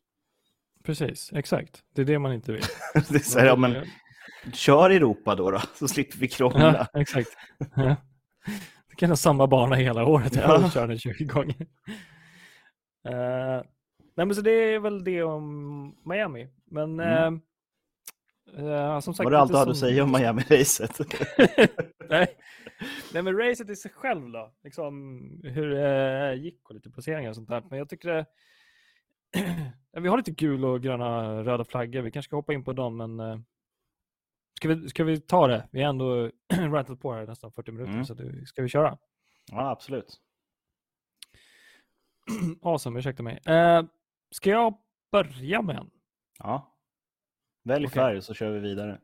Precis, 0.83 1.33
exakt. 1.33 1.83
Det 1.95 2.01
är 2.01 2.05
det 2.05 2.19
man 2.19 2.33
inte 2.33 2.51
vill. 2.51 2.63
det 3.09 3.15
är 3.15 3.19
så 3.19 3.39
här, 3.39 3.45
ja, 3.45 3.55
men, 3.55 3.85
kör 4.53 4.89
Europa 4.89 5.35
då, 5.35 5.51
då 5.51 5.59
så 5.75 5.87
slipper 5.87 6.17
vi 6.17 6.27
krångla. 6.27 6.87
Ja, 6.93 7.01
exakt. 7.01 7.29
Ja. 7.75 7.95
Du 8.89 8.95
kan 8.95 9.09
ha 9.09 9.15
samma 9.15 9.47
bana 9.47 9.75
hela 9.75 10.05
året 10.05 10.35
ja. 10.35 10.65
och 10.65 10.71
köra 10.71 10.87
den 10.87 10.99
20 10.99 11.25
gånger. 11.25 11.61
Uh, 13.09 13.63
nej, 14.15 14.25
men 14.25 14.35
så 14.35 14.41
det 14.41 14.51
är 14.51 14.79
väl 14.79 15.03
det 15.03 15.23
om 15.23 15.95
Miami. 16.05 16.47
Men 16.65 16.99
mm. 16.99 17.33
uh, 17.33 17.39
som 19.01 19.13
sagt, 19.13 19.25
Var 19.25 19.31
det 19.31 19.39
allt 19.39 19.51
du 19.51 19.57
hade 19.57 19.71
att 19.71 19.77
säga 19.77 20.03
om 20.03 20.15
Miami-racet? 20.15 21.05
nej. 22.09 22.37
nej, 23.13 23.23
men 23.23 23.37
racet 23.37 23.69
i 23.69 23.75
sig 23.75 23.91
själv 23.91 24.31
då. 24.31 24.53
Liksom 24.63 25.21
hur 25.43 25.69
det 25.69 26.31
uh, 26.31 26.43
gick 26.43 26.69
och 26.69 26.75
lite 26.75 26.89
placeringar 26.89 27.29
och 27.29 27.35
sånt 27.35 27.49
där. 27.49 27.63
Men 27.69 27.79
jag 27.79 27.89
tycker 27.89 28.09
det 28.09 28.25
vi 30.01 30.07
har 30.07 30.17
lite 30.17 30.31
gul 30.31 30.65
och 30.65 30.81
gröna 30.81 31.43
röda 31.43 31.65
flaggor. 31.65 32.01
Vi 32.01 32.11
kanske 32.11 32.29
ska 32.29 32.35
hoppa 32.35 32.53
in 32.53 32.63
på 32.63 32.73
dem, 32.73 32.97
men 32.97 33.43
Ska 34.63 34.67
vi, 34.67 34.89
ska 34.89 35.03
vi 35.03 35.21
ta 35.21 35.47
det? 35.47 35.67
Vi 35.71 35.81
har 35.81 35.89
ändå 35.89 36.31
rantat 36.53 36.99
på 36.99 37.13
här 37.13 37.27
nästan 37.27 37.51
40 37.51 37.71
minuter, 37.71 37.93
mm. 37.93 38.05
så 38.05 38.13
det, 38.13 38.45
ska 38.47 38.61
vi 38.61 38.69
köra? 38.69 38.97
Ja, 39.51 39.69
absolut. 39.69 40.19
awesome, 42.61 42.99
ursäkta 42.99 43.23
mig. 43.23 43.39
Uh, 43.49 43.87
ska 44.31 44.49
jag 44.49 44.77
börja 45.11 45.61
med 45.61 45.75
en? 45.75 45.89
Ja. 46.39 46.72
Välj 47.63 47.85
okay. 47.85 47.95
färg 47.95 48.21
så 48.21 48.33
kör 48.33 48.51
vi 48.51 48.59
vidare. 48.59 48.99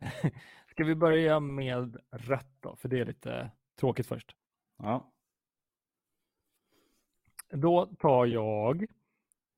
ska 0.70 0.84
vi 0.84 0.94
börja 0.94 1.40
med 1.40 1.96
rött 2.10 2.56
då? 2.60 2.76
För 2.76 2.88
det 2.88 3.00
är 3.00 3.04
lite 3.04 3.50
tråkigt 3.80 4.06
först. 4.06 4.36
Ja. 4.78 5.12
Då 7.50 7.86
tar 7.86 8.26
jag 8.26 8.86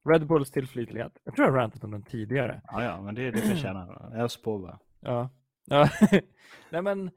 Red 0.04 0.26
Bulls 0.26 0.50
tillförlitlighet. 0.50 1.18
Jag 1.24 1.34
tror 1.36 1.48
jag 1.48 1.56
rantat 1.56 1.84
om 1.84 1.90
den 1.90 2.02
tidigare. 2.02 2.62
Ja, 2.66 2.84
ja, 2.84 3.02
men 3.02 3.14
det, 3.14 3.30
det 3.30 3.38
förtjänar 3.38 4.14
Ös 4.14 4.42
på 4.42 4.58
bara. 4.58 4.78
Ja. 5.00 5.30
ja. 5.64 5.88
Nej, 6.70 6.82
men... 6.82 7.10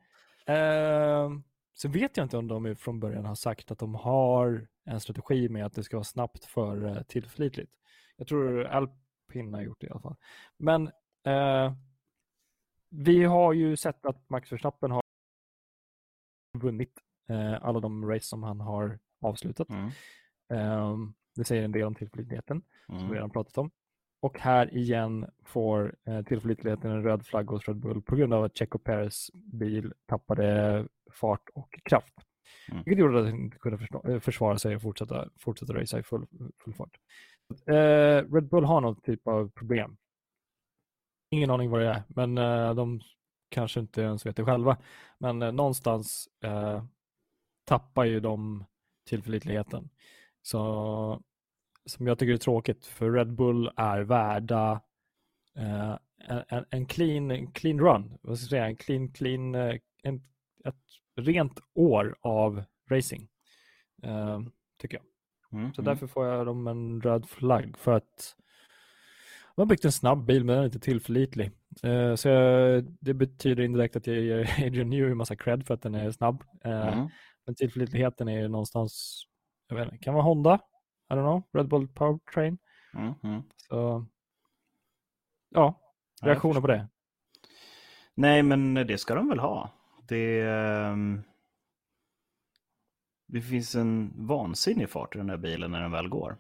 Uh, 0.50 1.40
så 1.74 1.90
vet 1.90 2.18
jag 2.18 2.26
inte 2.26 2.38
om 2.38 2.48
de 2.48 2.76
från 2.76 3.00
början 3.00 3.26
har 3.26 3.36
sagt 3.36 3.72
att 3.72 3.80
de 3.80 3.96
har 3.96 4.68
en 4.86 5.00
strategi 5.00 5.50
med 5.50 5.66
att 5.66 5.74
det 5.74 5.84
ska 5.84 5.98
vara 5.98 6.04
snabbt 6.04 6.46
för 6.46 6.86
uh, 6.86 7.02
tillförlitligt. 7.02 7.72
Jag 8.18 8.28
tror 8.28 8.64
Alpin 8.64 9.03
har 9.54 9.62
gjort 9.62 9.82
det 9.82 9.88
i 9.88 9.90
alla 9.90 10.00
fall. 10.00 10.16
Men 10.58 10.88
uh, 11.28 11.74
vi 12.90 13.24
har 13.24 13.54
ju 13.54 13.76
sett 13.76 14.06
att 14.06 14.30
Max 14.30 14.52
Verstappen 14.52 14.92
har 14.92 15.02
vunnit 16.58 17.00
uh, 17.30 17.66
alla 17.66 17.80
de 17.80 18.10
race 18.10 18.26
som 18.26 18.44
han 18.44 18.60
har 18.60 19.00
avslutat. 19.22 19.68
Mm. 19.70 19.92
Um, 20.50 21.14
det 21.36 21.44
säger 21.44 21.64
en 21.64 21.72
del 21.72 21.84
om 21.84 21.96
tillförlitligheten, 21.96 22.62
mm. 22.90 23.00
som 23.00 23.10
vi 23.10 23.16
redan 23.16 23.30
pratat 23.30 23.58
om. 23.58 23.72
Och 24.24 24.40
här 24.40 24.78
igen 24.78 25.26
får 25.46 25.96
eh, 26.06 26.22
tillförlitligheten 26.22 26.92
en 26.92 27.04
röd 27.04 27.26
flagg 27.26 27.50
hos 27.50 27.68
Red 27.68 27.78
Bull 27.78 28.02
på 28.02 28.16
grund 28.16 28.34
av 28.34 28.44
att 28.44 28.58
Checo 28.58 28.78
Perez 28.78 29.32
bil 29.34 29.94
tappade 30.06 30.88
fart 31.12 31.50
och 31.54 31.80
kraft. 31.84 32.14
Mm. 32.72 32.84
Vilket 32.86 33.02
gjorde 33.02 33.20
att 33.20 33.26
den 33.26 33.36
inte 33.36 33.58
kunde 33.58 33.88
eh, 34.14 34.20
försvara 34.20 34.58
sig 34.58 34.76
och 34.76 34.82
fortsätta, 34.82 35.30
fortsätta 35.40 35.74
racea 35.74 36.00
i 36.00 36.04
full, 36.04 36.26
full 36.64 36.74
fart. 36.74 36.98
Eh, 37.68 38.34
Red 38.34 38.50
Bull 38.50 38.64
har 38.64 38.82
någon 38.82 39.02
typ 39.02 39.28
av 39.28 39.50
problem. 39.50 39.98
Ingen 41.32 41.50
aning 41.50 41.70
vad 41.70 41.82
det 41.82 41.88
är, 41.88 42.04
men 42.08 42.38
eh, 42.38 42.74
de 42.74 43.02
kanske 43.50 43.80
inte 43.80 44.02
ens 44.02 44.26
vet 44.26 44.36
det 44.36 44.46
själva. 44.46 44.78
Men 45.18 45.42
eh, 45.42 45.52
någonstans 45.52 46.30
eh, 46.44 46.84
tappar 47.66 48.04
ju 48.06 48.20
de 48.20 48.66
tillförlitligheten. 49.08 49.90
Så 50.42 51.22
som 51.86 52.08
jag 52.08 52.20
tycker 52.20 52.34
är 52.34 52.38
tråkigt, 52.38 52.86
för 52.86 53.12
Red 53.12 53.34
Bull 53.34 53.72
är 53.76 54.02
värda 54.02 54.82
eh, 55.56 55.98
en, 56.48 56.66
en, 56.70 56.86
clean, 56.86 57.32
en 57.32 57.52
clean 57.52 57.80
run, 57.80 58.18
vad 58.22 58.38
ska 58.40 58.44
jag 58.44 58.50
säga, 58.50 58.66
en 58.66 58.78
clean, 58.78 59.12
clean, 59.12 59.56
eh, 59.56 59.76
en, 60.04 60.24
ett 60.66 60.76
rent 61.16 61.60
år 61.74 62.16
av 62.22 62.64
racing, 62.90 63.30
eh, 64.04 64.40
tycker 64.78 64.98
jag. 64.98 65.13
Mm, 65.54 65.74
så 65.74 65.82
mm. 65.82 65.94
därför 65.94 66.08
får 66.08 66.26
jag 66.26 66.46
dem 66.46 66.68
en 66.68 67.02
röd 67.02 67.30
flagg 67.30 67.78
för 67.78 67.92
att 67.92 68.36
de 69.56 69.62
har 69.62 69.66
byggt 69.66 69.86
en 69.86 69.92
snabb 69.92 70.26
bil 70.26 70.44
men 70.44 70.56
den 70.56 70.62
är 70.62 70.66
inte 70.66 70.80
tillförlitlig. 70.80 71.52
Uh, 71.86 72.16
så 72.16 72.28
jag, 72.28 72.84
det 73.00 73.14
betyder 73.14 73.64
indirekt 73.64 73.96
att 73.96 74.08
jag 74.08 74.18
ger 74.18 74.40
Adrian 74.68 74.90
Newey 74.90 75.12
en 75.12 75.18
massa 75.18 75.36
cred 75.36 75.68
för 75.68 75.74
att 75.74 75.82
den 75.82 75.96
är 75.96 76.12
snabb. 76.12 76.44
Uh, 76.66 76.94
mm. 76.94 77.10
Men 77.46 77.56
tillförlitligheten 77.56 78.28
är 78.28 78.48
någonstans, 78.48 79.24
jag 79.68 79.76
vet 79.76 79.86
inte, 79.86 79.98
kan 79.98 80.14
vara 80.14 80.24
Honda, 80.24 80.60
I 81.10 81.14
don't 81.14 81.24
know, 81.24 81.44
Red 81.54 81.68
Bull 81.68 81.88
Powertrain. 81.88 82.58
Mm, 82.94 83.14
mm. 83.24 83.44
Så, 83.58 84.06
ja, 85.50 85.80
reaktioner 86.22 86.62
på 86.62 86.68
det? 86.68 86.88
Nej, 88.16 88.44
men 88.44 88.74
det 88.74 88.98
ska 88.98 89.16
de 89.16 89.30
väl 89.30 89.40
ha. 89.40 89.70
Det, 90.08 90.44
um, 90.92 91.24
det 93.34 93.42
finns 93.42 93.76
en 93.76 94.14
vansinnig 94.16 94.90
fart 94.90 95.16
i 95.16 95.18
den 95.18 95.30
här 95.30 95.38
bilen 95.38 95.72
när 95.72 95.82
den 95.82 95.92
väl 95.92 96.10
går. 96.10 96.38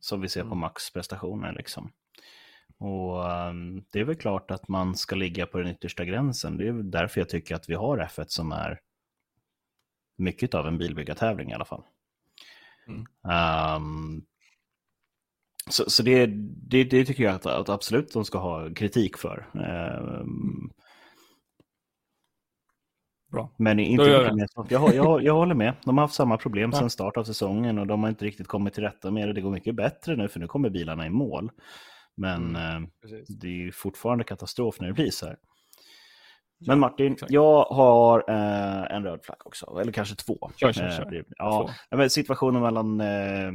Som 0.00 0.20
vi 0.20 0.28
ser 0.28 0.40
mm. 0.40 0.50
på 0.50 0.56
Max 0.56 0.92
prestationer 0.92 1.52
liksom. 1.52 1.92
Och 2.78 3.24
um, 3.24 3.84
det 3.90 4.00
är 4.00 4.04
väl 4.04 4.16
klart 4.16 4.50
att 4.50 4.68
man 4.68 4.96
ska 4.96 5.16
ligga 5.16 5.46
på 5.46 5.58
den 5.58 5.68
yttersta 5.68 6.04
gränsen. 6.04 6.56
Det 6.56 6.68
är 6.68 6.72
därför 6.72 7.20
jag 7.20 7.28
tycker 7.28 7.54
att 7.54 7.68
vi 7.68 7.74
har 7.74 7.98
F1 7.98 8.24
som 8.28 8.52
är 8.52 8.80
mycket 10.16 10.54
av 10.54 10.66
en 10.66 10.78
bilbyggartävling 10.78 11.50
i 11.50 11.54
alla 11.54 11.64
fall. 11.64 11.82
Mm. 12.86 13.06
Um, 13.76 14.24
så, 15.70 15.90
så 15.90 16.02
det, 16.02 16.26
det, 16.68 16.84
det, 16.84 17.04
tycker 17.04 17.24
jag 17.24 17.34
att, 17.34 17.46
att, 17.46 17.68
absolut 17.68 18.12
de 18.12 18.24
ska 18.24 18.38
ha 18.38 18.74
kritik 18.74 19.16
för. 19.16 19.50
Um, 19.54 20.72
Bra. 23.32 23.50
Men 23.56 23.78
inte 23.78 24.04
mycket 24.04 24.34
mer 24.34 24.48
Jag, 24.68 24.94
jag, 24.94 25.22
jag 25.22 25.34
håller 25.34 25.54
med. 25.54 25.74
De 25.84 25.98
har 25.98 26.04
haft 26.04 26.14
samma 26.14 26.36
problem 26.36 26.72
sedan 26.72 26.90
start 26.90 27.16
av 27.16 27.24
säsongen 27.24 27.78
och 27.78 27.86
de 27.86 28.02
har 28.02 28.10
inte 28.10 28.24
riktigt 28.24 28.46
kommit 28.46 28.74
till 28.74 28.82
rätta 28.82 29.10
med 29.10 29.28
det. 29.28 29.32
Det 29.32 29.40
går 29.40 29.50
mycket 29.50 29.74
bättre 29.74 30.16
nu 30.16 30.28
för 30.28 30.40
nu 30.40 30.46
kommer 30.46 30.70
bilarna 30.70 31.06
i 31.06 31.10
mål. 31.10 31.50
Men 32.14 32.56
mm, 32.56 32.82
eh, 32.82 32.88
det 33.28 33.48
är 33.48 33.72
fortfarande 33.72 34.24
katastrof 34.24 34.80
när 34.80 34.88
det 34.88 34.94
blir 34.94 35.10
så 35.10 35.26
här. 35.26 35.36
Men 36.66 36.78
Martin, 36.78 37.12
exakt. 37.12 37.32
jag 37.32 37.64
har 37.64 38.24
eh, 38.28 38.96
en 38.96 39.02
röd 39.02 39.20
flagg 39.24 39.46
också, 39.46 39.78
eller 39.80 39.92
kanske 39.92 40.14
två. 40.14 40.50
Kör, 40.56 40.72
kör, 40.72 40.90
kör. 40.90 41.14
Eh, 41.14 41.22
ja, 41.28 41.70
men 41.90 42.10
situationen 42.10 42.62
mellan 42.62 43.00
eh, 43.00 43.52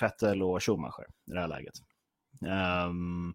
Vettel 0.00 0.42
och 0.42 0.62
Schumacher 0.62 1.06
i 1.26 1.32
det 1.32 1.40
här 1.40 1.48
läget. 1.48 1.74
Um, 2.86 3.34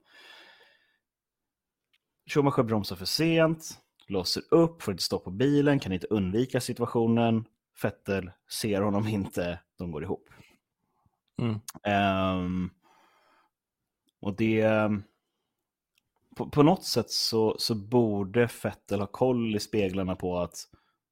Schumacher 2.29 2.63
bromsar 2.63 2.95
för 2.95 3.05
sent, 3.05 3.79
låser 4.07 4.43
upp, 4.51 4.81
får 4.81 4.91
inte 4.91 5.03
stopp 5.03 5.23
på 5.23 5.31
bilen, 5.31 5.79
kan 5.79 5.91
inte 5.91 6.07
undvika 6.07 6.59
situationen. 6.59 7.45
Vettel 7.83 8.31
ser 8.49 8.81
honom 8.81 9.07
inte, 9.07 9.59
de 9.77 9.91
går 9.91 10.03
ihop. 10.03 10.29
Mm. 11.37 11.59
Um, 12.37 12.71
och 14.21 14.35
det 14.35 14.89
på, 16.35 16.49
på 16.49 16.63
något 16.63 16.83
sätt 16.83 17.11
så, 17.11 17.55
så 17.59 17.75
borde 17.75 18.47
Fettel 18.47 18.99
ha 18.99 19.07
koll 19.07 19.55
i 19.55 19.59
speglarna 19.59 20.15
på 20.15 20.39
att 20.39 20.55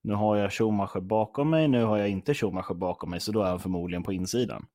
nu 0.01 0.13
har 0.13 0.35
jag 0.35 0.53
Schumacher 0.53 0.99
bakom 0.99 1.49
mig, 1.49 1.67
nu 1.67 1.83
har 1.83 1.97
jag 1.97 2.09
inte 2.09 2.33
Schumacher 2.33 2.73
bakom 2.73 3.09
mig, 3.09 3.19
så 3.19 3.31
då 3.31 3.41
är 3.41 3.49
han 3.49 3.59
förmodligen 3.59 4.03
på 4.03 4.13
insidan. 4.13 4.65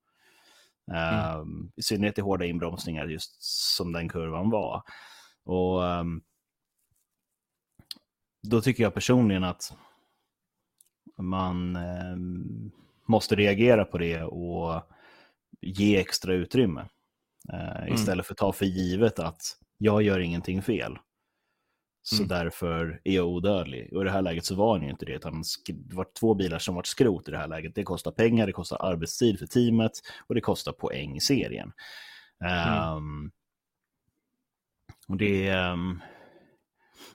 Mm. 0.93 1.41
Um, 1.41 1.73
I 1.77 1.83
synnerhet 1.83 2.19
i 2.19 2.21
hårda 2.21 2.45
inbromsningar, 2.45 3.07
just 3.07 3.43
som 3.77 3.93
den 3.93 4.09
kurvan 4.09 4.51
var. 4.51 4.83
Och 5.45 5.83
um, 5.83 6.23
Då 8.43 8.61
tycker 8.61 8.83
jag 8.83 8.95
personligen 8.95 9.45
att 9.45 9.73
man 11.19 11.77
um, 11.77 12.71
måste 13.07 13.35
reagera 13.37 13.85
på 13.85 13.99
det 13.99 14.23
och 14.23 14.83
ge 15.61 15.97
extra 15.97 16.35
utrymme. 16.35 16.81
Uh, 17.53 17.77
mm. 17.77 17.95
Istället 17.95 18.27
för 18.27 18.35
att 18.35 18.39
ta 18.39 18.53
för 18.53 18.67
givet 18.67 19.19
att 19.19 19.43
jag 19.79 20.03
gör 20.03 20.21
ingenting 20.21 20.63
fel. 20.63 20.99
Så 22.03 22.17
mm. 22.17 22.29
därför 22.29 23.01
är 23.05 23.15
jag 23.15 23.27
odödlig. 23.27 23.93
Och 23.93 24.03
i 24.03 24.05
det 24.05 24.11
här 24.11 24.23
läget 24.23 24.45
så 24.45 24.55
var 24.55 24.73
han 24.73 24.83
ju 24.83 24.91
inte 24.91 25.05
det. 25.05 25.13
Utan 25.13 25.43
det 25.69 25.95
var 25.95 26.07
två 26.21 26.35
bilar 26.35 26.59
som 26.59 26.75
var 26.75 26.83
skrot 26.83 27.29
i 27.29 27.31
det 27.31 27.39
här 27.39 27.49
läget. 27.49 27.75
Det 27.75 27.83
kostar 27.83 28.11
pengar, 28.11 28.47
det 28.47 28.53
kostar 28.53 28.77
arbetstid 28.81 29.39
för 29.39 29.47
teamet 29.47 29.93
och 30.27 30.35
det 30.35 30.41
kostar 30.41 30.73
poäng 30.73 31.17
i 31.17 31.21
serien. 31.21 31.73
Mm. 32.45 32.97
Um, 32.97 33.31
och 35.09 35.17
det, 35.17 35.55
um, 35.55 36.03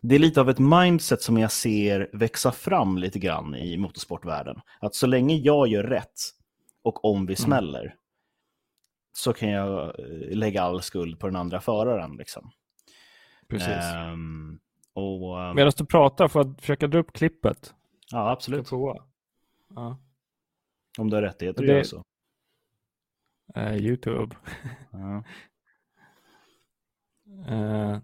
det 0.01 0.15
är 0.15 0.19
lite 0.19 0.41
av 0.41 0.49
ett 0.49 0.59
mindset 0.59 1.21
som 1.21 1.37
jag 1.37 1.51
ser 1.51 2.09
växa 2.13 2.51
fram 2.51 2.97
lite 2.97 3.19
grann 3.19 3.55
i 3.55 3.77
motorsportvärlden. 3.77 4.61
Att 4.79 4.95
så 4.95 5.07
länge 5.07 5.35
jag 5.35 5.67
gör 5.67 5.83
rätt 5.83 6.19
och 6.83 7.05
om 7.05 7.25
vi 7.25 7.33
mm. 7.33 7.35
smäller, 7.35 7.81
mm 7.81 7.97
så 9.13 9.33
kan 9.33 9.49
jag 9.49 9.99
eh, 9.99 10.37
lägga 10.37 10.61
all 10.61 10.81
skuld 10.81 11.19
på 11.19 11.27
den 11.27 11.35
andra 11.35 11.61
föraren. 11.61 12.17
Liksom. 12.17 12.51
Precis. 13.47 13.93
Um, 14.13 14.59
och, 14.93 15.39
um... 15.39 15.55
Medan 15.55 15.71
du 15.77 15.85
pratar, 15.85 16.27
får 16.27 16.45
jag 16.45 16.61
försöka 16.61 16.87
dra 16.87 16.99
upp 16.99 17.13
klippet? 17.13 17.73
Ja, 18.11 18.31
absolut. 18.31 18.71
Ja. 19.75 19.97
Om 20.97 21.09
du 21.09 21.15
har 21.15 21.21
rättigheter 21.23 21.63
att 21.63 21.67
det... 21.67 21.73
göra 21.73 21.83
så. 21.83 22.03
Uh, 23.57 23.77
Youtube. 23.77 24.35
uh. 24.93 25.21
uh, 27.51 27.97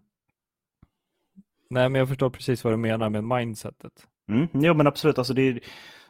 nej, 1.70 1.90
men 1.90 2.00
jag 2.00 2.08
förstår 2.08 2.30
precis 2.30 2.64
vad 2.64 2.74
du 2.74 2.78
menar 2.78 3.10
med 3.10 3.24
mindsetet. 3.24 4.08
Mm, 4.30 4.48
jo, 4.54 4.74
men 4.74 4.88
absolut. 4.88 5.18
Alltså 5.18 5.34
det 5.34 5.42
är, 5.42 5.60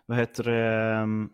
vad 0.06 0.18
heter 0.18 0.44
det? 0.44 1.02
Um 1.02 1.30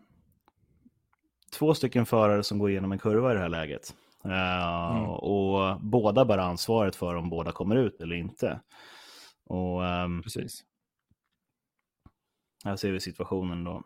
två 1.58 1.74
stycken 1.74 2.06
förare 2.06 2.42
som 2.42 2.58
går 2.58 2.70
igenom 2.70 2.92
en 2.92 2.98
kurva 2.98 3.30
i 3.30 3.34
det 3.34 3.40
här 3.40 3.48
läget. 3.48 3.94
Uh, 4.26 4.96
mm. 4.96 5.10
Och 5.10 5.80
båda 5.80 6.24
bär 6.24 6.38
ansvaret 6.38 6.96
för 6.96 7.14
om 7.14 7.30
båda 7.30 7.52
kommer 7.52 7.76
ut 7.76 8.00
eller 8.00 8.16
inte. 8.16 8.60
Och, 9.44 9.82
um, 9.82 10.22
Precis. 10.22 10.64
Här 12.64 12.76
ser 12.76 12.92
vi 12.92 13.00
situationen 13.00 13.64
då. 13.64 13.82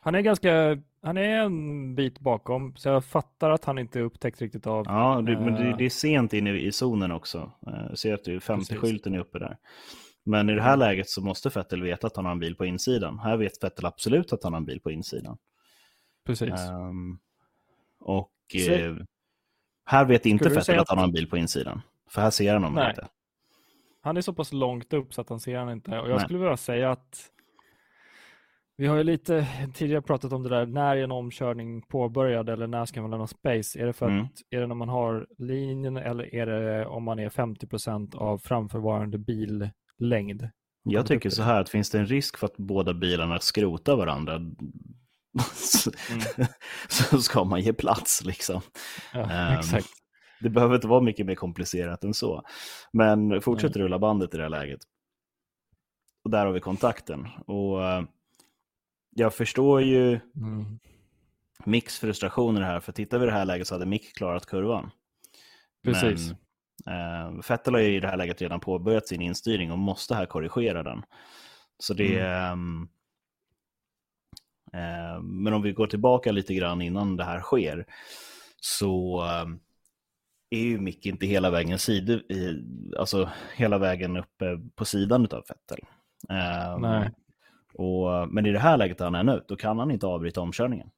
Han 0.00 0.14
är 0.14 0.20
ganska, 0.20 0.78
han 1.02 1.16
är 1.16 1.38
en 1.38 1.94
bit 1.94 2.20
bakom, 2.20 2.76
så 2.76 2.88
jag 2.88 3.04
fattar 3.04 3.50
att 3.50 3.64
han 3.64 3.78
inte 3.78 4.00
upptäckt 4.00 4.42
riktigt 4.42 4.66
av... 4.66 4.84
Ja, 4.88 5.22
det, 5.26 5.40
men 5.40 5.54
det, 5.54 5.76
det 5.78 5.84
är 5.84 5.90
sent 5.90 6.32
inne 6.32 6.50
i 6.50 6.72
zonen 6.72 7.12
också. 7.12 7.52
Jag 7.60 7.74
eh, 7.74 7.94
ser 7.94 8.14
att 8.14 8.26
50-skylten 8.26 9.14
är 9.14 9.18
uppe 9.18 9.38
där. 9.38 9.58
Men 10.24 10.50
i 10.50 10.54
det 10.54 10.62
här 10.62 10.74
mm. 10.74 10.80
läget 10.80 11.08
så 11.08 11.20
måste 11.20 11.50
Fettel 11.50 11.82
veta 11.82 12.06
att 12.06 12.16
han 12.16 12.24
har 12.24 12.32
en 12.32 12.38
bil 12.38 12.56
på 12.56 12.66
insidan. 12.66 13.18
Här 13.18 13.36
vet 13.36 13.60
Fettel 13.60 13.86
absolut 13.86 14.32
att 14.32 14.44
han 14.44 14.52
har 14.52 14.60
en 14.60 14.66
bil 14.66 14.80
på 14.80 14.90
insidan. 14.90 15.38
Precis. 16.26 16.68
Um, 16.70 17.18
och 18.00 18.32
eh, 18.68 18.96
här 19.84 20.04
vet 20.04 20.26
inte 20.26 20.50
Fettel 20.50 20.78
att 20.78 20.88
han 20.88 20.98
har 20.98 21.04
en 21.04 21.12
bil 21.12 21.30
på 21.30 21.36
insidan. 21.36 21.82
För 22.10 22.20
här 22.20 22.30
ser 22.30 22.52
han 22.52 22.64
honom 22.64 22.88
inte. 22.88 23.08
Han 24.00 24.16
är 24.16 24.20
så 24.20 24.32
pass 24.32 24.52
långt 24.52 24.92
upp 24.92 25.14
så 25.14 25.20
att 25.20 25.28
han 25.28 25.40
ser 25.40 25.58
han 25.58 25.70
inte. 25.70 25.90
Och 25.90 26.10
jag 26.10 26.16
Nej. 26.16 26.24
skulle 26.24 26.38
vilja 26.38 26.56
säga 26.56 26.90
att 26.90 27.30
vi 28.76 28.86
har 28.86 28.96
ju 28.96 29.04
lite 29.04 29.46
tidigare 29.74 30.02
pratat 30.02 30.32
om 30.32 30.42
det 30.42 30.48
där, 30.48 30.66
när 30.66 30.96
är 30.96 31.04
en 31.04 31.12
omkörning 31.12 31.82
påbörjad 31.82 32.48
eller 32.48 32.66
när 32.66 32.84
ska 32.84 33.02
man 33.02 33.10
lämna 33.10 33.26
space? 33.26 33.80
Är 33.80 33.86
det, 33.86 33.92
för 33.92 34.06
mm. 34.06 34.24
att, 34.24 34.32
är 34.50 34.60
det 34.60 34.66
när 34.66 34.74
man 34.74 34.88
har 34.88 35.26
linjen 35.38 35.96
eller 35.96 36.34
är 36.34 36.46
det 36.46 36.86
om 36.86 37.04
man 37.04 37.18
är 37.18 37.28
50% 37.28 38.16
av 38.16 38.38
framförvarande 38.38 39.18
billängd? 39.18 40.48
Jag 40.84 41.06
tycker 41.06 41.30
så 41.30 41.42
här 41.42 41.60
att 41.60 41.68
finns 41.68 41.90
det 41.90 41.98
en 41.98 42.06
risk 42.06 42.38
för 42.38 42.46
att 42.46 42.56
båda 42.56 42.94
bilarna 42.94 43.38
skrotar 43.38 43.96
varandra 43.96 44.40
så, 45.54 45.90
mm. 46.10 46.48
så 46.88 47.18
ska 47.18 47.44
man 47.44 47.60
ge 47.60 47.72
plats 47.72 48.24
liksom. 48.24 48.60
Ja, 49.12 49.20
um, 49.20 49.82
det 50.40 50.50
behöver 50.50 50.74
inte 50.74 50.88
vara 50.88 51.00
mycket 51.00 51.26
mer 51.26 51.34
komplicerat 51.34 52.04
än 52.04 52.14
så. 52.14 52.42
Men 52.92 53.40
fortsätt 53.40 53.76
rulla 53.76 53.98
bandet 53.98 54.34
i 54.34 54.36
det 54.36 54.42
här 54.42 54.50
läget. 54.50 54.80
Och 56.24 56.30
där 56.30 56.46
har 56.46 56.52
vi 56.52 56.60
kontakten. 56.60 57.28
Och 57.46 57.78
uh, 57.78 58.02
jag 59.14 59.34
förstår 59.34 59.82
ju 59.82 60.20
mm. 60.36 60.78
Micks 61.64 61.98
frustrationer 61.98 62.60
här, 62.60 62.80
för 62.80 62.92
tittar 62.92 63.18
vi 63.18 63.24
i 63.24 63.26
det 63.26 63.32
här 63.32 63.44
läget 63.44 63.66
så 63.66 63.74
hade 63.74 63.86
Mick 63.86 64.16
klarat 64.16 64.46
kurvan. 64.46 64.90
Precis. 65.84 66.32
Men, 66.84 67.34
uh, 67.34 67.42
Vettel 67.48 67.74
har 67.74 67.80
ju 67.80 67.96
i 67.96 68.00
det 68.00 68.08
här 68.08 68.16
läget 68.16 68.42
redan 68.42 68.60
påbörjat 68.60 69.08
sin 69.08 69.22
instyrning 69.22 69.72
och 69.72 69.78
måste 69.78 70.14
här 70.14 70.26
korrigera 70.26 70.82
den. 70.82 71.02
Så 71.78 71.94
det 71.94 72.20
mm. 72.20 72.88
uh, 74.74 75.22
men 75.22 75.52
om 75.52 75.62
vi 75.62 75.72
går 75.72 75.86
tillbaka 75.86 76.32
lite 76.32 76.54
grann 76.54 76.82
innan 76.82 77.16
det 77.16 77.24
här 77.24 77.40
sker, 77.40 77.86
så 78.60 79.22
um, 79.42 79.60
är 80.50 80.60
ju 80.60 80.78
Mick 80.78 81.06
inte 81.06 81.26
hela 81.26 81.50
vägen, 81.50 81.78
sidor, 81.78 82.22
alltså 82.98 83.30
hela 83.56 83.78
vägen 83.78 84.16
uppe 84.16 84.58
på 84.74 84.84
sidan 84.84 85.28
av 85.30 85.44
Vettel. 85.48 85.78
Um, 86.28 86.82
Nej. 86.82 87.10
Och, 87.74 88.28
men 88.28 88.46
i 88.46 88.52
det 88.52 88.58
här 88.58 88.76
läget 88.76 88.98
där 88.98 89.04
han 89.04 89.14
är 89.14 89.24
nu, 89.24 89.42
då 89.48 89.56
kan 89.56 89.78
han 89.78 89.90
inte 89.90 90.06
avbryta 90.06 90.40
omkörningen. 90.40 90.90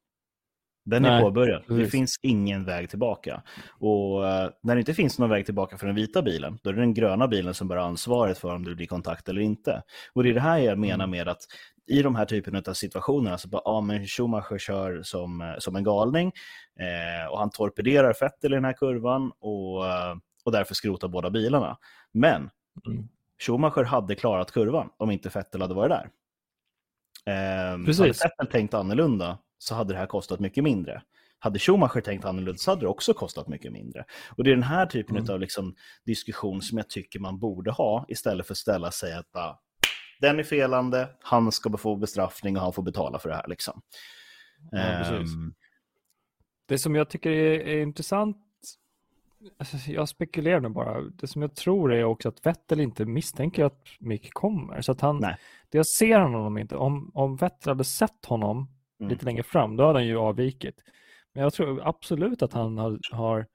Den 0.84 1.02
Nej, 1.02 1.10
är 1.10 1.20
påbörjad. 1.20 1.66
Precis. 1.66 1.84
Det 1.84 1.90
finns 1.90 2.18
ingen 2.22 2.64
väg 2.64 2.90
tillbaka. 2.90 3.42
Och 3.78 4.22
uh, 4.22 4.50
när 4.62 4.74
det 4.74 4.78
inte 4.78 4.94
finns 4.94 5.18
någon 5.18 5.30
väg 5.30 5.44
tillbaka 5.44 5.78
för 5.78 5.86
den 5.86 5.96
vita 5.96 6.22
bilen, 6.22 6.58
då 6.62 6.70
är 6.70 6.74
det 6.74 6.80
den 6.80 6.94
gröna 6.94 7.28
bilen 7.28 7.54
som 7.54 7.68
bär 7.68 7.76
ansvaret 7.76 8.38
för 8.38 8.54
om 8.54 8.64
det 8.64 8.74
blir 8.74 8.86
kontakt 8.86 9.28
eller 9.28 9.40
inte. 9.40 9.82
Och 10.12 10.22
det 10.22 10.30
är 10.30 10.34
det 10.34 10.40
här 10.40 10.58
jag 10.58 10.78
menar 10.78 11.04
mm. 11.04 11.10
med 11.10 11.28
att 11.28 11.40
i 11.86 12.02
de 12.02 12.14
här 12.14 12.24
typen 12.24 12.62
av 12.68 12.72
situationer, 12.72 13.32
alltså 13.32 13.48
bara, 13.48 13.62
ja 13.64 13.80
men 13.80 14.06
Schumacher 14.06 14.58
kör 14.58 15.02
som, 15.02 15.40
eh, 15.40 15.54
som 15.58 15.76
en 15.76 15.84
galning 15.84 16.32
eh, 16.80 17.32
och 17.32 17.38
han 17.38 17.50
torpederar 17.50 18.14
Vettel 18.20 18.52
i 18.52 18.54
den 18.54 18.64
här 18.64 18.72
kurvan 18.72 19.32
och, 19.40 19.86
eh, 19.86 20.16
och 20.44 20.52
därför 20.52 20.74
skrotar 20.74 21.08
båda 21.08 21.30
bilarna. 21.30 21.78
Men 22.12 22.50
mm. 22.86 23.08
Schumacher 23.46 23.84
hade 23.84 24.14
klarat 24.14 24.52
kurvan 24.52 24.90
om 24.96 25.10
inte 25.10 25.28
Vettel 25.28 25.62
hade 25.62 25.74
varit 25.74 25.90
där. 25.90 26.10
Eh, 27.26 27.84
Precis. 27.84 27.98
Hade 28.00 28.12
Vettel 28.12 28.46
tänkt 28.46 28.74
annorlunda 28.74 29.38
så 29.58 29.74
hade 29.74 29.94
det 29.94 29.98
här 29.98 30.06
kostat 30.06 30.40
mycket 30.40 30.64
mindre. 30.64 31.02
Hade 31.38 31.58
Schumacher 31.58 32.00
tänkt 32.00 32.24
annorlunda 32.24 32.58
så 32.58 32.70
hade 32.70 32.80
det 32.80 32.88
också 32.88 33.14
kostat 33.14 33.48
mycket 33.48 33.72
mindre. 33.72 34.04
Och 34.36 34.44
det 34.44 34.50
är 34.50 34.54
den 34.54 34.62
här 34.62 34.86
typen 34.86 35.16
mm. 35.16 35.30
av 35.30 35.40
liksom 35.40 35.74
diskussion 36.04 36.62
som 36.62 36.78
jag 36.78 36.88
tycker 36.88 37.20
man 37.20 37.38
borde 37.38 37.70
ha 37.70 38.04
istället 38.08 38.46
för 38.46 38.54
att 38.54 38.58
ställa 38.58 38.90
sig 38.90 39.14
att 39.14 39.32
bara, 39.32 39.58
den 40.20 40.38
är 40.38 40.42
felande, 40.42 41.08
han 41.20 41.52
ska 41.52 41.76
få 41.76 41.96
bestraffning 41.96 42.56
och 42.56 42.62
han 42.62 42.72
får 42.72 42.82
betala 42.82 43.18
för 43.18 43.28
det 43.28 43.34
här. 43.34 43.48
Liksom. 43.48 43.82
Ja, 44.70 45.10
um... 45.14 45.54
Det 46.68 46.78
som 46.78 46.94
jag 46.94 47.10
tycker 47.10 47.30
är, 47.30 47.60
är 47.60 47.82
intressant, 47.82 48.36
alltså 49.58 49.90
jag 49.90 50.08
spekulerar 50.08 50.60
nu 50.60 50.68
bara, 50.68 51.00
det 51.00 51.26
som 51.26 51.42
jag 51.42 51.54
tror 51.54 51.92
är 51.92 52.04
också 52.04 52.28
att 52.28 52.46
Vettel 52.46 52.80
inte 52.80 53.04
misstänker 53.04 53.64
att 53.64 53.88
Mick 54.00 54.34
kommer. 54.34 54.80
Så 54.80 54.92
att 54.92 55.00
han, 55.00 55.18
Nej. 55.18 55.36
det 55.68 55.78
jag 55.78 55.86
ser 55.86 56.20
honom 56.20 56.58
inte, 56.58 56.76
om, 56.76 57.10
om 57.14 57.36
Vettel 57.36 57.68
hade 57.68 57.84
sett 57.84 58.24
honom 58.26 58.68
mm. 59.00 59.10
lite 59.10 59.24
längre 59.24 59.42
fram, 59.42 59.76
då 59.76 59.86
hade 59.86 59.98
han 59.98 60.06
ju 60.06 60.18
avvikit. 60.18 60.82
Men 61.32 61.42
jag 61.42 61.52
tror 61.52 61.88
absolut 61.88 62.42
att 62.42 62.52
han 62.52 62.78
har, 62.78 62.98
har 63.12 63.46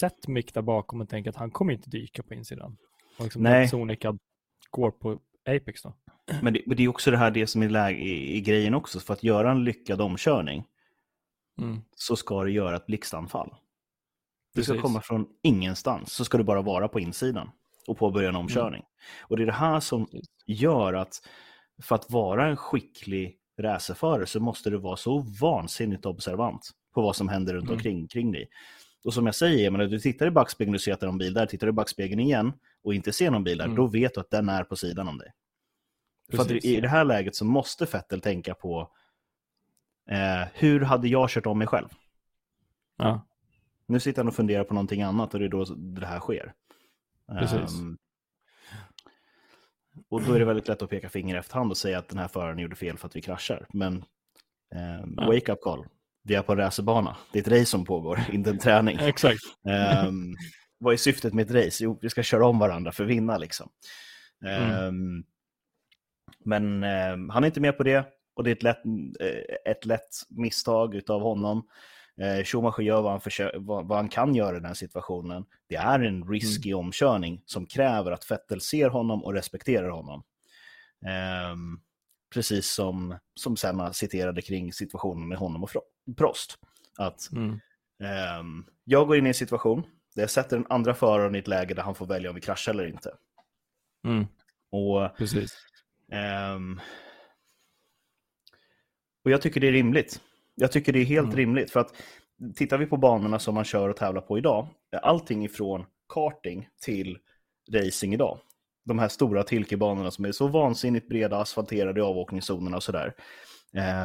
sett 0.00 0.28
Mick 0.28 0.54
där 0.54 0.62
bakom 0.62 1.00
och 1.00 1.08
tänker 1.08 1.30
att 1.30 1.36
han 1.36 1.50
kommer 1.50 1.72
inte 1.72 1.90
dyka 1.90 2.22
på 2.22 2.34
insidan. 2.34 2.76
Och 3.18 3.24
liksom 3.24 3.42
Nej. 3.42 3.68
Sonika 3.68 4.18
går 4.70 4.90
på 4.90 5.18
Apex 5.44 5.82
då. 5.82 5.94
Men 6.42 6.52
det, 6.52 6.62
men 6.66 6.76
det 6.76 6.84
är 6.84 6.88
också 6.88 7.10
det 7.10 7.16
här 7.16 7.30
det 7.30 7.46
som 7.46 7.62
är 7.62 7.68
läge, 7.68 7.98
i, 7.98 8.36
i, 8.36 8.40
grejen 8.40 8.74
också. 8.74 9.00
För 9.00 9.14
att 9.14 9.22
göra 9.22 9.50
en 9.50 9.64
lyckad 9.64 10.00
omkörning 10.00 10.64
mm. 11.58 11.80
så 11.96 12.16
ska 12.16 12.44
du 12.44 12.52
göra 12.52 12.76
ett 12.76 12.86
blixtanfall. 12.86 13.54
Det 14.54 14.62
ska 14.64 14.80
komma 14.80 15.00
från 15.00 15.26
ingenstans, 15.42 16.12
så 16.12 16.24
ska 16.24 16.38
du 16.38 16.44
bara 16.44 16.62
vara 16.62 16.88
på 16.88 17.00
insidan 17.00 17.50
och 17.86 17.98
påbörja 17.98 18.28
en 18.28 18.34
mm. 18.34 18.40
omkörning. 18.40 18.82
Mm. 18.82 19.26
Och 19.28 19.36
det 19.36 19.42
är 19.42 19.46
det 19.46 19.52
här 19.52 19.80
som 19.80 20.08
gör 20.46 20.92
att 20.92 21.22
för 21.82 21.94
att 21.94 22.10
vara 22.10 22.46
en 22.46 22.56
skicklig 22.56 23.36
racerförare 23.58 24.26
så 24.26 24.40
måste 24.40 24.70
du 24.70 24.76
vara 24.76 24.96
så 24.96 25.18
vansinnigt 25.40 26.06
observant 26.06 26.70
på 26.94 27.02
vad 27.02 27.16
som 27.16 27.28
händer 27.28 27.54
runt 27.54 27.64
mm. 27.64 27.74
omkring 27.74 28.08
kring 28.08 28.32
dig. 28.32 28.48
Och 29.04 29.14
som 29.14 29.26
jag 29.26 29.34
säger, 29.34 29.70
men 29.70 29.90
du 29.90 29.98
tittar 29.98 30.26
i 30.26 30.30
backspegeln 30.30 30.74
och 30.74 30.80
ser 30.80 30.92
att 30.92 31.00
det 31.00 31.04
är 31.04 31.08
någon 31.08 31.18
bil 31.18 31.34
där, 31.34 31.46
tittar 31.46 31.66
du 31.66 31.70
i 31.70 31.72
backspegeln 31.72 32.20
igen 32.20 32.52
och 32.84 32.94
inte 32.94 33.12
ser 33.12 33.30
någon 33.30 33.44
bil 33.44 33.58
där, 33.58 33.64
mm. 33.64 33.76
då 33.76 33.86
vet 33.86 34.14
du 34.14 34.20
att 34.20 34.30
den 34.30 34.48
är 34.48 34.64
på 34.64 34.76
sidan 34.76 35.08
om 35.08 35.18
dig. 35.18 35.32
Precis. 36.30 36.48
För 36.48 36.56
att 36.56 36.64
i 36.64 36.80
det 36.80 36.88
här 36.88 37.04
läget 37.04 37.36
så 37.36 37.44
måste 37.44 37.86
Fettel 37.86 38.20
tänka 38.20 38.54
på 38.54 38.90
eh, 40.10 40.48
hur 40.54 40.80
hade 40.80 41.08
jag 41.08 41.30
kört 41.30 41.46
om 41.46 41.58
mig 41.58 41.66
själv? 41.66 41.88
Ja. 42.96 43.26
Nu 43.90 44.00
sitter 44.00 44.22
han 44.22 44.28
och 44.28 44.34
funderar 44.34 44.64
på 44.64 44.74
någonting 44.74 45.02
annat 45.02 45.34
och 45.34 45.40
det 45.40 45.46
är 45.46 45.48
då 45.48 45.64
det 45.76 46.06
här 46.06 46.20
sker. 46.20 46.52
Precis. 47.38 47.80
Um, 47.80 47.98
och 50.08 50.22
då 50.22 50.32
är 50.32 50.38
det 50.38 50.44
väldigt 50.44 50.68
lätt 50.68 50.82
att 50.82 50.90
peka 50.90 51.08
finger 51.08 51.36
efter 51.36 51.54
hand 51.54 51.70
och 51.70 51.76
säga 51.76 51.98
att 51.98 52.08
den 52.08 52.18
här 52.18 52.28
föraren 52.28 52.58
gjorde 52.58 52.76
fel 52.76 52.98
för 52.98 53.08
att 53.08 53.16
vi 53.16 53.22
kraschar. 53.22 53.66
Men 53.72 53.94
um, 53.94 55.14
ja. 55.16 55.26
wake 55.26 55.52
up 55.52 55.60
call. 55.60 55.86
Vi 56.22 56.34
är 56.34 56.42
på 56.42 56.52
en 56.52 56.58
racerbana. 56.58 57.16
Det 57.32 57.38
är 57.38 57.42
ett 57.42 57.48
race 57.48 57.66
som 57.66 57.84
pågår, 57.84 58.20
inte 58.32 58.50
en 58.50 58.58
träning. 58.58 58.98
Exakt. 59.00 59.40
Um, 60.06 60.36
vad 60.78 60.92
är 60.92 60.96
syftet 60.96 61.34
med 61.34 61.50
ett 61.50 61.66
race? 61.66 61.84
Jo, 61.84 61.98
vi 62.02 62.10
ska 62.10 62.22
köra 62.22 62.46
om 62.46 62.58
varandra 62.58 62.92
för 62.92 63.04
att 63.04 63.10
vinna. 63.10 63.38
Liksom. 63.38 63.70
Mm. 64.44 65.24
Men 66.44 66.84
eh, 66.84 67.32
han 67.32 67.44
är 67.44 67.46
inte 67.46 67.60
med 67.60 67.76
på 67.76 67.82
det 67.82 68.06
och 68.34 68.44
det 68.44 68.50
är 68.50 68.54
ett 68.54 68.62
lätt, 68.62 68.84
eh, 69.20 69.72
ett 69.72 69.86
lätt 69.86 70.08
misstag 70.28 71.00
av 71.08 71.20
honom. 71.20 71.66
Eh, 72.20 72.44
Schumacher 72.44 72.82
gör 72.82 73.02
vad 73.02 73.10
han, 73.10 73.20
försöker, 73.20 73.58
vad, 73.58 73.86
vad, 73.88 73.98
han 73.98 74.08
kan 74.08 74.34
göra 74.34 74.56
i 74.56 74.58
den 74.58 74.64
här 74.64 74.74
situationen. 74.74 75.44
Det 75.66 75.76
är 75.76 76.00
en 76.00 76.28
risky 76.28 76.70
mm. 76.70 76.86
omkörning 76.86 77.42
som 77.46 77.66
kräver 77.66 78.12
att 78.12 78.30
Vettel 78.30 78.60
ser 78.60 78.88
honom 78.88 79.24
och 79.24 79.34
respekterar 79.34 79.88
honom. 79.88 80.22
Eh, 81.06 81.56
precis 82.34 82.66
som, 82.66 83.18
som 83.34 83.56
Senna 83.56 83.92
citerade 83.92 84.42
kring 84.42 84.72
situationen 84.72 85.28
med 85.28 85.38
honom 85.38 85.64
och 85.64 85.70
Prost. 86.16 86.58
Att 86.98 87.32
mm. 87.32 87.60
eh, 88.02 88.64
jag 88.84 89.06
går 89.06 89.16
in 89.16 89.26
i 89.26 89.28
en 89.28 89.34
situation 89.34 89.82
där 90.14 90.22
jag 90.22 90.30
sätter 90.30 90.56
den 90.56 90.66
andra 90.68 90.94
föraren 90.94 91.34
i 91.34 91.38
ett 91.38 91.48
läge 91.48 91.74
där 91.74 91.82
han 91.82 91.94
får 91.94 92.06
välja 92.06 92.30
om 92.30 92.34
vi 92.34 92.40
kraschar 92.40 92.72
eller 92.72 92.86
inte. 92.86 93.14
Mm. 94.06 94.26
Och 94.70 95.16
Precis. 95.16 95.56
Um, 96.54 96.80
och 99.24 99.30
jag 99.30 99.42
tycker 99.42 99.60
det 99.60 99.68
är 99.68 99.72
rimligt. 99.72 100.20
Jag 100.60 100.72
tycker 100.72 100.92
det 100.92 100.98
är 100.98 101.04
helt 101.04 101.24
mm. 101.24 101.36
rimligt. 101.36 101.70
För 101.70 101.80
att 101.80 101.94
tittar 102.56 102.78
vi 102.78 102.86
på 102.86 102.96
banorna 102.96 103.38
som 103.38 103.54
man 103.54 103.64
kör 103.64 103.88
och 103.88 103.96
tävlar 103.96 104.20
på 104.20 104.38
idag, 104.38 104.68
allting 105.02 105.44
ifrån 105.44 105.84
karting 106.08 106.68
till 106.82 107.18
racing 107.72 108.14
idag. 108.14 108.38
De 108.84 108.98
här 108.98 109.08
stora 109.08 109.42
tilkebanorna 109.42 110.10
som 110.10 110.24
är 110.24 110.32
så 110.32 110.48
vansinnigt 110.48 111.08
breda, 111.08 111.36
asfalterade 111.36 112.00
i 112.00 112.02
avåkningszonerna 112.02 112.76
och 112.76 112.82
sådär. 112.82 113.14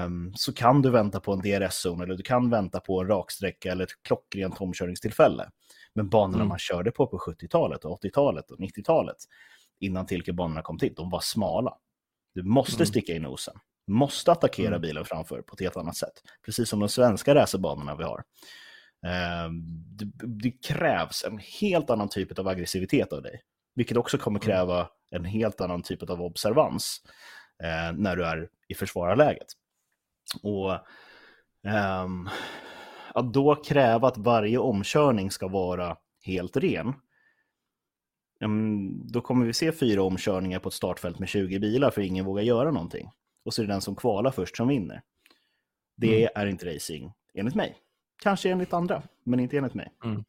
Um, 0.05 0.33
så 0.35 0.53
kan 0.53 0.81
du 0.81 0.89
vänta 0.89 1.19
på 1.19 1.33
en 1.33 1.41
DRS-zon 1.41 2.01
eller 2.01 2.15
du 2.15 2.23
kan 2.23 2.49
vänta 2.49 2.79
på 2.79 3.01
en 3.01 3.07
raksträcka 3.07 3.71
eller 3.71 3.83
ett 3.83 4.03
klockrent 4.03 4.61
omkörningstillfälle. 4.61 5.49
Men 5.95 6.09
banorna 6.09 6.35
mm. 6.35 6.47
man 6.47 6.59
körde 6.59 6.91
på 6.91 7.07
på 7.07 7.17
70-talet, 7.17 7.83
80-talet 7.83 8.51
och 8.51 8.59
90-talet, 8.59 9.17
innan 9.79 10.05
tilkebanorna 10.05 10.61
kom 10.61 10.77
till, 10.77 10.93
de 10.93 11.09
var 11.09 11.19
smala. 11.19 11.73
Du 12.33 12.43
måste 12.43 12.75
mm. 12.75 12.85
sticka 12.85 13.13
i 13.13 13.19
nosen. 13.19 13.55
Måste 13.87 14.31
attackera 14.31 14.67
mm. 14.67 14.81
bilen 14.81 15.05
framför 15.05 15.41
på 15.41 15.53
ett 15.53 15.59
helt 15.59 15.77
annat 15.77 15.97
sätt. 15.97 16.13
Precis 16.45 16.69
som 16.69 16.79
de 16.79 16.89
svenska 16.89 17.35
racerbanorna 17.35 17.95
vi 17.95 18.03
har. 18.03 18.23
Eh, 19.05 19.51
det, 19.69 20.11
det, 20.25 20.51
krävs 20.51 21.23
en 21.23 21.39
helt 21.61 21.89
annan 21.89 22.09
typ 22.09 22.39
av 22.39 22.47
aggressivitet 22.47 23.13
av 23.13 23.21
dig. 23.21 23.41
Vilket 23.75 23.97
också 23.97 24.17
kommer 24.17 24.39
mm. 24.39 24.45
kräva 24.45 24.89
en 25.11 25.25
helt 25.25 25.61
annan 25.61 25.83
typ 25.83 26.09
av 26.09 26.21
observans 26.21 27.01
eh, 27.63 27.97
när 27.97 28.15
du 28.15 28.25
är 28.25 28.49
i 28.67 28.75
försvararläget. 28.75 29.47
Och 30.43 30.71
eh, 31.69 32.07
att 33.13 33.33
då 33.33 33.55
kräva 33.55 34.07
att 34.07 34.17
varje 34.17 34.57
omkörning 34.57 35.31
ska 35.31 35.47
vara 35.47 35.97
helt 36.21 36.57
ren, 36.57 36.93
då 39.05 39.21
kommer 39.21 39.45
vi 39.45 39.53
se 39.53 39.71
fyra 39.71 40.03
omkörningar 40.03 40.59
på 40.59 40.69
ett 40.69 40.73
startfält 40.73 41.19
med 41.19 41.29
20 41.29 41.59
bilar 41.59 41.91
för 41.91 42.01
ingen 42.01 42.25
vågar 42.25 42.43
göra 42.43 42.71
någonting. 42.71 43.11
Och 43.45 43.53
så 43.53 43.61
är 43.61 43.67
det 43.67 43.73
den 43.73 43.81
som 43.81 43.95
kvalar 43.95 44.31
först 44.31 44.57
som 44.57 44.67
vinner. 44.67 45.01
Det 45.95 46.21
mm. 46.21 46.29
är 46.35 46.45
inte 46.45 46.75
racing, 46.75 47.13
enligt 47.33 47.55
mig. 47.55 47.77
Kanske 48.23 48.49
enligt 48.49 48.73
andra, 48.73 49.03
men 49.23 49.39
inte 49.39 49.57
enligt 49.57 49.73
mig. 49.73 49.91
Mm. 50.03 50.23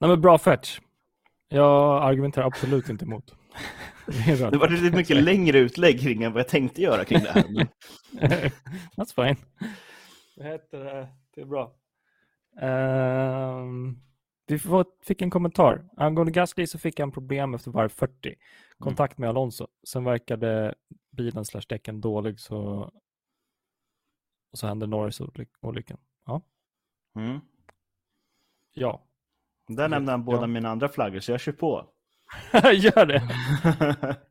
Nej, 0.00 0.10
men 0.10 0.20
bra 0.20 0.38
fetch. 0.38 0.80
Jag 1.48 2.02
argumenterar 2.02 2.46
absolut 2.46 2.88
inte 2.88 3.04
emot. 3.04 3.34
Det, 4.26 4.50
det 4.50 4.58
var 4.58 4.68
lite 4.68 4.96
mycket 4.96 5.16
längre 5.16 5.58
utlägg 5.58 6.00
kring 6.00 6.22
än 6.22 6.32
vad 6.32 6.40
jag 6.40 6.48
tänkte 6.48 6.82
göra 6.82 7.04
kring 7.04 7.22
det 7.22 7.30
här. 7.30 7.42
That's 8.96 9.14
fine. 9.14 9.36
Det, 10.36 10.44
heter, 10.44 11.08
det 11.34 11.40
är 11.40 11.44
bra. 11.44 11.74
Um, 12.62 14.00
vi 14.48 14.84
fick 15.02 15.22
en 15.22 15.30
kommentar. 15.30 15.88
Angående 15.96 16.32
Gasly 16.32 16.66
så 16.66 16.78
fick 16.78 17.00
han 17.00 17.12
problem 17.12 17.54
efter 17.54 17.70
varv 17.70 17.88
40. 17.88 18.34
Kontakt 18.78 19.18
med 19.18 19.28
Alonso. 19.28 19.66
Sen 19.88 20.04
verkade 20.04 20.74
bilen 21.16 21.44
slash 21.44 21.62
däcken 21.68 22.00
dålig 22.00 22.40
så 22.40 22.90
och 24.52 24.58
så 24.58 24.66
hände 24.66 24.86
Norris-olyckan. 24.86 25.98
Ja. 26.26 26.42
Mm. 27.16 27.40
Ja. 28.72 29.04
Där 29.68 29.88
nämnde 29.88 30.12
han 30.12 30.24
båda 30.24 30.40
ja. 30.40 30.46
mina 30.46 30.68
andra 30.68 30.88
flaggor, 30.88 31.20
så 31.20 31.32
jag 31.32 31.40
kör 31.40 31.52
på. 31.52 31.88
Gör 32.72 33.06
det! 33.06 33.22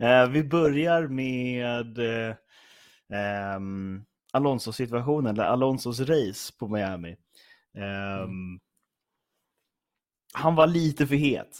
Eh, 0.00 0.28
vi 0.28 0.44
börjar 0.44 1.08
med 1.08 1.98
eh, 1.98 3.56
um, 3.56 4.04
Alonso-situationen, 4.32 5.26
eller 5.26 5.44
Alonsos 5.44 6.00
race 6.00 6.52
på 6.58 6.68
Miami. 6.68 7.16
Um, 7.74 7.82
mm. 7.82 8.60
Han 10.32 10.54
var 10.54 10.66
lite 10.66 11.06
för 11.06 11.14
het. 11.14 11.58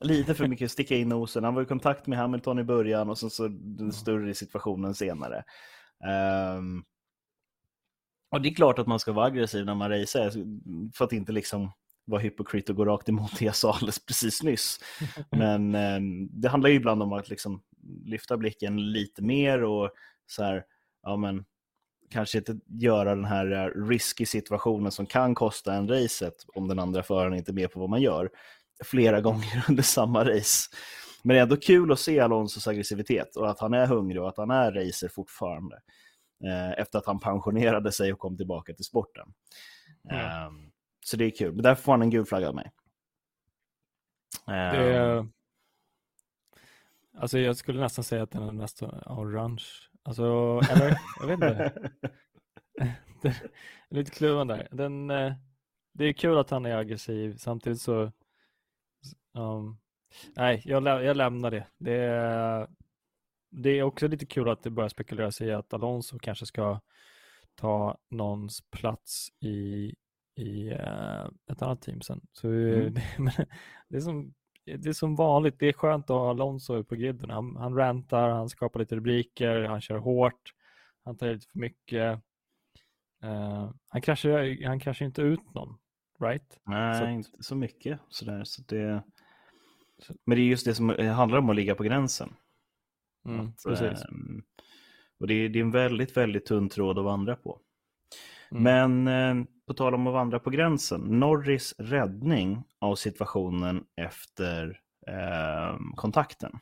Lite 0.00 0.34
för 0.34 0.48
mycket 0.48 0.70
sticka 0.70 0.96
in 0.96 1.08
nosen. 1.08 1.44
Han 1.44 1.54
var 1.54 1.62
i 1.62 1.66
kontakt 1.66 2.06
med 2.06 2.18
Hamilton 2.18 2.58
i 2.58 2.64
början 2.64 3.10
och 3.10 3.18
sen 3.18 3.30
så 3.30 3.48
den 3.48 3.92
större 3.92 4.34
situationen 4.34 4.94
senare. 4.94 5.44
Um, 6.58 6.84
och 8.30 8.42
det 8.42 8.48
är 8.48 8.54
klart 8.54 8.78
att 8.78 8.86
man 8.86 8.98
ska 8.98 9.12
vara 9.12 9.26
aggressiv 9.26 9.64
när 9.64 9.74
man 9.74 9.90
racear 9.90 10.30
för 10.94 11.04
att 11.04 11.12
inte 11.12 11.32
liksom 11.32 11.72
vara 12.04 12.20
hypokrit 12.20 12.70
och 12.70 12.76
gå 12.76 12.84
rakt 12.84 13.08
emot 13.08 13.38
det 13.38 13.44
jag 13.44 13.56
sa 13.56 13.72
alldeles 13.72 14.06
precis 14.06 14.42
nyss. 14.42 14.80
Men 15.30 15.74
eh, 15.74 16.00
det 16.30 16.48
handlar 16.48 16.70
ju 16.70 16.76
ibland 16.76 17.02
om 17.02 17.12
att 17.12 17.28
liksom 17.28 17.62
lyfta 18.04 18.36
blicken 18.36 18.92
lite 18.92 19.22
mer 19.22 19.64
och 19.64 19.90
så 20.26 20.42
här, 20.42 20.64
ja 21.02 21.16
men 21.16 21.44
kanske 22.12 22.38
inte 22.38 22.58
göra 22.66 23.14
den 23.14 23.24
här 23.24 23.52
eh, 23.52 23.88
risky 23.88 24.26
situationen 24.26 24.92
som 24.92 25.06
kan 25.06 25.34
kosta 25.34 25.74
en 25.74 25.88
racet 25.88 26.34
om 26.54 26.68
den 26.68 26.78
andra 26.78 27.02
föraren 27.02 27.34
inte 27.34 27.50
är 27.50 27.54
med 27.54 27.72
på 27.72 27.80
vad 27.80 27.90
man 27.90 28.02
gör 28.02 28.30
flera 28.84 29.20
gånger 29.20 29.64
under 29.68 29.82
samma 29.82 30.24
race. 30.24 30.70
Men 31.22 31.34
det 31.34 31.40
är 31.40 31.42
ändå 31.42 31.56
kul 31.56 31.92
att 31.92 31.98
se 31.98 32.20
Alonsos 32.20 32.68
aggressivitet 32.68 33.36
och 33.36 33.50
att 33.50 33.60
han 33.60 33.74
är 33.74 33.86
hungrig 33.86 34.22
och 34.22 34.28
att 34.28 34.36
han 34.36 34.50
är 34.50 34.72
racer 34.72 35.08
fortfarande. 35.08 35.76
Eh, 36.44 36.80
efter 36.80 36.98
att 36.98 37.06
han 37.06 37.20
pensionerade 37.20 37.92
sig 37.92 38.12
och 38.12 38.18
kom 38.18 38.36
tillbaka 38.36 38.74
till 38.74 38.84
sporten. 38.84 39.32
Mm. 40.10 40.46
Um, 40.46 40.72
så 41.04 41.16
det 41.16 41.24
är 41.24 41.30
kul. 41.30 41.52
Men 41.54 41.62
därför 41.62 41.82
får 41.82 41.92
han 41.92 42.02
en 42.02 42.10
gul 42.10 42.26
flagga 42.26 42.48
av 42.48 42.54
mig. 42.54 42.72
Det 44.46 44.52
är... 44.52 45.26
Alltså 47.18 47.38
jag 47.38 47.56
skulle 47.56 47.80
nästan 47.80 48.04
säga 48.04 48.22
att 48.22 48.30
den 48.30 48.42
är 48.42 48.52
nästan 48.52 49.02
orange. 49.06 49.64
Alltså, 50.02 50.22
eller 50.70 50.98
jag 51.20 51.26
vet 51.26 51.34
inte. 51.34 51.90
det 53.22 53.28
är 53.28 53.94
lite 53.94 54.10
kluven 54.10 54.46
där. 54.46 54.68
Den, 54.70 55.10
eh, 55.10 55.34
det 55.92 56.04
är 56.04 56.12
kul 56.12 56.38
att 56.38 56.50
han 56.50 56.66
är 56.66 56.76
aggressiv. 56.76 57.36
Samtidigt 57.36 57.80
så... 57.80 58.12
Um, 59.34 59.78
nej, 60.36 60.62
jag, 60.64 60.82
lä 60.82 61.02
jag 61.02 61.16
lämnar 61.16 61.50
det. 61.50 61.66
Det 61.78 61.96
är, 61.96 62.68
det 63.50 63.70
är 63.70 63.82
också 63.82 64.08
lite 64.08 64.26
kul 64.26 64.48
att 64.48 64.62
det 64.62 64.70
börjar 64.70 64.88
spekuleras 64.88 65.40
i 65.40 65.52
att 65.52 65.72
Alonso 65.72 66.18
kanske 66.18 66.46
ska 66.46 66.80
ta 67.54 67.98
någons 68.10 68.60
plats 68.70 69.28
i 69.40 69.94
i 70.36 70.70
uh, 70.70 71.28
ett 71.50 71.62
annat 71.62 71.82
team 71.82 72.00
sen. 72.00 72.20
Så 72.32 72.48
mm. 72.48 72.94
det, 72.94 73.46
det, 73.88 73.96
är 73.96 74.00
som, 74.00 74.34
det 74.64 74.86
är 74.86 74.92
som 74.92 75.16
vanligt, 75.16 75.58
det 75.58 75.68
är 75.68 75.72
skönt 75.72 76.04
att 76.04 76.16
ha 76.16 76.30
Alonso 76.30 76.84
på 76.84 76.94
griden. 76.94 77.30
Han, 77.30 77.56
han 77.56 77.76
rantar, 77.76 78.28
han 78.28 78.48
skapar 78.48 78.80
lite 78.80 78.96
rubriker, 78.96 79.62
han 79.62 79.80
kör 79.80 79.98
hårt, 79.98 80.54
han 81.04 81.16
tar 81.16 81.32
lite 81.32 81.46
för 81.52 81.58
mycket. 81.58 82.20
Uh, 83.24 83.70
han, 83.88 84.02
kraschar, 84.02 84.66
han 84.66 84.80
kraschar 84.80 85.06
inte 85.06 85.22
ut 85.22 85.54
någon, 85.54 85.78
right? 86.20 86.60
Nej, 86.64 86.98
så 86.98 87.06
inte 87.06 87.42
så 87.42 87.54
mycket 87.54 88.00
sådär. 88.08 88.44
Så 88.44 88.62
det... 88.68 89.02
Men 90.24 90.36
det 90.36 90.42
är 90.42 90.46
just 90.46 90.64
det 90.64 90.74
som 90.74 90.88
handlar 90.88 91.38
om 91.38 91.50
att 91.50 91.56
ligga 91.56 91.74
på 91.74 91.82
gränsen. 91.82 92.34
Mm, 93.24 93.40
att, 93.40 93.64
precis. 93.64 94.04
Um, 94.08 94.42
och 95.18 95.26
det 95.26 95.34
är, 95.34 95.48
det 95.48 95.58
är 95.58 95.62
en 95.62 95.70
väldigt, 95.70 96.16
väldigt 96.16 96.46
tunn 96.46 96.68
tråd 96.68 96.98
att 96.98 97.04
vandra 97.04 97.36
på. 97.36 97.60
Mm. 98.50 98.62
Men 98.62 99.08
eh, 99.08 99.44
på 99.72 99.76
tal 99.76 99.94
om 99.94 100.06
att 100.06 100.12
vandra 100.12 100.38
på 100.38 100.50
gränsen, 100.50 101.00
Norris 101.00 101.74
räddning 101.78 102.64
av 102.78 102.94
situationen 102.94 103.84
efter 103.96 104.80
eh, 105.06 105.78
kontakten 105.96 106.52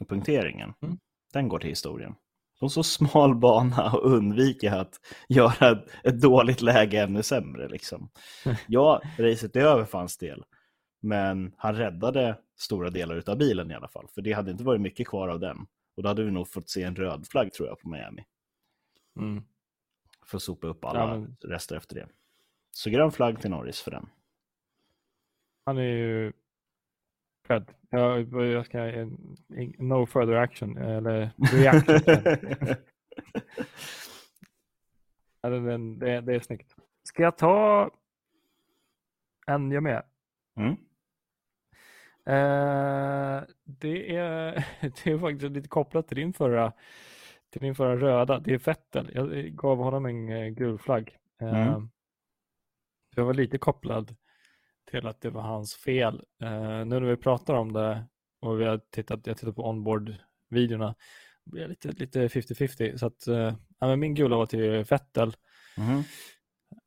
och 0.00 0.08
punkteringen, 0.08 0.74
mm. 0.82 0.98
den 1.32 1.48
går 1.48 1.58
till 1.58 1.68
historien. 1.68 2.14
På 2.60 2.68
så 2.68 2.82
smal 2.82 3.34
bana 3.34 3.92
och 3.92 4.12
undvika 4.12 4.80
att 4.80 5.00
göra 5.28 5.70
ett, 5.70 5.84
ett 6.04 6.20
dåligt 6.20 6.60
läge 6.60 7.02
ännu 7.02 7.22
sämre. 7.22 7.68
Liksom. 7.68 8.10
Ja, 8.68 9.02
racet 9.18 9.56
är 9.56 9.60
över 9.60 9.84
för 9.84 9.98
hans 9.98 10.18
del, 10.18 10.44
men 11.02 11.52
han 11.56 11.74
räddade 11.74 12.38
stora 12.56 12.90
delar 12.90 13.22
av 13.26 13.38
bilen 13.38 13.70
i 13.70 13.74
alla 13.74 13.88
fall, 13.88 14.06
för 14.14 14.22
det 14.22 14.32
hade 14.32 14.50
inte 14.50 14.64
varit 14.64 14.80
mycket 14.80 15.08
kvar 15.08 15.28
av 15.28 15.40
den. 15.40 15.66
Och 15.96 16.02
då 16.02 16.08
hade 16.08 16.24
vi 16.24 16.30
nog 16.30 16.48
fått 16.48 16.70
se 16.70 16.82
en 16.82 16.96
röd 16.96 17.26
flagg 17.26 17.52
tror 17.52 17.68
jag 17.68 17.80
på 17.80 17.88
Miami. 17.88 18.24
Mm 19.20 19.42
för 20.26 20.36
att 20.36 20.42
sopa 20.42 20.66
upp 20.66 20.84
alla 20.84 21.00
ja, 21.00 21.06
men... 21.06 21.36
rester 21.40 21.76
efter 21.76 21.94
det. 21.94 22.08
Så 22.76 22.90
grön 22.90 23.12
flagg 23.12 23.40
till 23.40 23.50
Norris 23.50 23.80
för 23.80 23.90
den. 23.90 24.08
Han 25.64 25.78
är 25.78 25.82
ju 25.82 26.32
cred. 27.46 27.72
Jag, 27.90 28.32
jag 28.32 28.66
ska, 28.66 28.78
no 29.78 30.06
further 30.06 30.34
action, 30.34 30.76
eller 30.76 31.30
reaction. 31.52 31.94
det, 35.40 35.78
det, 35.98 36.20
det 36.20 36.34
är 36.34 36.40
snyggt. 36.40 36.74
Ska 37.02 37.22
jag 37.22 37.38
ta 37.38 37.90
en 39.46 39.70
jag 39.70 39.82
med? 39.82 40.02
Mm. 40.56 40.72
Eh, 42.26 43.42
det, 43.64 44.16
är, 44.16 44.66
det 44.80 45.10
är 45.10 45.18
faktiskt 45.18 45.52
lite 45.52 45.68
kopplat 45.68 46.08
till 46.08 46.16
din 46.16 46.32
förra 46.32 46.72
till 47.50 47.60
din 47.60 47.74
förra 47.74 47.96
röda, 47.96 48.38
det 48.38 48.54
är 48.54 48.58
Vettel. 48.58 49.10
Jag 49.14 49.28
gav 49.56 49.78
honom 49.78 50.06
en 50.06 50.28
eh, 50.28 50.48
gul 50.48 50.78
flagg. 50.78 51.16
Mm. 51.40 51.88
Jag 53.16 53.24
var 53.24 53.34
lite 53.34 53.58
kopplad 53.58 54.16
till 54.90 55.06
att 55.06 55.20
det 55.20 55.30
var 55.30 55.42
hans 55.42 55.74
fel. 55.74 56.14
Uh, 56.42 56.50
nu 56.60 56.84
när 56.84 57.00
vi 57.00 57.16
pratar 57.16 57.54
om 57.54 57.72
det 57.72 58.04
och 58.40 58.60
vi 58.60 58.64
har 58.64 58.80
tittat, 58.90 59.26
jag 59.26 59.36
tittat 59.36 59.56
på 59.56 59.68
onboard-videorna, 59.68 60.94
blir 61.44 61.62
jag 61.62 61.68
lite, 61.68 61.88
lite 61.88 62.28
50-50. 62.28 62.96
Så 62.96 63.06
att, 63.06 63.28
uh, 63.28 63.54
ja, 63.78 63.96
min 63.96 64.14
gula 64.14 64.36
var 64.36 64.46
till 64.46 64.84
Vettel. 64.90 65.36
Mm. 65.76 65.98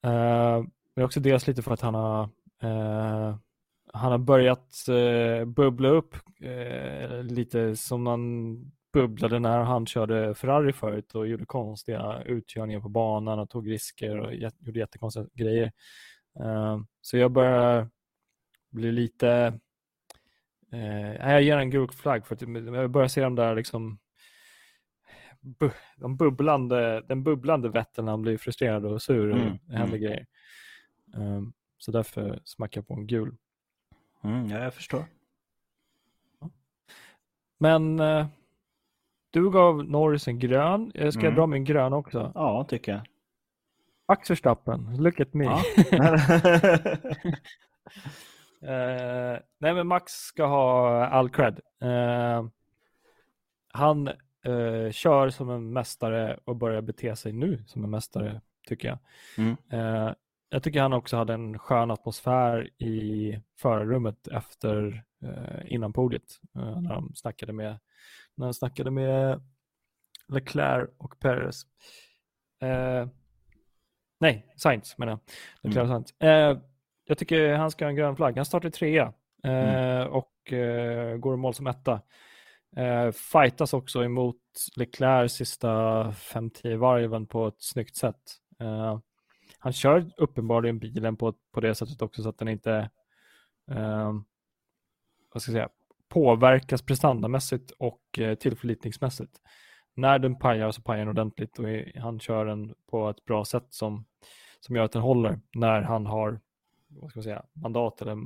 Uh, 0.06 0.68
men 0.96 1.06
också 1.06 1.20
dels 1.20 1.48
lite 1.48 1.62
för 1.62 1.74
att 1.74 1.82
han 1.82 1.96
har 1.96 2.30
han 3.94 4.12
har 4.12 4.18
börjat 4.18 4.76
bubbla 5.46 5.90
upp 5.90 6.16
lite 7.24 7.76
som 7.76 8.04
man 8.04 8.56
bubblade 8.94 9.40
när 9.40 9.60
han 9.60 9.86
körde 9.86 10.36
Ferrari 10.36 10.74
förut 10.74 11.16
och 11.16 11.28
gjorde 11.28 11.46
konstiga 11.46 12.24
utkörningar 12.26 12.80
på 12.80 12.90
banan 12.90 13.40
och 13.40 13.50
tog 13.50 13.72
risker 13.72 14.20
och 14.20 14.34
gjorde 14.34 14.80
jättekonstiga 14.80 15.26
grejer. 15.34 15.72
Uh, 16.40 16.82
så 17.02 17.18
jag 17.18 17.32
börjar 17.32 17.90
bli 18.70 18.92
lite... 18.92 19.60
Uh, 20.74 21.16
jag 21.16 21.42
ger 21.42 21.58
en 21.58 21.70
gul 21.70 21.92
flagg 21.92 22.28
för 22.28 22.36
att 22.36 22.42
jag 22.42 22.92
börjar 22.92 23.08
se 23.08 23.22
de 23.22 23.36
där 23.36 23.56
liksom 23.56 24.00
bu 25.42 25.72
de 25.96 26.18
bubblande, 26.18 27.02
den 27.08 27.24
bubblande 27.24 27.70
Vettel 27.70 28.06
när 28.06 28.12
han 28.12 28.22
blir 28.22 28.38
frustrerad 28.38 28.86
och 28.86 29.02
sur 29.02 29.30
och 29.30 29.38
mm. 29.38 29.58
händer 29.68 29.98
mm. 29.98 30.02
grejer. 30.02 30.26
Um, 31.14 31.54
så 31.78 31.92
därför 31.92 32.42
smackar 32.44 32.82
jag 32.82 32.88
på 32.88 32.94
en 32.94 33.08
gul. 33.08 33.36
Mm, 34.24 34.48
ja, 34.48 34.64
jag 34.64 34.74
förstår. 34.74 35.06
Men 37.58 38.00
uh, 38.00 38.28
du 39.30 39.52
gav 39.52 39.86
Norris 39.86 40.28
en 40.28 40.40
grön. 40.40 40.92
Jag 40.94 41.14
ska 41.14 41.22
mm. 41.22 41.36
dra 41.36 41.48
min 41.48 41.64
grön 41.64 41.94
också? 41.94 42.32
Ja, 42.36 42.64
tycker 42.64 42.92
jag. 42.92 43.02
Max 44.10 44.30
Verstappen, 44.30 44.98
look 44.98 45.20
at 45.20 45.34
me. 45.34 45.46
Ja. 45.46 45.64
uh, 48.64 49.40
nej, 49.60 49.74
men 49.74 49.88
Max 49.88 50.12
ska 50.14 50.46
ha 50.46 51.06
all 51.06 51.30
cred. 51.30 51.60
Uh, 51.84 52.48
han 53.74 54.08
uh, 54.48 54.92
kör 54.92 55.30
som 55.30 55.50
en 55.50 55.74
mästare 55.74 56.40
och 56.46 56.56
börjar 56.56 56.82
bete 56.82 57.16
sig 57.16 57.32
nu 57.32 57.64
som 57.68 57.84
en 57.84 57.90
mästare, 57.90 58.42
tycker 58.68 58.88
jag. 58.88 58.98
Mm. 59.38 59.58
jag 60.50 60.64
tycker 60.64 60.82
han 60.82 60.94
också 60.94 61.18
hade 61.18 61.34
en 61.34 61.60
skön 61.60 61.92
atmosfär 61.92 62.70
i 62.84 63.40
förarrummet 63.58 64.28
efter 64.28 65.04
innan 65.66 65.94
podiet. 65.94 66.40
när 66.54 66.94
de 66.94 67.16
snackade 67.16 67.54
med 67.54 67.80
när 68.36 68.46
han 68.46 68.54
snackade 68.54 68.92
med 68.92 69.42
Leclerc 70.28 70.90
och 70.98 71.20
Perez. 71.20 71.66
Eh, 72.62 73.08
nej, 74.20 74.54
Sainz 74.58 74.98
menar 74.98 75.12
jag. 75.12 75.20
Leclerc 75.62 75.90
mm. 75.90 76.04
Sainz. 76.04 76.22
Eh, 76.22 76.58
jag 77.06 77.18
tycker 77.18 77.54
han 77.54 77.72
ska 77.72 77.86
ha 77.86 77.90
en 77.90 77.96
grön 77.96 78.16
flagg. 78.16 78.36
Han 78.36 78.46
startar 78.46 78.70
trea 78.70 79.14
eh, 79.44 80.02
mm. 80.02 80.12
och 80.12 80.54
eh, 80.54 81.18
går 81.18 81.34
i 81.34 81.38
mål 81.38 81.54
som 81.54 81.68
etta. 81.68 82.02
Eh, 82.76 83.12
fightas 83.12 83.74
också 83.74 84.04
emot 84.04 84.42
Leclerc 84.76 85.34
sista 85.34 85.70
5-10 86.12 86.78
varven 86.78 87.28
på 87.28 87.48
ett 87.48 87.62
snyggt 87.62 87.96
sätt. 87.96 88.22
Eh, 88.60 89.00
han 89.60 89.74
kör 89.74 90.12
uppenbarligen 90.18 90.80
bilen 90.80 91.18
på, 91.18 91.34
på 91.54 91.60
det 91.60 91.76
sättet 91.76 92.02
också 92.02 92.24
så 92.24 92.30
att 92.30 92.38
den 92.38 92.48
inte 92.48 92.90
eh, 93.72 94.14
vad 95.34 95.42
ska 95.42 95.52
jag 95.52 95.56
säga, 95.56 95.70
påverkas 96.10 96.82
prestandamässigt 96.82 97.72
och 97.72 98.20
eh, 98.20 98.36
tillförlitningsmässigt. 98.36 99.42
När 100.00 100.20
den 100.20 100.36
pajar 100.36 100.72
så 100.72 100.82
pajar 100.82 101.00
den 101.00 101.10
ordentligt 101.10 101.60
och 101.60 101.66
han 102.02 102.20
kör 102.20 102.46
den 102.46 102.76
på 102.90 103.10
ett 103.10 103.26
bra 103.26 103.46
sätt 103.46 103.68
som, 103.70 104.06
som 104.60 104.76
gör 104.76 104.84
att 104.84 104.92
den 104.92 105.02
håller 105.02 105.40
när 105.54 105.82
han 105.82 106.06
har 106.06 106.40
vad 106.90 107.10
ska 107.10 107.18
man 107.18 107.24
säga, 107.24 107.44
mandat 107.54 108.02
eller 108.02 108.18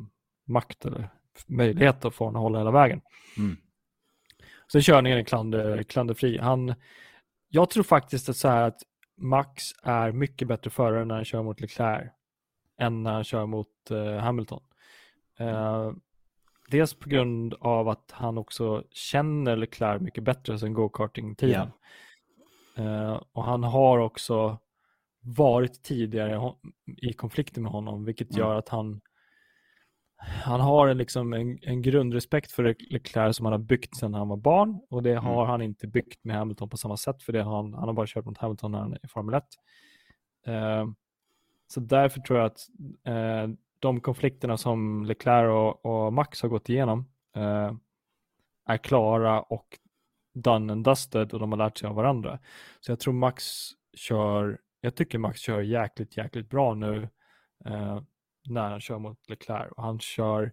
makt 0.46 0.86
eller 0.86 1.10
möjlighet 1.48 2.06
att 2.06 2.16
få 2.16 2.26
den 2.26 2.36
att 2.36 2.42
hålla 2.42 2.58
hela 2.58 2.72
vägen. 2.72 3.02
Mm. 3.38 3.58
Sen 4.72 4.82
körningen 4.82 5.18
är 5.18 5.24
klander, 5.24 5.84
klanderfri. 5.84 6.38
Han, 6.38 6.74
jag 7.50 7.70
tror 7.70 7.84
faktiskt 7.84 8.30
att, 8.30 8.38
så 8.38 8.48
här 8.48 8.68
att 8.68 8.82
Max 9.16 9.64
är 9.84 10.12
mycket 10.12 10.48
bättre 10.48 10.70
förare 10.70 11.06
när 11.06 11.16
han 11.16 11.26
kör 11.26 11.44
mot 11.44 11.62
Leclerc 11.62 12.12
än 12.80 13.04
när 13.04 13.14
han 13.14 13.24
kör 13.24 13.46
mot 13.46 13.92
uh, 13.92 14.18
Hamilton. 14.18 14.64
Uh, 15.42 15.92
dels 16.74 16.94
på 16.94 17.10
grund 17.10 17.54
av 17.54 17.90
att 17.90 18.12
han 18.12 18.38
också 18.38 18.84
känner 18.92 19.56
Leclerc 19.56 20.02
mycket 20.02 20.24
bättre 20.24 20.60
sen 20.60 20.74
go-karting-tiden. 20.74 21.72
Yeah. 22.78 23.12
Uh, 23.14 23.22
och 23.34 23.44
han 23.44 23.64
har 23.64 24.00
också 24.00 24.60
varit 25.22 25.84
tidigare 25.84 26.54
i 26.98 27.14
konflikter 27.14 27.62
med 27.62 27.72
honom, 27.72 28.06
vilket 28.06 28.32
mm. 28.32 28.40
gör 28.40 28.56
att 28.56 28.70
han 28.70 29.02
han 30.44 30.62
har 30.62 30.88
en, 30.88 30.98
liksom 30.98 31.34
en, 31.34 31.60
en 31.62 31.82
grundrespekt 31.82 32.52
för 32.52 32.76
Leclerc 32.94 33.36
som 33.36 33.46
han 33.46 33.54
har 33.54 33.60
byggt 33.60 33.98
sedan 33.98 34.14
han 34.14 34.28
var 34.28 34.38
barn 34.38 34.82
och 34.90 35.04
det 35.04 35.12
mm. 35.12 35.24
har 35.24 35.46
han 35.46 35.62
inte 35.62 35.88
byggt 35.88 36.24
med 36.24 36.36
Hamilton 36.36 36.70
på 36.70 36.78
samma 36.78 36.98
sätt 36.98 37.24
för 37.24 37.34
det 37.34 37.42
har 37.42 37.56
han, 37.56 37.74
han 37.74 37.84
har 37.84 37.94
bara 37.94 38.08
kört 38.08 38.26
mot 38.26 38.38
Hamilton 38.38 38.72
när 38.72 38.80
han 38.80 38.94
är 38.94 39.06
i 39.06 39.08
Formel 39.08 39.36
1. 39.36 39.44
Uh, 40.48 40.92
så 41.68 41.80
därför 41.80 42.20
tror 42.20 42.40
jag 42.40 42.46
att 42.46 42.60
uh, 43.08 43.56
de 43.84 44.02
konflikterna 44.02 44.58
som 44.58 45.06
Leclerc 45.06 45.50
och, 45.50 45.86
och, 45.86 46.14
Max 46.14 46.42
har 46.42 46.50
gått 46.50 46.70
igenom 46.70 47.06
eh, 47.36 47.74
är 48.66 48.78
klara 48.78 49.42
och 49.42 49.80
done 50.34 50.74
and 50.74 50.86
dusted 50.86 51.34
och 51.34 51.40
de 51.40 51.52
har 51.52 51.58
lärt 51.58 51.78
sig 51.78 51.90
av 51.90 51.96
varandra. 51.96 52.40
Så 52.80 52.92
jag 52.92 53.00
tror 53.00 53.14
Max 53.14 53.44
kör, 53.94 54.60
jag 54.82 54.96
tycker 54.96 55.18
Max 55.18 55.40
kör 55.40 55.62
jäkligt, 55.62 56.18
jäkligt 56.18 56.50
bra 56.50 56.74
nu 56.74 57.10
eh, 57.66 58.02
när 58.50 58.70
han 58.70 58.80
kör 58.80 59.00
mot 59.00 59.30
Leclerc 59.30 59.72
och 59.72 59.84
han 59.84 60.00
kör, 60.00 60.52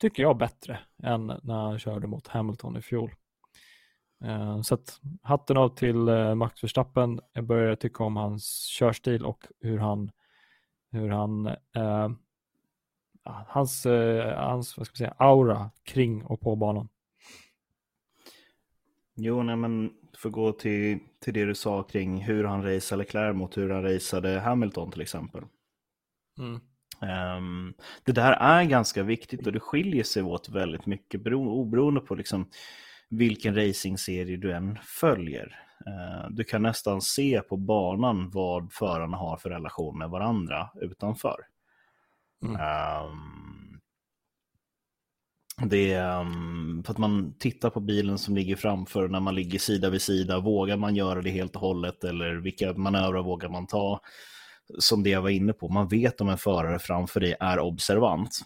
tycker 0.00 0.22
jag, 0.22 0.36
bättre 0.36 0.78
än 1.02 1.26
när 1.26 1.54
han 1.54 1.78
körde 1.78 2.06
mot 2.06 2.28
Hamilton 2.28 2.76
i 2.76 2.82
fjol. 2.82 3.14
Eh, 4.24 4.60
så 4.60 4.74
att 4.74 5.00
hatten 5.22 5.56
av 5.56 5.68
till 5.68 6.08
eh, 6.08 6.34
Max 6.34 6.64
Verstappen. 6.64 7.20
Jag 7.32 7.44
börjar 7.44 7.76
tycka 7.76 8.04
om 8.04 8.16
hans 8.16 8.66
körstil 8.78 9.24
och 9.24 9.46
hur 9.60 9.78
han, 9.78 10.10
hur 10.90 11.08
han, 11.08 11.46
hans, 13.24 13.86
hans 14.36 14.78
vad 14.78 14.86
ska 14.86 14.96
säga, 14.96 15.14
aura 15.18 15.70
kring 15.84 16.24
och 16.24 16.40
på 16.40 16.56
banan. 16.56 16.88
Jo, 19.16 19.42
nej, 19.42 19.56
men 19.56 19.90
för 20.16 20.28
att 20.28 20.32
gå 20.32 20.52
till, 20.52 20.98
till 21.20 21.34
det 21.34 21.44
du 21.44 21.54
sa 21.54 21.82
kring 21.82 22.22
hur 22.22 22.44
han 22.44 22.62
raceade 22.62 23.02
Leclerc 23.02 23.36
mot 23.36 23.56
hur 23.56 23.70
han 23.70 23.82
raceade 23.82 24.40
Hamilton 24.40 24.90
till 24.90 25.00
exempel. 25.00 25.42
Mm. 26.38 26.60
Um, 27.36 27.74
det 28.04 28.12
där 28.12 28.32
är 28.32 28.64
ganska 28.64 29.02
viktigt 29.02 29.46
och 29.46 29.52
det 29.52 29.60
skiljer 29.60 30.04
sig 30.04 30.22
åt 30.22 30.48
väldigt 30.48 30.86
mycket 30.86 31.26
oberoende 31.26 32.00
på 32.00 32.14
liksom 32.14 32.48
vilken 33.10 33.54
racingserie 33.54 34.36
du 34.36 34.52
än 34.52 34.78
följer. 34.82 35.58
Uh, 35.86 36.30
du 36.30 36.44
kan 36.44 36.62
nästan 36.62 37.00
se 37.00 37.40
på 37.40 37.56
banan 37.56 38.30
vad 38.30 38.72
förarna 38.72 39.16
har 39.16 39.36
för 39.36 39.50
relation 39.50 39.98
med 39.98 40.10
varandra 40.10 40.70
utanför. 40.80 41.36
Mm. 42.42 42.54
Um, 42.54 43.78
det 45.68 45.92
är 45.92 46.20
um, 46.20 46.82
för 46.86 46.92
att 46.92 46.98
man 46.98 47.34
tittar 47.38 47.70
på 47.70 47.80
bilen 47.80 48.18
som 48.18 48.34
ligger 48.34 48.56
framför 48.56 49.08
när 49.08 49.20
man 49.20 49.34
ligger 49.34 49.58
sida 49.58 49.90
vid 49.90 50.02
sida. 50.02 50.40
Vågar 50.40 50.76
man 50.76 50.96
göra 50.96 51.22
det 51.22 51.30
helt 51.30 51.54
och 51.54 51.60
hållet 51.60 52.04
eller 52.04 52.34
vilka 52.34 52.72
manövrar 52.72 53.22
vågar 53.22 53.48
man 53.48 53.66
ta? 53.66 54.00
som 54.78 55.02
det 55.02 55.10
jag 55.10 55.22
var 55.22 55.30
inne 55.30 55.52
på, 55.52 55.68
man 55.68 55.88
vet 55.88 56.20
om 56.20 56.28
en 56.28 56.38
förare 56.38 56.78
framför 56.78 57.20
dig 57.20 57.34
är 57.40 57.58
observant. 57.58 58.40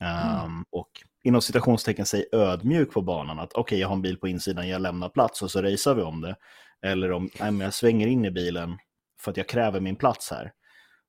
Mm. 0.00 0.44
Um, 0.44 0.64
och 0.70 0.90
inom 1.24 1.42
citationstecken 1.42 2.06
säg 2.06 2.26
ödmjuk 2.32 2.92
på 2.92 3.02
banan, 3.02 3.38
att 3.38 3.52
okej, 3.52 3.60
okay, 3.60 3.78
jag 3.78 3.88
har 3.88 3.94
en 3.94 4.02
bil 4.02 4.18
på 4.18 4.28
insidan, 4.28 4.68
jag 4.68 4.82
lämnar 4.82 5.08
plats 5.08 5.42
och 5.42 5.50
så 5.50 5.62
racear 5.62 5.94
vi 5.94 6.02
om 6.02 6.20
det. 6.20 6.36
Eller 6.82 7.12
om 7.12 7.30
nej, 7.40 7.58
jag 7.58 7.74
svänger 7.74 8.06
in 8.06 8.24
i 8.24 8.30
bilen 8.30 8.78
för 9.20 9.30
att 9.30 9.36
jag 9.36 9.48
kräver 9.48 9.80
min 9.80 9.96
plats 9.96 10.30
här. 10.30 10.52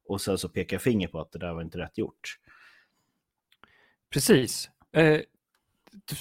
Och 0.09 0.21
sen 0.21 0.37
så 0.37 0.49
pekar 0.49 0.75
jag 0.75 0.81
finger 0.81 1.07
på 1.07 1.19
att 1.19 1.31
det 1.31 1.39
där 1.39 1.53
var 1.53 1.61
inte 1.61 1.77
rätt 1.77 1.97
gjort. 1.97 2.37
Precis. 4.13 4.69
Eh, 4.91 5.19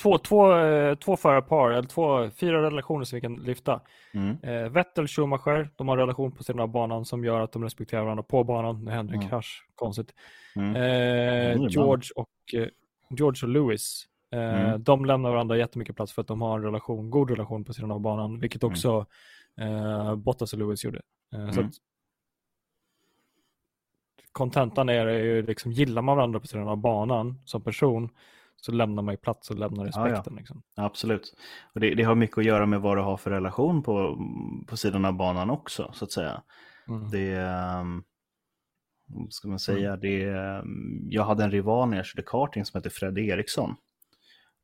två, 0.02 0.18
två, 0.18 0.58
eh, 0.58 0.94
två 0.94 1.16
förarpar, 1.16 1.70
eller 1.70 1.88
två, 1.88 2.30
fyra 2.30 2.62
relationer 2.62 3.04
som 3.04 3.16
vi 3.16 3.20
kan 3.20 3.34
lyfta. 3.34 3.80
Mm. 4.14 4.36
Eh, 4.42 4.68
Vettel, 4.68 5.08
Schumacher, 5.08 5.70
de 5.76 5.88
har 5.88 5.96
en 5.96 6.00
relation 6.00 6.32
på 6.32 6.44
sidan 6.44 6.60
av 6.60 6.68
banan 6.68 7.04
som 7.04 7.24
gör 7.24 7.40
att 7.40 7.52
de 7.52 7.64
respekterar 7.64 8.02
varandra 8.02 8.22
på 8.22 8.44
banan. 8.44 8.84
Det 8.84 8.92
händer 8.92 9.14
en 9.14 9.20
mm. 9.20 9.30
krasch, 9.30 9.66
konstigt. 9.74 10.14
Mm. 10.56 10.76
Eh, 10.76 11.68
George, 11.68 12.10
och, 12.16 12.54
eh, 12.54 12.68
George 13.10 13.42
och 13.42 13.48
Lewis, 13.48 14.04
eh, 14.32 14.60
mm. 14.60 14.82
de 14.82 15.04
lämnar 15.04 15.30
varandra 15.30 15.56
jättemycket 15.56 15.96
plats 15.96 16.12
för 16.12 16.22
att 16.22 16.28
de 16.28 16.42
har 16.42 16.58
en 16.58 16.64
relation, 16.64 17.10
god 17.10 17.30
relation 17.30 17.64
på 17.64 17.72
sidan 17.74 17.90
av 17.90 18.00
banan, 18.00 18.40
vilket 18.40 18.62
mm. 18.62 18.72
också 18.72 19.06
eh, 19.60 20.16
Bottas 20.16 20.52
och 20.52 20.58
Lewis 20.58 20.84
gjorde. 20.84 21.00
så 21.54 21.60
att, 21.60 21.72
kontentan 24.38 24.88
är 24.88 25.08
ju 25.08 25.42
liksom, 25.42 25.72
gillar 25.72 26.02
man 26.02 26.16
varandra 26.16 26.40
på 26.40 26.46
sidan 26.46 26.68
av 26.68 26.76
banan 26.76 27.40
som 27.44 27.62
person 27.62 28.10
så 28.56 28.72
lämnar 28.72 29.02
man 29.02 29.14
ju 29.14 29.18
plats 29.18 29.50
och 29.50 29.58
lämnar 29.58 29.84
respekten. 29.84 30.14
Ja, 30.14 30.22
ja. 30.30 30.36
Liksom. 30.36 30.62
Absolut. 30.76 31.34
Och 31.74 31.80
det, 31.80 31.94
det, 31.94 32.02
har 32.02 32.14
mycket 32.14 32.38
att 32.38 32.44
göra 32.44 32.66
med 32.66 32.80
vad 32.80 32.96
du 32.96 33.02
har 33.02 33.16
för 33.16 33.30
relation 33.30 33.82
på, 33.82 34.18
på 34.66 34.76
sidan 34.76 35.04
av 35.04 35.12
banan 35.12 35.50
också, 35.50 35.90
så 35.94 36.04
att 36.04 36.12
säga. 36.12 36.42
Mm. 36.88 37.10
Det, 37.10 37.36
um, 37.80 38.04
ska 39.30 39.48
man 39.48 39.58
säga, 39.58 39.88
mm. 39.88 40.00
det, 40.00 40.26
um, 40.26 41.06
jag 41.10 41.24
hade 41.24 41.44
en 41.44 41.50
rival 41.50 41.88
när 41.88 41.96
jag 41.96 42.06
körde 42.06 42.22
karting 42.26 42.64
som 42.64 42.78
hette 42.78 42.90
Fred 42.90 43.18
Eriksson. 43.18 43.74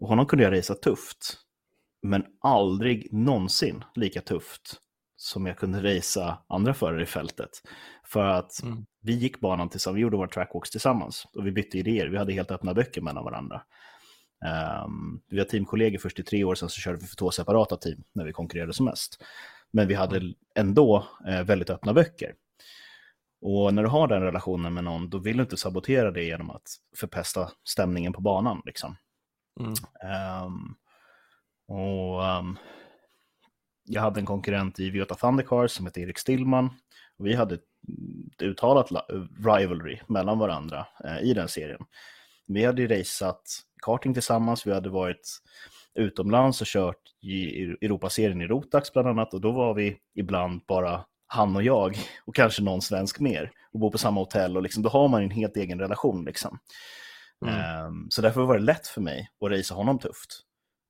Och 0.01 0.09
honom 0.09 0.27
kunde 0.27 0.45
jag 0.45 0.59
racea 0.59 0.77
tufft, 0.77 1.39
men 2.03 2.25
aldrig 2.41 3.13
någonsin 3.13 3.85
lika 3.95 4.21
tufft 4.21 4.81
som 5.17 5.47
jag 5.47 5.59
kunde 5.59 5.97
racea 5.97 6.39
andra 6.49 6.75
förare 6.75 7.03
i 7.03 7.07
fältet. 7.07 7.51
För 8.05 8.25
att 8.25 8.63
mm. 8.63 8.87
Vi 9.05 9.13
gick 9.13 9.41
banan 9.41 9.69
tillsammans, 9.69 9.97
vi 9.97 10.01
gjorde 10.01 10.17
våra 10.17 10.29
trackwalks 10.29 10.71
tillsammans 10.71 11.27
och 11.35 11.47
vi 11.47 11.53
bytte 11.53 11.79
idéer, 11.79 12.07
vi 12.07 12.19
hade 12.19 12.33
helt 12.33 12.51
öppna 12.51 12.75
böcker 12.75 13.01
mellan 13.01 13.25
varandra. 13.25 13.63
Um, 14.85 15.23
vi 15.29 15.39
var 15.39 15.45
teamkollegor 15.45 15.99
först 15.99 16.19
i 16.19 16.23
tre 16.23 16.45
år, 16.45 16.55
sen 16.55 16.69
så 16.69 16.81
körde 16.81 16.99
vi 16.99 17.07
för 17.07 17.17
två 17.17 17.31
separata 17.31 17.77
team 17.77 18.05
när 18.13 18.25
vi 18.25 18.33
konkurrerade 18.33 18.73
som 18.73 18.87
mest. 18.87 19.25
Men 19.71 19.89
vi 19.89 19.95
hade 19.95 20.35
ändå 20.55 21.07
eh, 21.29 21.43
väldigt 21.43 21.71
öppna 21.71 21.93
böcker. 21.93 22.35
Och 23.41 23.75
när 23.75 23.83
du 23.83 23.89
har 23.89 24.09
den 24.09 24.23
relationen 24.23 24.75
med 24.75 24.85
någon, 24.85 25.11
då 25.11 25.19
vill 25.19 25.37
du 25.37 25.43
inte 25.43 25.57
sabotera 25.57 26.11
det 26.11 26.25
genom 26.25 26.51
att 26.51 26.77
förpesta 26.97 27.51
stämningen 27.65 28.13
på 28.13 28.21
banan. 28.21 28.63
Liksom. 28.65 28.97
Mm. 29.61 29.73
Um, 30.45 30.77
och 31.67 32.23
um, 32.23 32.59
Jag 33.85 34.03
hade 34.03 34.21
en 34.21 34.27
konkurrent 34.27 34.81
i 34.81 34.91
Viota 34.91 35.15
Thundercars 35.15 35.71
som 35.71 35.87
hette 35.87 36.01
Erik 36.01 36.19
Stillman. 36.19 36.71
Och 37.19 37.27
vi 37.27 37.35
hade 37.35 37.55
ett 37.55 37.65
uttalat 38.43 38.91
rivalry 39.45 39.99
mellan 40.07 40.39
varandra 40.39 40.87
eh, 41.05 41.23
i 41.23 41.35
den 41.35 41.49
serien. 41.49 41.81
Vi 42.47 42.65
hade 42.65 42.83
ju 42.83 42.89
raceat 42.89 43.43
karting 43.83 44.15
tillsammans, 44.15 44.67
vi 44.67 44.73
hade 44.73 44.91
varit 44.91 45.41
utomlands 45.95 46.61
och 46.61 46.67
kört 46.67 47.01
i 47.23 47.63
Europaserien 47.63 48.43
i 48.43 48.47
Rotax 48.47 48.93
bland 48.93 49.09
annat 49.09 49.35
och 49.35 49.41
då 49.41 49.53
var 49.53 49.75
vi 49.75 49.97
ibland 50.15 50.61
bara 50.69 51.05
han 51.27 51.57
och 51.57 51.63
jag 51.63 51.97
och 52.27 52.35
kanske 52.35 52.63
någon 52.63 52.83
svensk 52.83 53.21
mer 53.21 53.51
och 53.73 53.81
bor 53.81 53.91
på 53.91 53.99
samma 53.99 54.21
hotell 54.21 54.57
och 54.57 54.63
liksom, 54.63 54.83
då 54.83 54.89
har 54.89 55.09
man 55.09 55.23
en 55.23 55.31
helt 55.31 55.57
egen 55.57 55.79
relation. 55.79 56.25
Liksom. 56.25 56.59
Mm. 57.47 57.87
Um, 57.87 58.07
så 58.11 58.23
därför 58.23 58.43
var 58.43 58.59
det 58.59 58.65
lätt 58.65 58.87
för 58.87 59.01
mig 59.01 59.29
att 59.45 59.51
racea 59.51 59.77
honom 59.77 59.99
tufft 59.99 60.41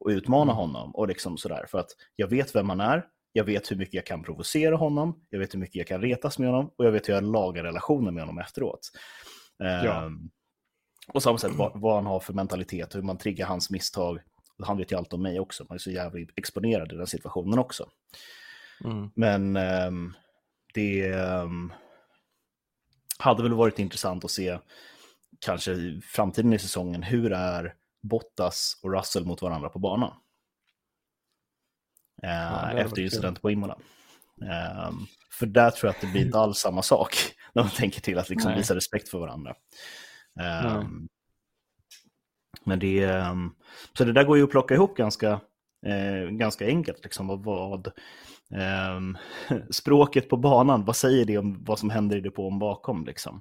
och 0.01 0.09
utmana 0.09 0.53
mm. 0.53 0.57
honom 0.57 0.95
och 0.95 1.09
liksom 1.09 1.37
sådär 1.37 1.67
för 1.71 1.79
att 1.79 1.91
jag 2.17 2.29
vet 2.29 2.55
vem 2.55 2.69
han 2.69 2.81
är, 2.81 3.05
jag 3.37 3.45
vet 3.45 3.71
hur 3.71 3.77
mycket 3.77 3.95
jag 3.95 4.07
kan 4.07 4.23
provocera 4.23 4.77
honom, 4.77 5.25
jag 5.31 5.39
vet 5.39 5.55
hur 5.55 5.59
mycket 5.59 5.77
jag 5.77 5.87
kan 5.87 6.01
retas 6.01 6.39
med 6.39 6.49
honom 6.49 6.71
och 6.77 6.85
jag 6.85 6.93
vet 6.93 7.09
hur 7.09 7.15
jag 7.15 7.25
lagar 7.25 7.65
relationer 7.65 8.11
med 8.11 8.23
honom 8.23 8.39
efteråt. 8.39 8.91
Ja. 9.59 10.05
Um, 10.05 10.31
och 11.09 11.23
samma 11.23 11.39
sätt 11.39 11.53
vad, 11.55 11.81
vad, 11.81 11.95
han 11.95 12.07
har 12.07 12.21
för 12.21 12.33
mentalitet, 12.33 12.95
hur 12.95 13.03
man 13.03 13.19
triggar 13.19 13.47
hans 13.47 13.71
misstag. 13.71 14.21
Han 14.63 14.77
vet 14.77 14.93
ju 14.93 14.97
allt 14.97 15.13
om 15.13 15.23
mig 15.23 15.41
också, 15.41 15.67
man 15.69 15.75
är 15.75 15.79
så 15.79 15.91
jävligt 15.91 16.39
exponerad 16.39 16.93
i 16.93 16.97
den 16.97 17.07
situationen 17.07 17.59
också. 17.59 17.89
Mm. 18.85 19.11
Men 19.15 19.57
um, 19.57 20.15
det 20.75 21.13
um, 21.13 21.73
hade 23.19 23.43
väl 23.43 23.55
varit 23.55 23.79
intressant 23.79 24.25
att 24.25 24.31
se 24.31 24.59
kanske 25.41 25.73
i 25.73 26.01
framtiden 26.05 26.53
i 26.53 26.59
säsongen, 26.59 27.03
hur 27.03 27.33
är 27.33 27.75
Bottas 28.03 28.81
och 28.83 28.93
Russell 28.93 29.27
mot 29.27 29.43
varandra 29.43 29.69
på 29.69 29.79
banan? 29.79 30.13
Ja, 32.25 32.73
efter 32.73 33.03
incidenten 33.03 33.43
på 33.43 33.51
Imola. 33.51 33.79
Um, 34.89 35.07
för 35.39 35.47
där 35.47 35.71
tror 35.71 35.89
jag 35.89 35.95
att 35.95 36.01
det 36.01 36.07
blir 36.07 36.27
inte 36.27 36.39
alls 36.39 36.59
samma 36.59 36.83
sak 36.83 37.17
när 37.53 37.63
man 37.63 37.73
tänker 37.73 38.01
till 38.01 38.19
att 38.19 38.31
liksom 38.31 38.55
visa 38.55 38.75
respekt 38.75 39.09
för 39.09 39.19
varandra. 39.19 39.55
Um, 40.75 41.09
Men 42.65 42.79
det, 42.79 43.05
ehm, 43.05 43.51
så 43.99 44.05
det 44.05 44.13
där 44.13 44.25
går 44.25 44.37
ju 44.37 44.45
att 44.45 44.51
plocka 44.51 44.75
ihop 44.75 44.97
ganska, 44.97 45.41
eh, 45.87 46.31
ganska 46.31 46.67
enkelt. 46.67 47.05
Liksom, 47.05 47.27
vad, 47.27 47.45
vad 47.45 47.87
eh, 48.55 49.01
språket 49.71 50.29
på 50.29 50.37
banan, 50.37 50.85
vad 50.85 50.97
säger 50.97 51.25
det 51.25 51.39
om 51.39 51.65
vad 51.65 51.79
som 51.79 51.91
händer 51.91 52.17
i 52.17 52.21
depån 52.21 52.59
bakom? 52.59 53.05
Liksom? 53.05 53.41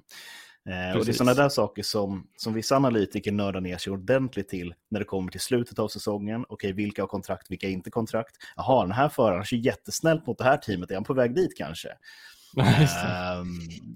Eh, 0.68 0.98
och 0.98 1.04
det 1.04 1.10
är 1.10 1.12
sådana 1.12 1.34
där 1.34 1.48
saker 1.48 1.82
som, 1.82 2.26
som 2.36 2.54
vissa 2.54 2.76
analytiker 2.76 3.32
nördar 3.32 3.60
ner 3.60 3.78
sig 3.78 3.92
ordentligt 3.92 4.48
till 4.48 4.74
när 4.90 5.00
det 5.00 5.04
kommer 5.04 5.30
till 5.30 5.40
slutet 5.40 5.78
av 5.78 5.88
säsongen. 5.88 6.44
Okej, 6.48 6.72
vilka 6.72 7.02
har 7.02 7.06
kontrakt, 7.06 7.50
vilka 7.50 7.68
inte 7.68 7.90
kontrakt? 7.90 8.36
Jaha, 8.56 8.82
den 8.82 8.92
här 8.92 9.08
föraren 9.08 9.44
kör 9.44 9.56
jättesnällt 9.56 10.26
mot 10.26 10.38
det 10.38 10.44
här 10.44 10.56
teamet, 10.56 10.90
är 10.90 10.94
han 10.94 11.04
på 11.04 11.14
väg 11.14 11.34
dit 11.34 11.56
kanske? 11.56 11.88
eh, 12.58 13.44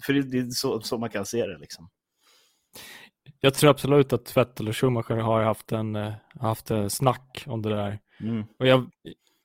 för 0.03 0.13
det, 0.13 0.23
det 0.23 0.39
är 0.39 0.51
så, 0.51 0.81
så, 0.81 0.99
man 0.99 1.11
kan 1.11 1.27
se 1.27 1.47
det. 1.47 1.59
Liksom. 1.59 1.89
Jag 3.41 3.55
tror 3.55 3.71
absolut 3.71 4.13
att 4.13 4.37
Vettel 4.37 4.69
och 4.69 4.77
Schumacher 4.77 5.17
har 5.17 5.43
haft 5.43 5.73
en, 5.73 5.97
eh, 5.97 6.13
haft 6.41 6.71
en 6.71 6.91
snack 6.91 7.45
om 7.47 7.63
det 7.63 7.69
där. 7.69 7.99
Mm. 8.21 8.45
Och 8.59 8.67
jag, 8.67 8.91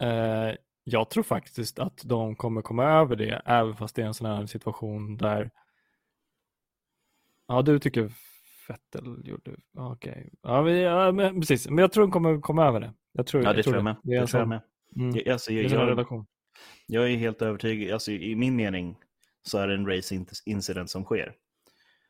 eh, 0.01 0.55
jag 0.83 1.09
tror 1.09 1.23
faktiskt 1.23 1.79
att 1.79 2.01
de 2.03 2.35
kommer 2.35 2.61
komma 2.61 2.83
över 2.83 3.15
det, 3.15 3.41
även 3.45 3.75
fast 3.75 3.95
det 3.95 4.01
är 4.01 4.05
en 4.05 4.13
sån 4.13 4.27
här 4.27 4.45
situation 4.45 5.17
där 5.17 5.51
Ja, 7.53 7.61
du 7.61 7.79
tycker 7.79 8.11
Vettel 8.67 9.21
gjorde... 9.23 9.51
Okej. 9.77 10.11
Okay. 10.11 10.29
Ja, 10.41 10.63
men, 10.63 10.75
ja, 10.75 11.11
men, 11.11 11.39
precis. 11.39 11.69
Men 11.69 11.77
jag 11.77 11.91
tror 11.91 12.03
de 12.03 12.11
kommer 12.11 12.41
komma 12.41 12.65
över 12.65 12.79
det. 12.79 12.93
Jag 13.11 13.27
tror, 13.27 13.43
ja, 13.43 13.49
det 13.49 13.57
jag 13.57 13.63
tror 13.63 13.75
jag 13.75 13.83
med. 13.83 13.95
Det, 14.03 14.19
det 14.19 14.27
tror 14.27 14.41
jag 14.41 14.49
med. 14.49 14.61
Mm. 14.95 15.15
Jag, 15.15 15.27
alltså, 15.27 15.53
jag, 15.53 15.71
är 15.71 15.85
relation. 15.85 16.25
Jag 16.87 17.11
är 17.11 17.17
helt 17.17 17.41
övertygad. 17.41 17.93
Alltså, 17.93 18.11
I 18.11 18.35
min 18.35 18.55
mening 18.55 18.97
så 19.43 19.57
är 19.57 19.67
det 19.67 19.73
en 19.73 19.87
race 19.87 20.25
incident 20.45 20.89
som 20.89 21.03
sker. 21.03 21.33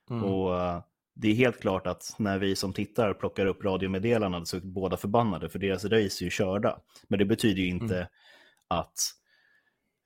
Mm. 0.09 0.23
Och 0.23 0.51
uh, 0.51 0.81
det 1.15 1.27
är 1.27 1.33
helt 1.33 1.61
klart 1.61 1.87
att 1.87 2.15
när 2.17 2.39
vi 2.39 2.55
som 2.55 2.73
tittar 2.73 3.13
plockar 3.13 3.45
upp 3.45 3.63
radiomeddelanden 3.63 4.45
så 4.45 4.57
är 4.57 4.61
båda 4.61 4.97
förbannade 4.97 5.49
för 5.49 5.59
deras 5.59 5.85
race 5.85 5.95
är 5.95 6.23
ju 6.23 6.29
körda. 6.29 6.79
Men 7.07 7.19
det 7.19 7.25
betyder 7.25 7.61
ju 7.61 7.67
inte 7.67 7.95
mm. 7.95 8.07
att 8.67 8.95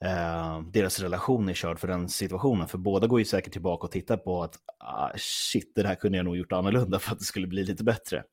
eh, 0.05 0.61
deras 0.61 0.99
relation 0.99 1.49
är 1.49 1.53
körd 1.53 1.79
för 1.79 1.87
den 1.87 2.09
situationen. 2.09 2.67
För 2.67 2.77
båda 2.77 3.07
går 3.07 3.19
ju 3.19 3.25
säkert 3.25 3.53
tillbaka 3.53 3.85
och 3.85 3.91
tittar 3.91 4.17
på 4.17 4.43
att 4.43 4.55
ah, 4.77 5.09
shit, 5.15 5.71
det 5.75 5.87
här 5.87 5.95
kunde 5.95 6.17
jag 6.17 6.25
nog 6.25 6.37
gjort 6.37 6.51
annorlunda 6.51 6.99
för 6.99 7.11
att 7.11 7.19
det 7.19 7.25
skulle 7.25 7.47
bli 7.47 7.63
lite 7.63 7.83
bättre. 7.83 8.23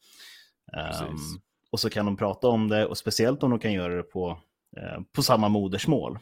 Um, 0.72 1.18
och 1.70 1.80
så 1.80 1.90
kan 1.90 2.06
de 2.06 2.16
prata 2.16 2.48
om 2.48 2.68
det 2.68 2.86
och 2.86 2.98
speciellt 2.98 3.42
om 3.42 3.50
de 3.50 3.58
kan 3.58 3.72
göra 3.72 3.94
det 3.96 4.02
på, 4.02 4.38
eh, 4.76 5.00
på 5.12 5.22
samma 5.22 5.48
modersmål. 5.48 6.18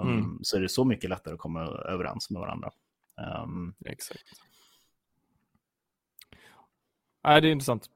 Um, 0.00 0.08
mm. 0.08 0.38
Så 0.42 0.56
är 0.56 0.60
det 0.60 0.68
så 0.68 0.84
mycket 0.84 1.10
lättare 1.10 1.34
att 1.34 1.40
komma 1.40 1.60
överens 1.64 2.30
med 2.30 2.40
varandra. 2.40 2.70
Um, 3.44 3.74
Exakt. 3.84 4.24
Nej, 7.24 7.40
det 7.40 7.48
är 7.48 7.52
intressant. 7.52 7.90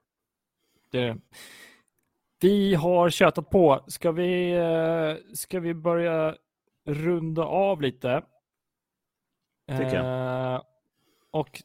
Det 0.90 0.98
är 0.98 1.14
det. 1.14 1.20
Vi 2.40 2.74
har 2.74 3.10
tjötat 3.10 3.50
på. 3.50 3.84
Ska 3.86 4.12
vi, 4.12 4.52
eh, 4.52 5.34
ska 5.34 5.60
vi 5.60 5.74
börja 5.74 6.36
runda 6.88 7.44
av 7.44 7.82
lite. 7.82 8.22
Tycker 9.68 9.94
jag. 9.94 10.54
Eh, 10.54 10.62
och 11.30 11.62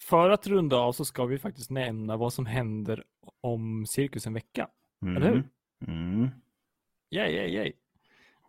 för 0.00 0.30
att 0.30 0.46
runda 0.46 0.76
av 0.76 0.92
så 0.92 1.04
ska 1.04 1.24
vi 1.24 1.38
faktiskt 1.38 1.70
nämna 1.70 2.16
vad 2.16 2.32
som 2.32 2.46
händer 2.46 3.04
om 3.40 3.84
cirkus 3.86 4.26
en 4.26 4.34
vecka. 4.34 4.68
Mm. 5.02 5.16
Eller 5.16 5.28
hur? 5.28 5.48
Mm. 5.86 6.30
Yay, 7.10 7.32
yay, 7.34 7.54
yay. 7.54 7.72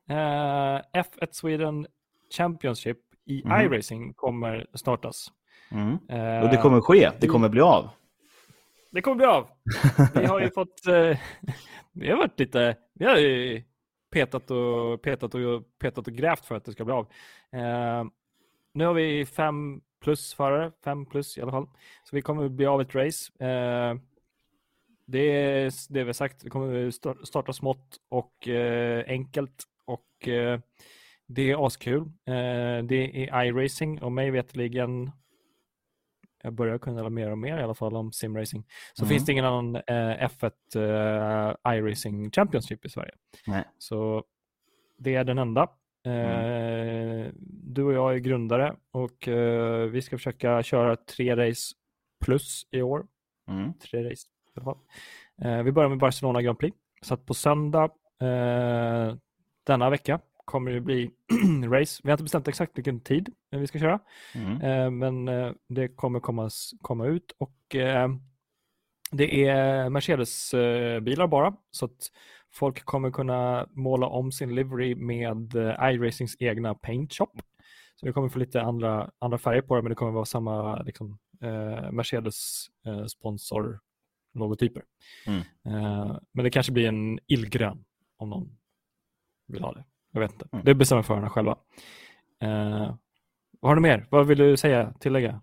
Uh, 0.10 0.82
F1 0.94 1.28
Sweden 1.32 1.88
Championship 2.38 2.98
i 3.26 3.44
mm. 3.46 3.62
iRacing 3.62 4.14
kommer 4.14 4.68
startas. 4.74 5.32
Mm. 5.72 5.90
Uh, 5.90 6.44
och 6.44 6.50
det 6.50 6.58
kommer 6.62 6.82
ske, 6.82 7.12
det 7.20 7.28
kommer 7.28 7.50
bli 7.50 7.62
av. 7.62 7.90
Det 8.92 9.02
kommer 9.02 9.16
bli 9.16 9.26
av. 9.26 9.48
Vi 10.14 10.26
har 10.26 10.40
ju 10.40 10.50
fått, 10.56 10.88
uh, 10.88 11.18
vi 11.92 12.10
har 12.10 12.18
varit 12.18 12.40
lite, 12.40 12.76
vi 12.94 13.06
har 13.06 13.18
ju 13.18 13.64
petat 14.12 14.52
och, 14.52 15.02
petat 15.02 15.36
och, 15.36 15.80
petat 15.80 16.08
och 16.08 16.14
grävt 16.14 16.46
för 16.46 16.56
att 16.56 16.66
det 16.66 16.72
ska 16.72 16.86
bli 16.86 16.94
av. 16.94 17.08
Eh, 17.52 18.04
nu 18.74 18.86
har 18.86 18.94
vi 18.94 19.26
fem 19.26 19.82
plus 20.02 20.34
förare, 20.34 20.72
fem 20.84 21.06
plus 21.06 21.38
i 21.38 21.42
alla 21.42 21.52
fall. 21.52 21.68
Så 22.04 22.16
vi 22.16 22.22
kommer 22.22 22.50
bli 22.50 22.66
av 22.66 22.82
ett 22.82 22.96
race. 22.96 23.46
Eh, 23.46 23.96
det 25.06 25.20
är 25.20 25.72
det 25.90 26.00
vi 26.00 26.06
har 26.06 26.14
sagt, 26.14 26.44
vi 26.44 26.50
kommer 26.50 26.92
starta 27.26 27.54
smått 27.54 27.98
och 28.10 28.48
eh, 28.48 29.04
enkelt 29.08 29.64
och 29.86 30.28
eh, 30.28 30.60
det 31.28 31.52
är 31.52 31.66
askul. 31.66 32.02
Eh, 32.02 32.84
det 32.84 33.30
är 33.30 33.46
iRacing 33.46 34.02
och 34.02 34.12
mig 34.12 34.32
vetligen 34.32 35.12
jag 36.44 36.54
börjar 36.54 36.78
kunna 36.78 37.10
mer 37.10 37.32
och 37.32 37.38
mer 37.38 37.58
i 37.58 37.64
alla 37.64 37.74
fall 37.74 37.96
om 37.96 38.12
simracing. 38.12 38.66
Så 38.94 39.04
mm. 39.04 39.10
finns 39.10 39.26
det 39.26 39.32
ingen 39.32 39.46
annan 39.46 39.76
eh, 39.76 40.28
F1 40.28 40.52
eh, 40.76 41.74
iRacing 41.78 42.32
Championship 42.32 42.86
i 42.86 42.90
Sverige. 42.90 43.14
Nej. 43.48 43.64
Så 43.78 44.24
det 44.98 45.16
är 45.16 45.24
den 45.24 45.38
enda. 45.38 45.68
Mm. 46.04 47.26
Eh, 47.26 47.32
du 47.64 47.84
och 47.84 47.94
jag 47.94 48.14
är 48.14 48.18
grundare 48.18 48.76
och 48.92 49.28
eh, 49.28 49.86
vi 49.86 50.02
ska 50.02 50.18
försöka 50.18 50.64
köra 50.64 50.96
tre 50.96 51.36
race 51.36 51.76
plus 52.26 52.68
i 52.72 52.82
år. 52.82 53.06
Mm. 53.50 53.74
Tre 53.74 54.10
race 54.10 54.28
i 54.56 54.60
alla 54.60 54.64
fall. 54.64 54.78
Eh, 55.42 55.64
vi 55.64 55.72
börjar 55.72 55.90
med 55.90 56.00
Barcelona 56.00 56.42
Grand 56.42 56.60
Prix. 56.60 56.78
Så 57.02 57.18
på 57.18 57.34
söndag 57.34 57.90
eh, 58.22 59.16
denna 59.64 59.90
vecka 59.90 60.20
kommer 60.52 60.72
det 60.72 60.82
bli 60.82 61.12
race. 61.70 62.02
Vi 62.04 62.10
har 62.10 62.14
inte 62.14 62.24
bestämt 62.24 62.48
exakt 62.48 62.78
vilken 62.78 63.00
tid 63.00 63.30
vi 63.50 63.68
ska 63.68 63.80
köra, 63.80 64.00
mm. 64.36 64.62
eh, 64.62 64.90
men 64.92 65.28
eh, 65.28 65.52
det 65.68 65.88
kommer 65.88 66.20
komma, 66.20 66.50
komma 66.82 67.06
ut 67.06 67.32
och 67.38 67.76
eh, 67.76 68.10
det 69.12 69.48
är 69.48 69.90
Mercedes-bilar 69.90 71.28
bara, 71.28 71.56
så 71.72 71.86
att 71.86 72.12
folk 72.54 72.86
kommer 72.86 73.12
kunna 73.12 73.68
måla 73.72 74.08
om 74.08 74.32
sin 74.32 74.56
livery 74.56 74.96
med 74.96 75.56
eh, 75.56 75.94
iRacings 75.94 76.36
egna 76.40 76.76
paint 76.76 77.14
shop. 77.14 77.34
Så 77.96 78.06
vi 78.06 78.14
kommer 78.14 78.30
få 78.30 78.40
lite 78.40 78.62
andra, 78.62 79.12
andra 79.20 79.38
färger 79.38 79.62
på 79.62 79.76
det, 79.76 79.82
men 79.82 79.90
det 79.90 79.96
kommer 79.96 80.12
vara 80.12 80.26
samma 80.26 80.82
liksom, 80.82 81.18
eh, 81.42 81.92
Mercedes-sponsor 81.92 83.80
logotyper. 84.34 84.84
Mm. 85.28 85.42
men 86.32 86.44
det 86.44 86.50
kanske 86.50 86.72
blir 86.72 86.88
en 86.88 87.20
illgrön 87.28 87.86
om 88.18 88.30
någon 88.30 88.58
vill 89.48 89.62
ha 89.62 89.74
det. 89.74 89.84
Jag 90.12 90.22
vet 90.22 90.32
inte. 90.32 90.48
Mm. 90.52 90.66
Det 90.66 90.76
bestämmer 90.76 91.02
förarna 91.04 91.30
själva. 91.30 91.58
Uh, 92.44 92.96
vad 93.60 93.70
har 93.70 93.76
du 93.76 93.82
mer? 93.82 94.08
Vad 94.10 94.28
vill 94.28 94.38
du 94.38 94.58
säga, 94.58 94.94
tillägga? 95.00 95.42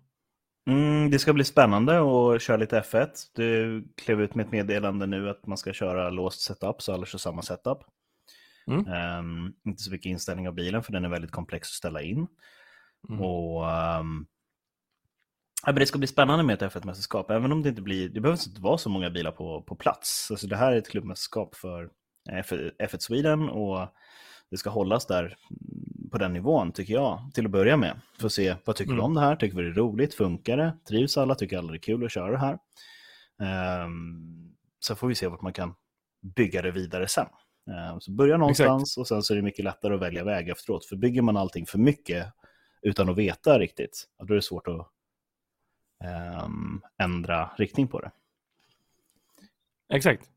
Mm, 0.69 1.11
det 1.11 1.19
ska 1.19 1.33
bli 1.33 1.43
spännande 1.43 1.99
att 1.99 2.41
köra 2.41 2.57
lite 2.57 2.79
F1. 2.79 3.09
Du 3.35 3.83
klev 3.97 4.21
ut 4.21 4.35
med 4.35 4.45
ett 4.45 4.51
meddelande 4.51 5.05
nu 5.05 5.29
att 5.29 5.47
man 5.47 5.57
ska 5.57 5.73
köra 5.73 6.09
låst 6.09 6.41
setup, 6.41 6.81
så 6.81 6.93
alla 6.93 7.05
kör 7.05 7.17
samma 7.17 7.41
setup. 7.41 7.77
Mm. 8.67 8.87
Um, 9.19 9.53
inte 9.65 9.83
så 9.83 9.91
mycket 9.91 10.09
inställning 10.09 10.47
av 10.47 10.53
bilen, 10.53 10.83
för 10.83 10.91
den 10.91 11.05
är 11.05 11.09
väldigt 11.09 11.31
komplex 11.31 11.67
att 11.67 11.73
ställa 11.73 12.01
in. 12.01 12.27
Mm. 13.09 13.21
Och 13.21 13.63
um, 13.63 14.27
ja, 15.65 15.71
men 15.71 15.75
Det 15.75 15.85
ska 15.85 15.97
bli 15.97 16.07
spännande 16.07 16.43
med 16.43 16.61
ett 16.61 16.73
F1-mästerskap, 16.73 17.31
även 17.31 17.51
om 17.51 17.63
det 17.63 17.69
inte 17.69 17.81
blir, 17.81 18.09
det 18.09 18.21
behöver 18.21 18.47
inte 18.47 18.61
vara 18.61 18.77
så 18.77 18.89
många 18.89 19.09
bilar 19.09 19.31
på, 19.31 19.61
på 19.61 19.75
plats. 19.75 20.27
Alltså 20.31 20.47
det 20.47 20.55
här 20.55 20.71
är 20.71 20.77
ett 20.77 20.89
klubbmästerskap 20.89 21.55
för 21.55 21.89
F1, 22.31 22.71
F1 22.79 22.99
Sweden 22.99 23.49
och 23.49 23.87
det 24.51 24.57
ska 24.57 24.69
hållas 24.69 25.05
där 25.05 25.37
på 26.11 26.17
den 26.17 26.33
nivån 26.33 26.71
tycker 26.71 26.93
jag, 26.93 27.31
till 27.33 27.45
att 27.45 27.51
börja 27.51 27.77
med. 27.77 28.01
För 28.19 28.25
att 28.25 28.33
se, 28.33 28.55
vad 28.65 28.75
tycker 28.75 28.91
mm. 28.91 28.97
du 28.97 29.03
om 29.03 29.13
det 29.13 29.21
här? 29.21 29.35
Tycker 29.35 29.57
vi 29.57 29.63
det 29.63 29.69
är 29.69 29.73
roligt? 29.73 30.13
Funkar 30.13 30.57
det? 30.57 30.77
Trivs 30.87 31.17
alla? 31.17 31.35
Tycker 31.35 31.57
alla 31.57 31.71
det 31.71 31.77
är 31.77 31.79
kul 31.79 32.05
att 32.05 32.11
köra 32.11 32.31
det 32.31 32.37
här? 32.37 32.59
Um, 33.85 34.55
så 34.79 34.95
får 34.95 35.07
vi 35.07 35.15
se 35.15 35.27
vart 35.27 35.41
man 35.41 35.53
kan 35.53 35.75
bygga 36.35 36.61
det 36.61 36.71
vidare 36.71 37.07
sen. 37.07 37.25
Uh, 37.69 37.99
så 37.99 38.11
börja 38.11 38.37
någonstans 38.37 38.83
Exakt. 38.83 38.97
och 38.97 39.07
sen 39.07 39.23
så 39.23 39.33
är 39.33 39.35
det 39.35 39.43
mycket 39.43 39.65
lättare 39.65 39.93
att 39.93 40.01
välja 40.01 40.23
väg 40.23 40.49
efteråt. 40.49 40.85
För 40.85 40.95
bygger 40.95 41.21
man 41.21 41.37
allting 41.37 41.65
för 41.65 41.77
mycket 41.77 42.33
utan 42.81 43.09
att 43.09 43.17
veta 43.17 43.59
riktigt, 43.59 44.07
då 44.17 44.33
är 44.33 44.35
det 44.35 44.41
svårt 44.41 44.67
att 44.67 44.87
um, 46.43 46.81
ändra 46.97 47.49
riktning 47.57 47.87
på 47.87 47.99
det. 47.99 48.11
Exakt. 49.93 50.29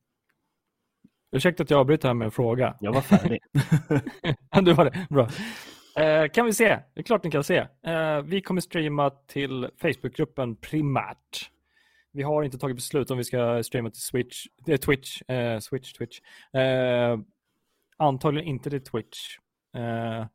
Ursäkta 1.32 1.62
att 1.62 1.70
jag 1.70 1.80
avbryter 1.80 2.08
här 2.08 2.14
med 2.14 2.24
en 2.24 2.30
fråga. 2.30 2.76
Jag 2.80 2.92
var 2.92 3.00
färdig. 3.00 3.40
du 4.62 4.72
var 4.72 4.84
det, 4.84 5.06
bra. 5.10 5.28
Eh, 6.04 6.28
kan 6.28 6.46
vi 6.46 6.52
se? 6.52 6.68
Det 6.94 7.00
är 7.00 7.02
klart 7.02 7.24
ni 7.24 7.30
kan 7.30 7.44
se. 7.44 7.66
Eh, 7.86 8.20
vi 8.22 8.40
kommer 8.40 8.60
streama 8.60 9.10
till 9.10 9.68
Facebookgruppen 9.82 10.56
primärt. 10.56 11.50
Vi 12.12 12.22
har 12.22 12.42
inte 12.42 12.58
tagit 12.58 12.76
beslut 12.76 13.10
om 13.10 13.18
vi 13.18 13.24
ska 13.24 13.62
streama 13.62 13.90
till 13.90 14.02
Switch, 14.02 14.46
eh, 14.66 14.76
Twitch, 14.76 15.22
eh, 15.22 15.58
Switch, 15.58 15.92
Twitch. 15.92 16.20
Eh, 16.52 17.18
antagligen 17.96 18.48
inte 18.48 18.70
till 18.70 18.84
Twitch. 18.84 19.38
Eh, 19.76 20.26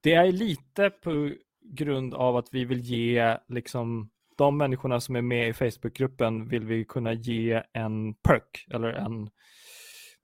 det 0.00 0.14
är 0.14 0.32
lite 0.32 0.90
på 0.90 1.30
grund 1.62 2.14
av 2.14 2.36
att 2.36 2.48
vi 2.52 2.64
vill 2.64 2.80
ge 2.80 3.36
liksom 3.48 4.10
de 4.36 4.56
människorna 4.56 5.00
som 5.00 5.16
är 5.16 5.22
med 5.22 5.48
i 5.48 5.52
Facebookgruppen 5.52 6.48
vill 6.48 6.64
vi 6.64 6.84
kunna 6.84 7.12
ge 7.12 7.62
en 7.72 8.14
perk 8.14 8.66
eller 8.70 8.92
en 8.92 9.30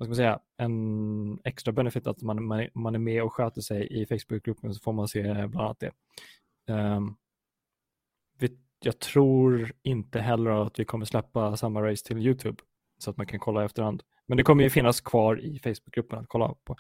vad 0.00 0.06
ska 0.06 0.10
man 0.10 0.16
säga, 0.16 0.40
en 0.56 1.38
extra 1.44 1.72
benefit 1.72 2.06
att 2.06 2.22
man, 2.22 2.44
man, 2.44 2.68
man 2.74 2.94
är 2.94 2.98
med 2.98 3.22
och 3.22 3.32
sköter 3.32 3.60
sig 3.60 4.02
i 4.02 4.06
Facebookgruppen 4.06 4.74
så 4.74 4.80
får 4.80 4.92
man 4.92 5.08
se 5.08 5.22
bland 5.22 5.56
annat 5.56 5.80
det. 5.80 5.92
Um, 6.72 7.16
vi 8.38 8.58
jag 8.80 8.98
tror 8.98 9.72
inte 9.82 10.20
heller 10.20 10.66
att 10.66 10.80
vi 10.80 10.84
kommer 10.84 11.04
släppa 11.04 11.56
samma 11.56 11.82
race 11.82 12.06
till 12.06 12.18
YouTube 12.18 12.62
så 12.98 13.10
att 13.10 13.16
man 13.16 13.26
kan 13.26 13.40
kolla 13.40 13.62
i 13.62 13.64
efterhand. 13.64 14.02
Men 14.26 14.36
det 14.36 14.42
kommer 14.42 14.64
ju 14.64 14.70
finnas 14.70 15.00
kvar 15.00 15.40
i 15.40 15.58
Facebookgruppen 15.58 16.18
att 16.18 16.28
kolla 16.28 16.54
på 16.64 16.76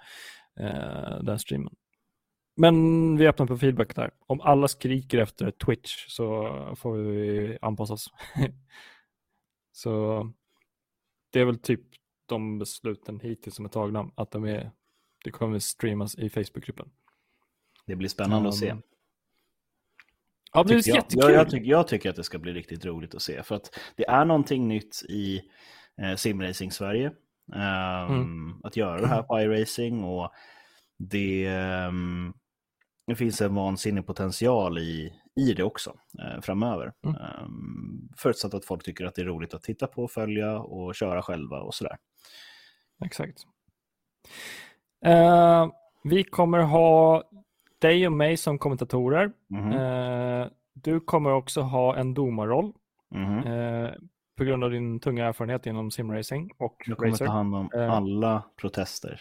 uh, 0.60 1.22
den 1.22 1.38
streamen. 1.38 1.74
Men 2.56 3.16
vi 3.16 3.28
öppnar 3.28 3.46
på 3.46 3.58
feedback 3.58 3.96
där. 3.96 4.10
Om 4.26 4.40
alla 4.40 4.68
skriker 4.68 5.18
efter 5.18 5.50
Twitch 5.50 6.06
så 6.08 6.48
får 6.76 6.96
vi 6.96 7.58
anpassa 7.60 7.94
oss. 7.94 8.06
så 9.72 10.24
det 11.32 11.40
är 11.40 11.44
väl 11.44 11.58
typ 11.58 11.99
de 12.30 12.58
besluten 12.58 13.20
hittills 13.20 13.56
som 13.56 13.64
är 13.64 13.68
tagna, 13.68 14.10
att 14.14 14.30
de 14.30 14.44
är, 14.44 14.70
det 15.24 15.30
kommer 15.30 15.58
streamas 15.58 16.18
i 16.18 16.30
Facebookgruppen. 16.30 16.88
Det 17.86 17.96
blir 17.96 18.08
spännande 18.08 18.38
um, 18.38 18.46
att 18.46 18.56
se. 18.56 18.76
Ja, 20.52 20.62
det 20.62 20.74
blir 20.74 20.88
jättekul. 20.94 21.20
Jag, 21.20 21.32
jag, 21.32 21.50
tycker, 21.50 21.70
jag 21.70 21.88
tycker 21.88 22.10
att 22.10 22.16
det 22.16 22.24
ska 22.24 22.38
bli 22.38 22.52
riktigt 22.52 22.84
roligt 22.84 23.14
att 23.14 23.22
se, 23.22 23.42
för 23.42 23.54
att 23.54 23.78
det 23.96 24.08
är 24.08 24.24
någonting 24.24 24.68
nytt 24.68 25.02
i 25.08 25.42
eh, 26.02 26.14
simracing 26.16 26.72
Sverige. 26.72 27.12
Um, 27.52 28.16
mm. 28.16 28.60
Att 28.62 28.76
göra 28.76 29.00
det 29.00 29.06
här 29.06 29.22
på 29.28 29.40
iRacing 29.40 30.04
och 30.04 30.32
det, 30.98 31.58
um, 31.88 32.34
det 33.10 33.16
finns 33.16 33.40
en 33.40 33.54
vansinnig 33.54 34.06
potential 34.06 34.78
i, 34.78 35.12
i 35.36 35.52
det 35.52 35.62
också 35.62 35.94
eh, 36.18 36.40
framöver. 36.40 36.92
Mm. 37.04 37.16
Um, 37.44 38.08
förutsatt 38.16 38.54
att 38.54 38.64
folk 38.64 38.84
tycker 38.84 39.04
att 39.04 39.14
det 39.14 39.22
är 39.22 39.26
roligt 39.26 39.54
att 39.54 39.62
titta 39.62 39.86
på, 39.86 40.08
följa 40.08 40.58
och 40.58 40.94
köra 40.94 41.22
själva 41.22 41.60
och 41.60 41.74
sådär. 41.74 41.96
Exakt. 43.04 43.38
Uh, 45.06 45.72
vi 46.04 46.24
kommer 46.24 46.58
ha 46.58 47.22
dig 47.78 48.06
och 48.06 48.12
mig 48.12 48.36
som 48.36 48.58
kommentatorer. 48.58 49.32
Mm. 49.50 49.72
Uh, 49.72 50.48
du 50.72 51.00
kommer 51.00 51.30
också 51.30 51.60
ha 51.60 51.96
en 51.96 52.14
domarroll. 52.14 52.72
Mm. 53.14 53.46
Uh, 53.46 53.90
på 54.36 54.44
grund 54.44 54.64
av 54.64 54.70
din 54.70 55.00
tunga 55.00 55.26
erfarenhet 55.26 55.66
inom 55.66 55.90
simracing 55.90 56.50
och 56.58 56.76
Jag 56.86 56.98
kommer 56.98 57.10
racer. 57.10 57.26
ta 57.26 57.32
hand 57.32 57.54
om 57.54 57.70
alla 57.74 58.42
protester. 58.56 59.20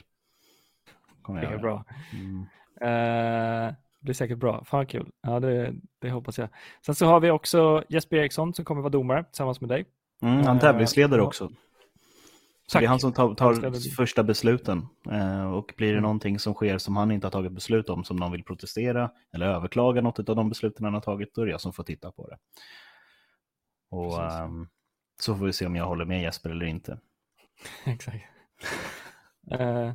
Kommer 1.22 1.42
det 1.42 1.48
är 1.48 1.58
bra. 1.58 1.86
Mm. 2.14 2.46
Det 2.80 3.76
blir 4.06 4.14
säkert 4.14 4.38
bra. 4.38 4.64
Fan 4.64 4.86
kul. 4.86 5.10
Ja, 5.22 5.40
det, 5.40 5.74
det 6.02 6.12
hoppas 6.12 6.38
jag. 6.38 6.50
Sen 6.86 6.96
så 6.96 7.06
har 7.06 7.20
vi 7.20 7.32
också 7.32 7.84
Jesper 7.90 8.18
Eriksson 8.18 8.54
som 8.54 8.66
kommer 8.66 8.82
vara 8.82 8.90
domare 8.90 9.24
tillsammans 9.24 9.62
med 9.62 9.70
dig. 9.70 9.86
Mm, 10.22 10.46
han 10.46 10.60
tävlingsledare 10.60 11.22
uh, 11.22 11.28
också. 11.28 11.52
Så 12.68 12.80
det 12.80 12.86
är 12.86 12.90
han 12.90 13.00
som 13.00 13.14
tar, 13.14 13.34
tar 13.34 13.96
första 13.96 14.24
besluten. 14.24 14.88
Uh, 15.12 15.54
och 15.54 15.74
blir 15.78 15.88
det 15.88 15.94
mm. 15.94 16.04
någonting 16.04 16.40
som 16.40 16.54
sker 16.54 16.78
som 16.78 16.98
han 16.98 17.12
inte 17.12 17.28
har 17.28 17.32
tagit 17.32 17.52
beslut 17.52 17.90
om, 17.90 18.04
som 18.04 18.18
någon 18.18 18.32
vill 18.32 18.44
protestera 18.44 19.12
eller 19.34 19.46
överklaga 19.48 20.02
något 20.02 20.30
av 20.30 20.36
de 20.36 20.50
besluten 20.50 20.86
han 20.86 20.94
har 20.94 21.02
tagit, 21.02 21.36
då 21.36 21.42
är 21.42 21.46
det 21.46 21.52
jag 21.52 21.62
som 21.62 21.74
får 21.74 21.84
titta 21.84 22.12
på 22.12 22.28
det. 22.28 22.38
Och 23.92 24.44
um, 24.44 24.70
så 25.22 25.36
får 25.36 25.46
vi 25.46 25.54
se 25.54 25.66
om 25.66 25.76
jag 25.76 25.86
håller 25.86 26.06
med 26.06 26.22
Jesper 26.22 26.50
eller 26.50 26.66
inte. 26.66 27.00
Exakt. 27.86 28.24
uh, 29.60 29.92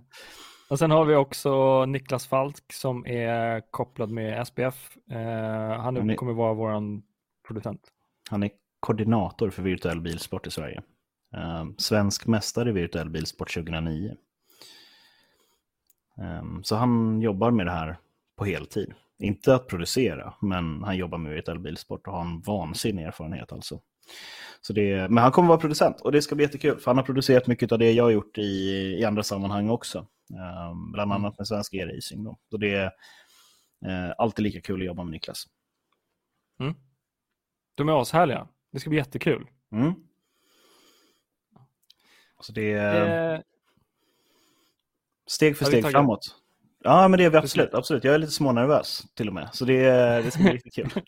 Och 0.69 0.79
sen 0.79 0.91
har 0.91 1.05
vi 1.05 1.15
också 1.15 1.85
Niklas 1.85 2.27
Falk 2.27 2.73
som 2.73 3.07
är 3.07 3.61
kopplad 3.71 4.11
med 4.11 4.47
SPF. 4.47 4.97
Eh, 5.11 5.19
han, 5.19 5.97
han 5.97 6.11
är, 6.11 6.15
kommer 6.15 6.33
vara 6.33 6.55
vår 6.55 7.03
producent. 7.47 7.81
Han 8.31 8.43
är 8.43 8.51
koordinator 8.81 9.51
för 9.51 9.63
virtuell 9.63 10.01
bilsport 10.01 10.47
i 10.47 10.51
Sverige. 10.51 10.83
Eh, 11.37 11.65
svensk 11.79 12.27
mästare 12.27 12.69
i 12.69 12.73
virtuell 12.73 13.11
bilsport 13.11 13.55
2009. 13.55 14.17
Eh, 16.19 16.43
så 16.63 16.77
han 16.77 17.21
jobbar 17.21 17.51
med 17.51 17.67
det 17.67 17.73
här 17.73 17.97
på 18.37 18.45
heltid. 18.45 18.95
Inte 19.19 19.55
att 19.55 19.69
producera, 19.69 20.35
men 20.41 20.83
han 20.85 20.97
jobbar 20.97 21.19
med 21.19 21.33
virtuell 21.33 21.59
bilsport 21.59 22.07
och 22.07 22.13
har 22.13 22.21
en 22.21 22.41
vansinnig 22.41 23.05
erfarenhet 23.05 23.53
alltså. 23.53 23.81
Så 24.61 24.73
det, 24.73 25.11
men 25.11 25.23
han 25.23 25.33
kommer 25.33 25.49
vara 25.49 25.59
producent 25.59 26.01
och 26.01 26.13
det 26.13 26.23
ska 26.23 26.35
bli 26.35 26.45
jättekul 26.45 26.79
för 26.79 26.91
han 26.91 26.97
har 26.97 27.05
producerat 27.05 27.47
mycket 27.47 27.73
av 27.73 27.79
det 27.79 27.93
jag 27.93 28.05
har 28.05 28.11
gjort 28.11 28.39
i, 28.39 28.71
i 29.01 29.05
andra 29.05 29.23
sammanhang 29.23 29.71
också. 29.71 30.07
Um, 30.31 30.93
bland 30.93 31.13
mm. 31.13 31.25
annat 31.25 31.39
med 31.39 31.47
svensk 31.47 31.75
e-racing. 31.75 32.37
Så 32.51 32.57
det 32.57 32.75
är 32.75 32.87
uh, 33.87 34.13
alltid 34.19 34.43
lika 34.43 34.61
kul 34.61 34.81
att 34.81 34.87
jobba 34.87 35.05
med 35.05 35.13
Niklas. 35.13 35.45
Mm. 36.61 36.75
De 37.75 37.89
är 37.89 38.03
ashärliga. 38.03 38.49
Det 38.73 38.81
ska 38.81 38.91
bli 38.91 38.99
jättekul. 38.99 39.47
Mm. 39.73 39.95
Så 42.41 42.53
det 42.53 42.73
är 42.73 43.35
eh... 43.35 43.41
steg 45.27 45.57
för 45.57 45.65
steg 45.65 45.91
framåt. 45.91 46.37
Ja, 46.79 47.09
men 47.09 47.19
det 47.19 47.25
är 47.25 47.31
vi 47.31 47.37
absolut. 47.37 47.75
absolut. 47.75 48.05
Jag 48.05 48.15
är 48.15 48.19
lite 48.19 48.33
smånervös 48.33 49.05
till 49.15 49.29
och 49.29 49.35
med. 49.35 49.49
Så 49.53 49.65
det, 49.65 49.83
det 50.23 50.31
ska 50.31 50.43
bli 50.43 50.53
riktigt 50.53 50.75
kul. 50.75 50.91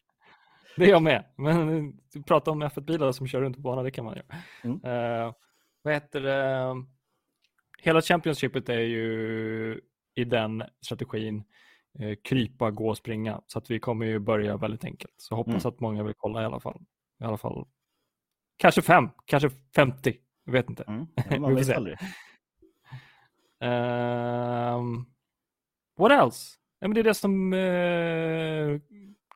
Det 0.76 0.84
är 0.84 0.88
jag 0.88 1.02
med. 1.02 1.24
Men 1.36 1.92
prata 2.26 2.50
om 2.50 2.62
F1-bilar 2.62 3.12
som 3.12 3.26
kör 3.26 3.40
runt 3.40 3.56
på 3.56 3.62
banan, 3.62 3.84
det 3.84 3.90
kan 3.90 4.04
man 4.04 4.16
göra. 4.16 4.26
Mm. 4.64 4.84
Uh, 4.84 5.32
vad 5.82 5.94
heter 5.94 6.20
det? 6.20 6.86
Hela 7.82 8.02
Championshipet 8.02 8.68
är 8.68 8.80
ju 8.80 9.80
i 10.14 10.24
den 10.24 10.62
strategin 10.80 11.44
uh, 12.00 12.14
krypa, 12.24 12.70
gå, 12.70 12.88
och 12.88 12.96
springa. 12.96 13.40
Så 13.46 13.58
att 13.58 13.70
vi 13.70 13.78
kommer 13.78 14.06
ju 14.06 14.18
börja 14.18 14.56
väldigt 14.56 14.84
enkelt. 14.84 15.14
Så 15.16 15.34
hoppas 15.34 15.64
mm. 15.64 15.74
att 15.74 15.80
många 15.80 16.02
vill 16.02 16.14
kolla 16.16 16.42
i 16.42 16.44
alla 16.44 16.60
fall. 16.60 16.80
I 17.20 17.24
alla 17.24 17.38
fall. 17.38 17.66
Kanske 18.56 18.82
fem, 18.82 19.08
kanske 19.24 19.50
50. 19.74 20.16
Jag 20.44 20.52
vet 20.52 20.70
inte. 20.70 20.82
Mm. 20.82 21.06
Ja, 21.30 21.40
man 21.40 21.54
vet 21.54 21.76
aldrig. 21.76 21.98
Uh, 23.64 25.04
what 25.98 26.12
else? 26.12 26.56
Ja, 26.80 26.88
men 26.88 26.94
det 26.94 27.00
är 27.00 27.04
det 27.04 27.14
som 27.14 27.52
uh, 27.52 28.80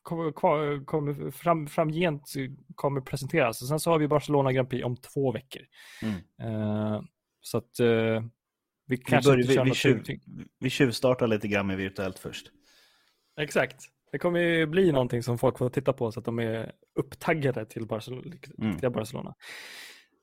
kommer, 0.02 0.84
kommer 0.84 1.30
fram, 1.30 1.66
framgent 1.66 2.32
kommer 2.74 3.00
presenteras. 3.00 3.62
Och 3.62 3.68
sen 3.68 3.80
så 3.80 3.90
har 3.90 3.98
vi 3.98 4.08
Barcelona 4.08 4.52
Grand 4.52 4.70
Prix 4.70 4.84
om 4.84 4.96
två 4.96 5.32
veckor. 5.32 5.62
Mm. 6.02 6.52
Uh, 6.54 7.02
så 7.40 7.58
att 7.58 7.80
uh, 7.80 8.22
vi 8.86 8.96
kanske 8.96 9.36
vi, 9.36 9.46
börjar, 9.46 9.64
vi, 9.64 9.70
vi, 9.70 9.76
tjuv, 9.76 10.02
vi 10.58 10.70
tjuvstartar 10.70 11.26
lite 11.26 11.48
grann 11.48 11.66
med 11.66 11.76
virtuellt 11.76 12.18
först. 12.18 12.46
Exakt. 13.40 13.76
Det 14.12 14.18
kommer 14.18 14.40
ju 14.40 14.66
bli 14.66 14.92
någonting 14.92 15.22
som 15.22 15.38
folk 15.38 15.58
får 15.58 15.68
titta 15.68 15.92
på 15.92 16.12
så 16.12 16.20
att 16.20 16.24
de 16.24 16.38
är 16.38 16.72
upptaggade 16.94 17.66
till 17.66 17.86
Barcelona. 17.86 18.36
Mm. 18.58 18.92
Barcelona. 18.92 19.34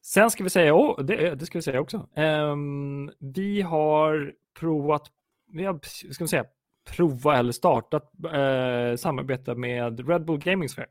Sen 0.01 0.31
ska 0.31 0.43
vi 0.43 0.49
säga, 0.49 0.75
oh, 0.75 1.03
det, 1.03 1.35
det 1.35 1.45
ska 1.45 1.57
vi 1.57 1.61
säga 1.61 1.79
också. 1.79 2.09
Um, 2.15 3.11
vi 3.19 3.61
har 3.61 4.33
provat, 4.59 5.11
vi 5.53 5.63
har, 5.63 5.79
ska 6.13 6.23
vi 6.23 6.27
säga, 6.27 6.45
prova 6.95 7.37
eller 7.37 7.51
startat 7.51 8.11
eh, 8.33 8.95
samarbete 8.95 9.55
med 9.55 10.09
Red 10.09 10.25
Bull 10.25 10.39
Gaming 10.39 10.69
Sphere. 10.69 10.87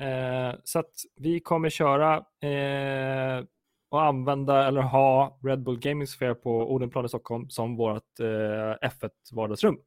Eh, 0.00 0.54
så 0.64 0.78
att 0.78 0.92
vi 1.16 1.40
kommer 1.40 1.68
köra 1.68 2.16
eh, 2.16 3.44
och 3.90 4.02
använda 4.02 4.66
eller 4.66 4.80
ha 4.80 5.38
Red 5.42 5.62
Bull 5.62 5.78
Gaming 5.78 6.06
Sphere 6.06 6.34
på 6.34 6.74
Odenplan 6.74 7.04
i 7.04 7.08
Stockholm 7.08 7.50
som 7.50 7.76
vårt 7.76 8.20
eh, 8.20 8.88
F1-vardagsrum. 8.88 9.78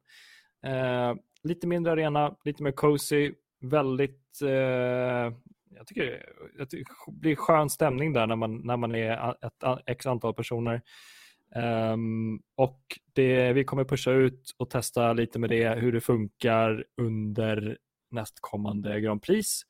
Eh, 0.64 1.14
lite 1.42 1.66
mindre 1.66 1.92
arena, 1.92 2.36
lite 2.44 2.62
mer 2.62 2.72
cozy, 2.72 3.32
väldigt 3.60 4.40
eh, 4.42 5.32
jag 5.76 5.86
tycker 5.86 6.26
det 6.58 6.84
blir 7.06 7.36
skön 7.36 7.70
stämning 7.70 8.12
där 8.12 8.26
när 8.26 8.36
man, 8.36 8.56
när 8.56 8.76
man 8.76 8.94
är 8.94 9.30
ett 9.46 9.82
x 9.86 10.06
antal 10.06 10.34
personer. 10.34 10.82
Um, 11.92 12.42
och 12.56 12.80
det, 13.12 13.52
vi 13.52 13.64
kommer 13.64 13.84
pusha 13.84 14.10
ut 14.10 14.54
och 14.56 14.70
testa 14.70 15.12
lite 15.12 15.38
med 15.38 15.50
det, 15.50 15.68
hur 15.68 15.92
det 15.92 16.00
funkar 16.00 16.84
under 16.96 17.78
nästkommande 18.10 19.00
Grand 19.00 19.22
Prix 19.22 19.62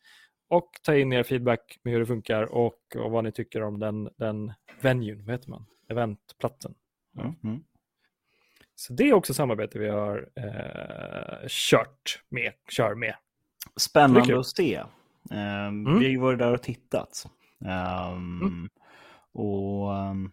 och 0.54 0.70
ta 0.82 0.96
in 0.96 1.12
er 1.12 1.22
feedback 1.22 1.78
med 1.82 1.92
hur 1.92 2.00
det 2.00 2.06
funkar 2.06 2.42
och, 2.42 2.96
och 2.96 3.10
vad 3.10 3.24
ni 3.24 3.32
tycker 3.32 3.62
om 3.62 3.78
den, 3.78 4.10
den 4.16 4.52
venuen, 4.80 5.24
vad 5.26 5.34
heter 5.34 5.50
man, 5.50 5.66
eventplatsen. 5.88 6.74
Mm. 7.18 7.34
Mm. 7.44 7.64
Så 8.74 8.92
det 8.92 9.08
är 9.08 9.12
också 9.12 9.34
samarbete 9.34 9.78
vi 9.78 9.88
har 9.88 10.28
eh, 10.36 11.48
kört 11.48 12.22
med, 12.28 12.52
kör 12.68 12.94
med. 12.94 13.14
Spännande 13.76 14.38
att 14.38 14.46
se. 14.46 14.82
Um, 15.30 15.86
mm. 15.86 15.98
Vi 15.98 16.04
har 16.04 16.10
ju 16.10 16.18
varit 16.18 16.38
där 16.38 16.52
och 16.52 16.62
tittat. 16.62 17.26
Um, 18.12 18.68
och 19.32 19.90
um, 19.90 20.32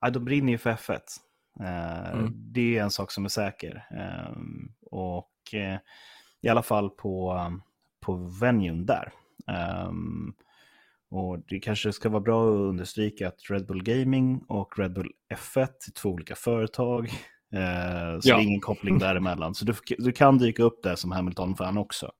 ja, 0.00 0.10
de 0.10 0.24
brinner 0.24 0.52
ju 0.52 0.58
för 0.58 0.70
F1. 0.70 1.00
Eh, 1.60 2.10
mm. 2.10 2.32
Det 2.34 2.78
är 2.78 2.82
en 2.82 2.90
sak 2.90 3.10
som 3.10 3.24
är 3.24 3.28
säker. 3.28 3.86
Eh, 3.90 4.36
och 4.90 5.54
eh, 5.54 5.78
i 6.40 6.48
alla 6.48 6.62
fall 6.62 6.90
på, 6.90 7.40
på 8.08 8.16
venuen 8.40 8.86
där. 8.86 9.12
Och 11.10 11.38
det 11.48 11.60
kanske 11.60 11.92
ska 11.92 12.08
vara 12.08 12.20
bra 12.20 12.48
att 12.48 12.68
understryka 12.68 13.28
att 13.28 13.50
Red 13.50 13.66
Bull 13.66 13.82
Gaming 13.82 14.44
och 14.48 14.78
Red 14.78 14.92
Bull 14.92 15.12
F1 15.34 15.60
är 15.60 15.92
två 15.92 16.08
olika 16.08 16.34
företag. 16.34 17.08
Så 17.10 17.18
ja. 17.56 18.20
det 18.22 18.30
är 18.30 18.40
ingen 18.40 18.60
koppling 18.60 18.98
däremellan. 18.98 19.54
Så 19.54 19.64
du, 19.64 19.74
du 19.98 20.12
kan 20.12 20.38
dyka 20.38 20.62
upp 20.62 20.82
där 20.82 20.96
som 20.96 21.12
Hamilton-fan 21.12 21.78
också. 21.78 22.12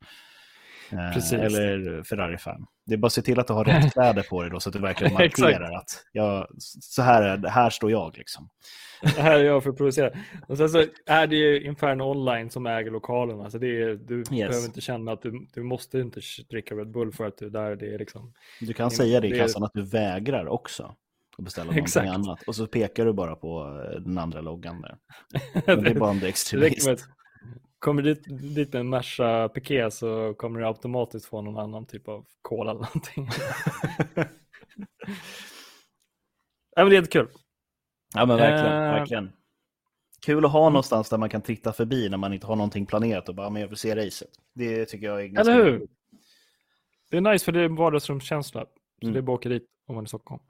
Eh, 0.93 1.13
Precis. 1.15 1.33
Eller 1.33 2.03
Ferrari-fan. 2.03 2.67
Det 2.87 2.95
är 2.95 2.99
bara 2.99 3.07
att 3.07 3.13
se 3.13 3.23
till 3.23 3.41
att 3.41 3.47
du 3.47 3.53
har 3.53 3.65
rätt 3.65 3.93
kläder 3.93 4.23
på 4.23 4.43
dig 4.43 4.51
då, 4.51 4.61
så 4.61 4.69
att 4.69 4.73
du 4.73 4.79
verkligen 4.79 5.13
markerar 5.15 5.73
att 5.77 6.05
jag, 6.13 6.47
så 6.81 7.03
här, 7.03 7.23
är, 7.23 7.49
här 7.49 7.71
står 7.71 7.91
jag. 7.91 8.17
Liksom. 8.19 8.49
Det 9.03 9.23
här 9.23 9.39
är 9.39 9.45
jag 9.45 9.63
för 9.63 9.71
att 9.71 9.77
provocera. 9.77 10.11
Och 10.49 10.57
sen 10.57 10.69
så 10.69 10.85
är 11.07 11.27
det 11.27 11.37
ju 11.37 11.61
Inferno 11.67 12.03
Online 12.03 12.51
som 12.51 12.67
äger 12.67 12.91
lokalerna. 12.91 13.51
Så 13.51 13.59
det 13.59 13.83
är, 13.83 13.95
du 13.95 14.23
behöver 14.25 14.65
inte 14.67 14.81
känna 14.81 15.13
att 15.13 15.23
du, 15.23 15.47
du 15.55 15.63
måste 15.63 15.99
inte 15.99 16.21
dricka 16.51 16.75
Red 16.75 16.91
Bull 16.91 17.13
för 17.13 17.27
att 17.27 17.39
du 17.39 17.47
är 17.47 17.51
där. 17.51 17.77
Det 17.77 17.95
är 17.95 17.99
liksom... 17.99 18.33
Du 18.61 18.73
kan 18.73 18.89
Det- 18.89 18.95
säga 18.95 19.21
det 19.21 19.29
i 19.29 19.39
kassan 19.39 19.65
att 19.65 19.73
du 19.75 19.83
vägrar 19.83 20.47
också 20.49 20.95
att 21.39 21.45
beställa 21.45 21.65
någonting 21.65 21.85
Exakt. 21.85 22.09
annat. 22.09 22.43
Och 22.47 22.55
så 22.57 22.67
pekar 22.67 23.05
du 23.05 23.13
bara 23.13 23.37
på 23.37 23.83
eh, 23.95 24.01
den 24.01 24.19
andra 24.19 24.41
loggan 24.41 24.81
där. 24.81 24.97
Men 25.67 25.85
det 25.85 25.91
är 25.91 25.95
bara 25.95 26.11
en 26.11 26.17
räcker 26.17 26.29
extremist. 26.29 27.09
Kommer 27.79 28.03
dit, 28.03 28.25
dit 28.55 28.73
med 28.73 28.81
en 28.81 28.89
Merca 28.89 29.49
Piqué 29.49 29.91
så 29.91 30.35
kommer 30.35 30.61
du 30.61 30.67
automatiskt 30.67 31.27
få 31.27 31.43
någon 31.43 31.59
annan 31.59 31.87
typ 31.87 32.09
av 32.09 32.27
cola 32.43 32.71
eller 32.71 32.81
någonting. 32.81 33.29
ja, 36.77 36.83
men 36.85 36.89
det 36.89 36.97
är 36.97 37.01
jättekul. 37.01 37.29
Ja 38.15 38.27
men 38.27 38.37
verkligen, 38.37 38.73
Eh. 38.83 38.93
verkligen. 38.93 39.33
Kul 40.27 40.45
att 40.45 40.53
ha 40.53 40.69
någonstans 40.71 41.09
där 41.09 41.19
man 41.19 41.29
kan 41.31 41.43
titta 41.43 41.73
förbi 41.73 42.09
när 42.09 42.17
man 42.19 42.33
inte 42.33 42.47
har 42.47 42.57
någonting 42.57 42.87
planerat 42.87 43.29
och 43.29 43.35
bara, 43.35 43.51
men 43.51 43.63
jag 43.63 43.69
vill 43.69 43.77
se 43.79 43.97
racet. 44.07 44.29
Det 44.55 44.87
tycker 44.87 45.07
jag 45.07 45.23
är 45.23 45.27
ganska 45.27 45.53
Eller 45.53 45.65
hur? 45.65 45.73
roligt. 45.79 45.91
Det 47.11 47.17
är 47.17 47.21
nice 47.21 47.45
för 47.45 47.53
det 47.53 47.61
är 47.61 47.69
vardagsrumskänsla. 47.69 48.61
Så 48.65 48.69
Mm. 49.03 49.13
det 49.13 49.21
är 49.21 49.23
bara 49.23 49.35
att 49.35 49.39
åka 49.41 49.49
dit 49.49 49.67
om 49.87 49.95
man 49.95 50.05
är 50.05 50.07
i 50.07 50.09
Stockholm. 50.09 50.43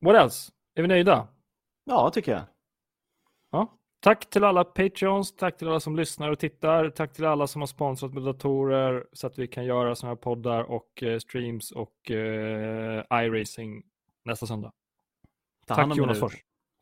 What 0.00 0.16
else? 0.16 0.52
Är 0.74 0.82
vi 0.82 0.88
nöjda? 0.88 1.28
Ja, 1.84 2.10
tycker 2.10 2.32
jag. 2.32 2.42
Tack 4.00 4.30
till 4.30 4.44
alla 4.44 4.64
Patreons, 4.64 5.36
tack 5.36 5.56
till 5.56 5.68
alla 5.68 5.80
som 5.80 5.96
lyssnar 5.96 6.30
och 6.30 6.38
tittar, 6.38 6.90
tack 6.90 7.12
till 7.12 7.24
alla 7.24 7.46
som 7.46 7.62
har 7.62 7.66
sponsrat 7.66 8.12
med 8.14 8.22
datorer 8.22 9.06
så 9.12 9.26
att 9.26 9.38
vi 9.38 9.46
kan 9.48 9.64
göra 9.64 9.94
sådana 9.94 10.10
här 10.10 10.16
poddar 10.16 10.62
och 10.62 11.02
eh, 11.02 11.18
streams 11.18 11.72
och 11.72 12.10
eh, 12.10 13.04
iRacing 13.12 13.82
nästa 14.24 14.46
söndag. 14.46 14.72
Ta 15.66 15.74
Tack 15.74 15.96
Jonas. 15.96 16.20
Fors. 16.20 16.34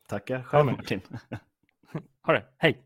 Tackar 0.07 0.43
själv. 0.43 0.65
Martin. 0.65 1.01
Ha 2.25 2.33
det, 2.33 2.45
hej! 2.57 2.83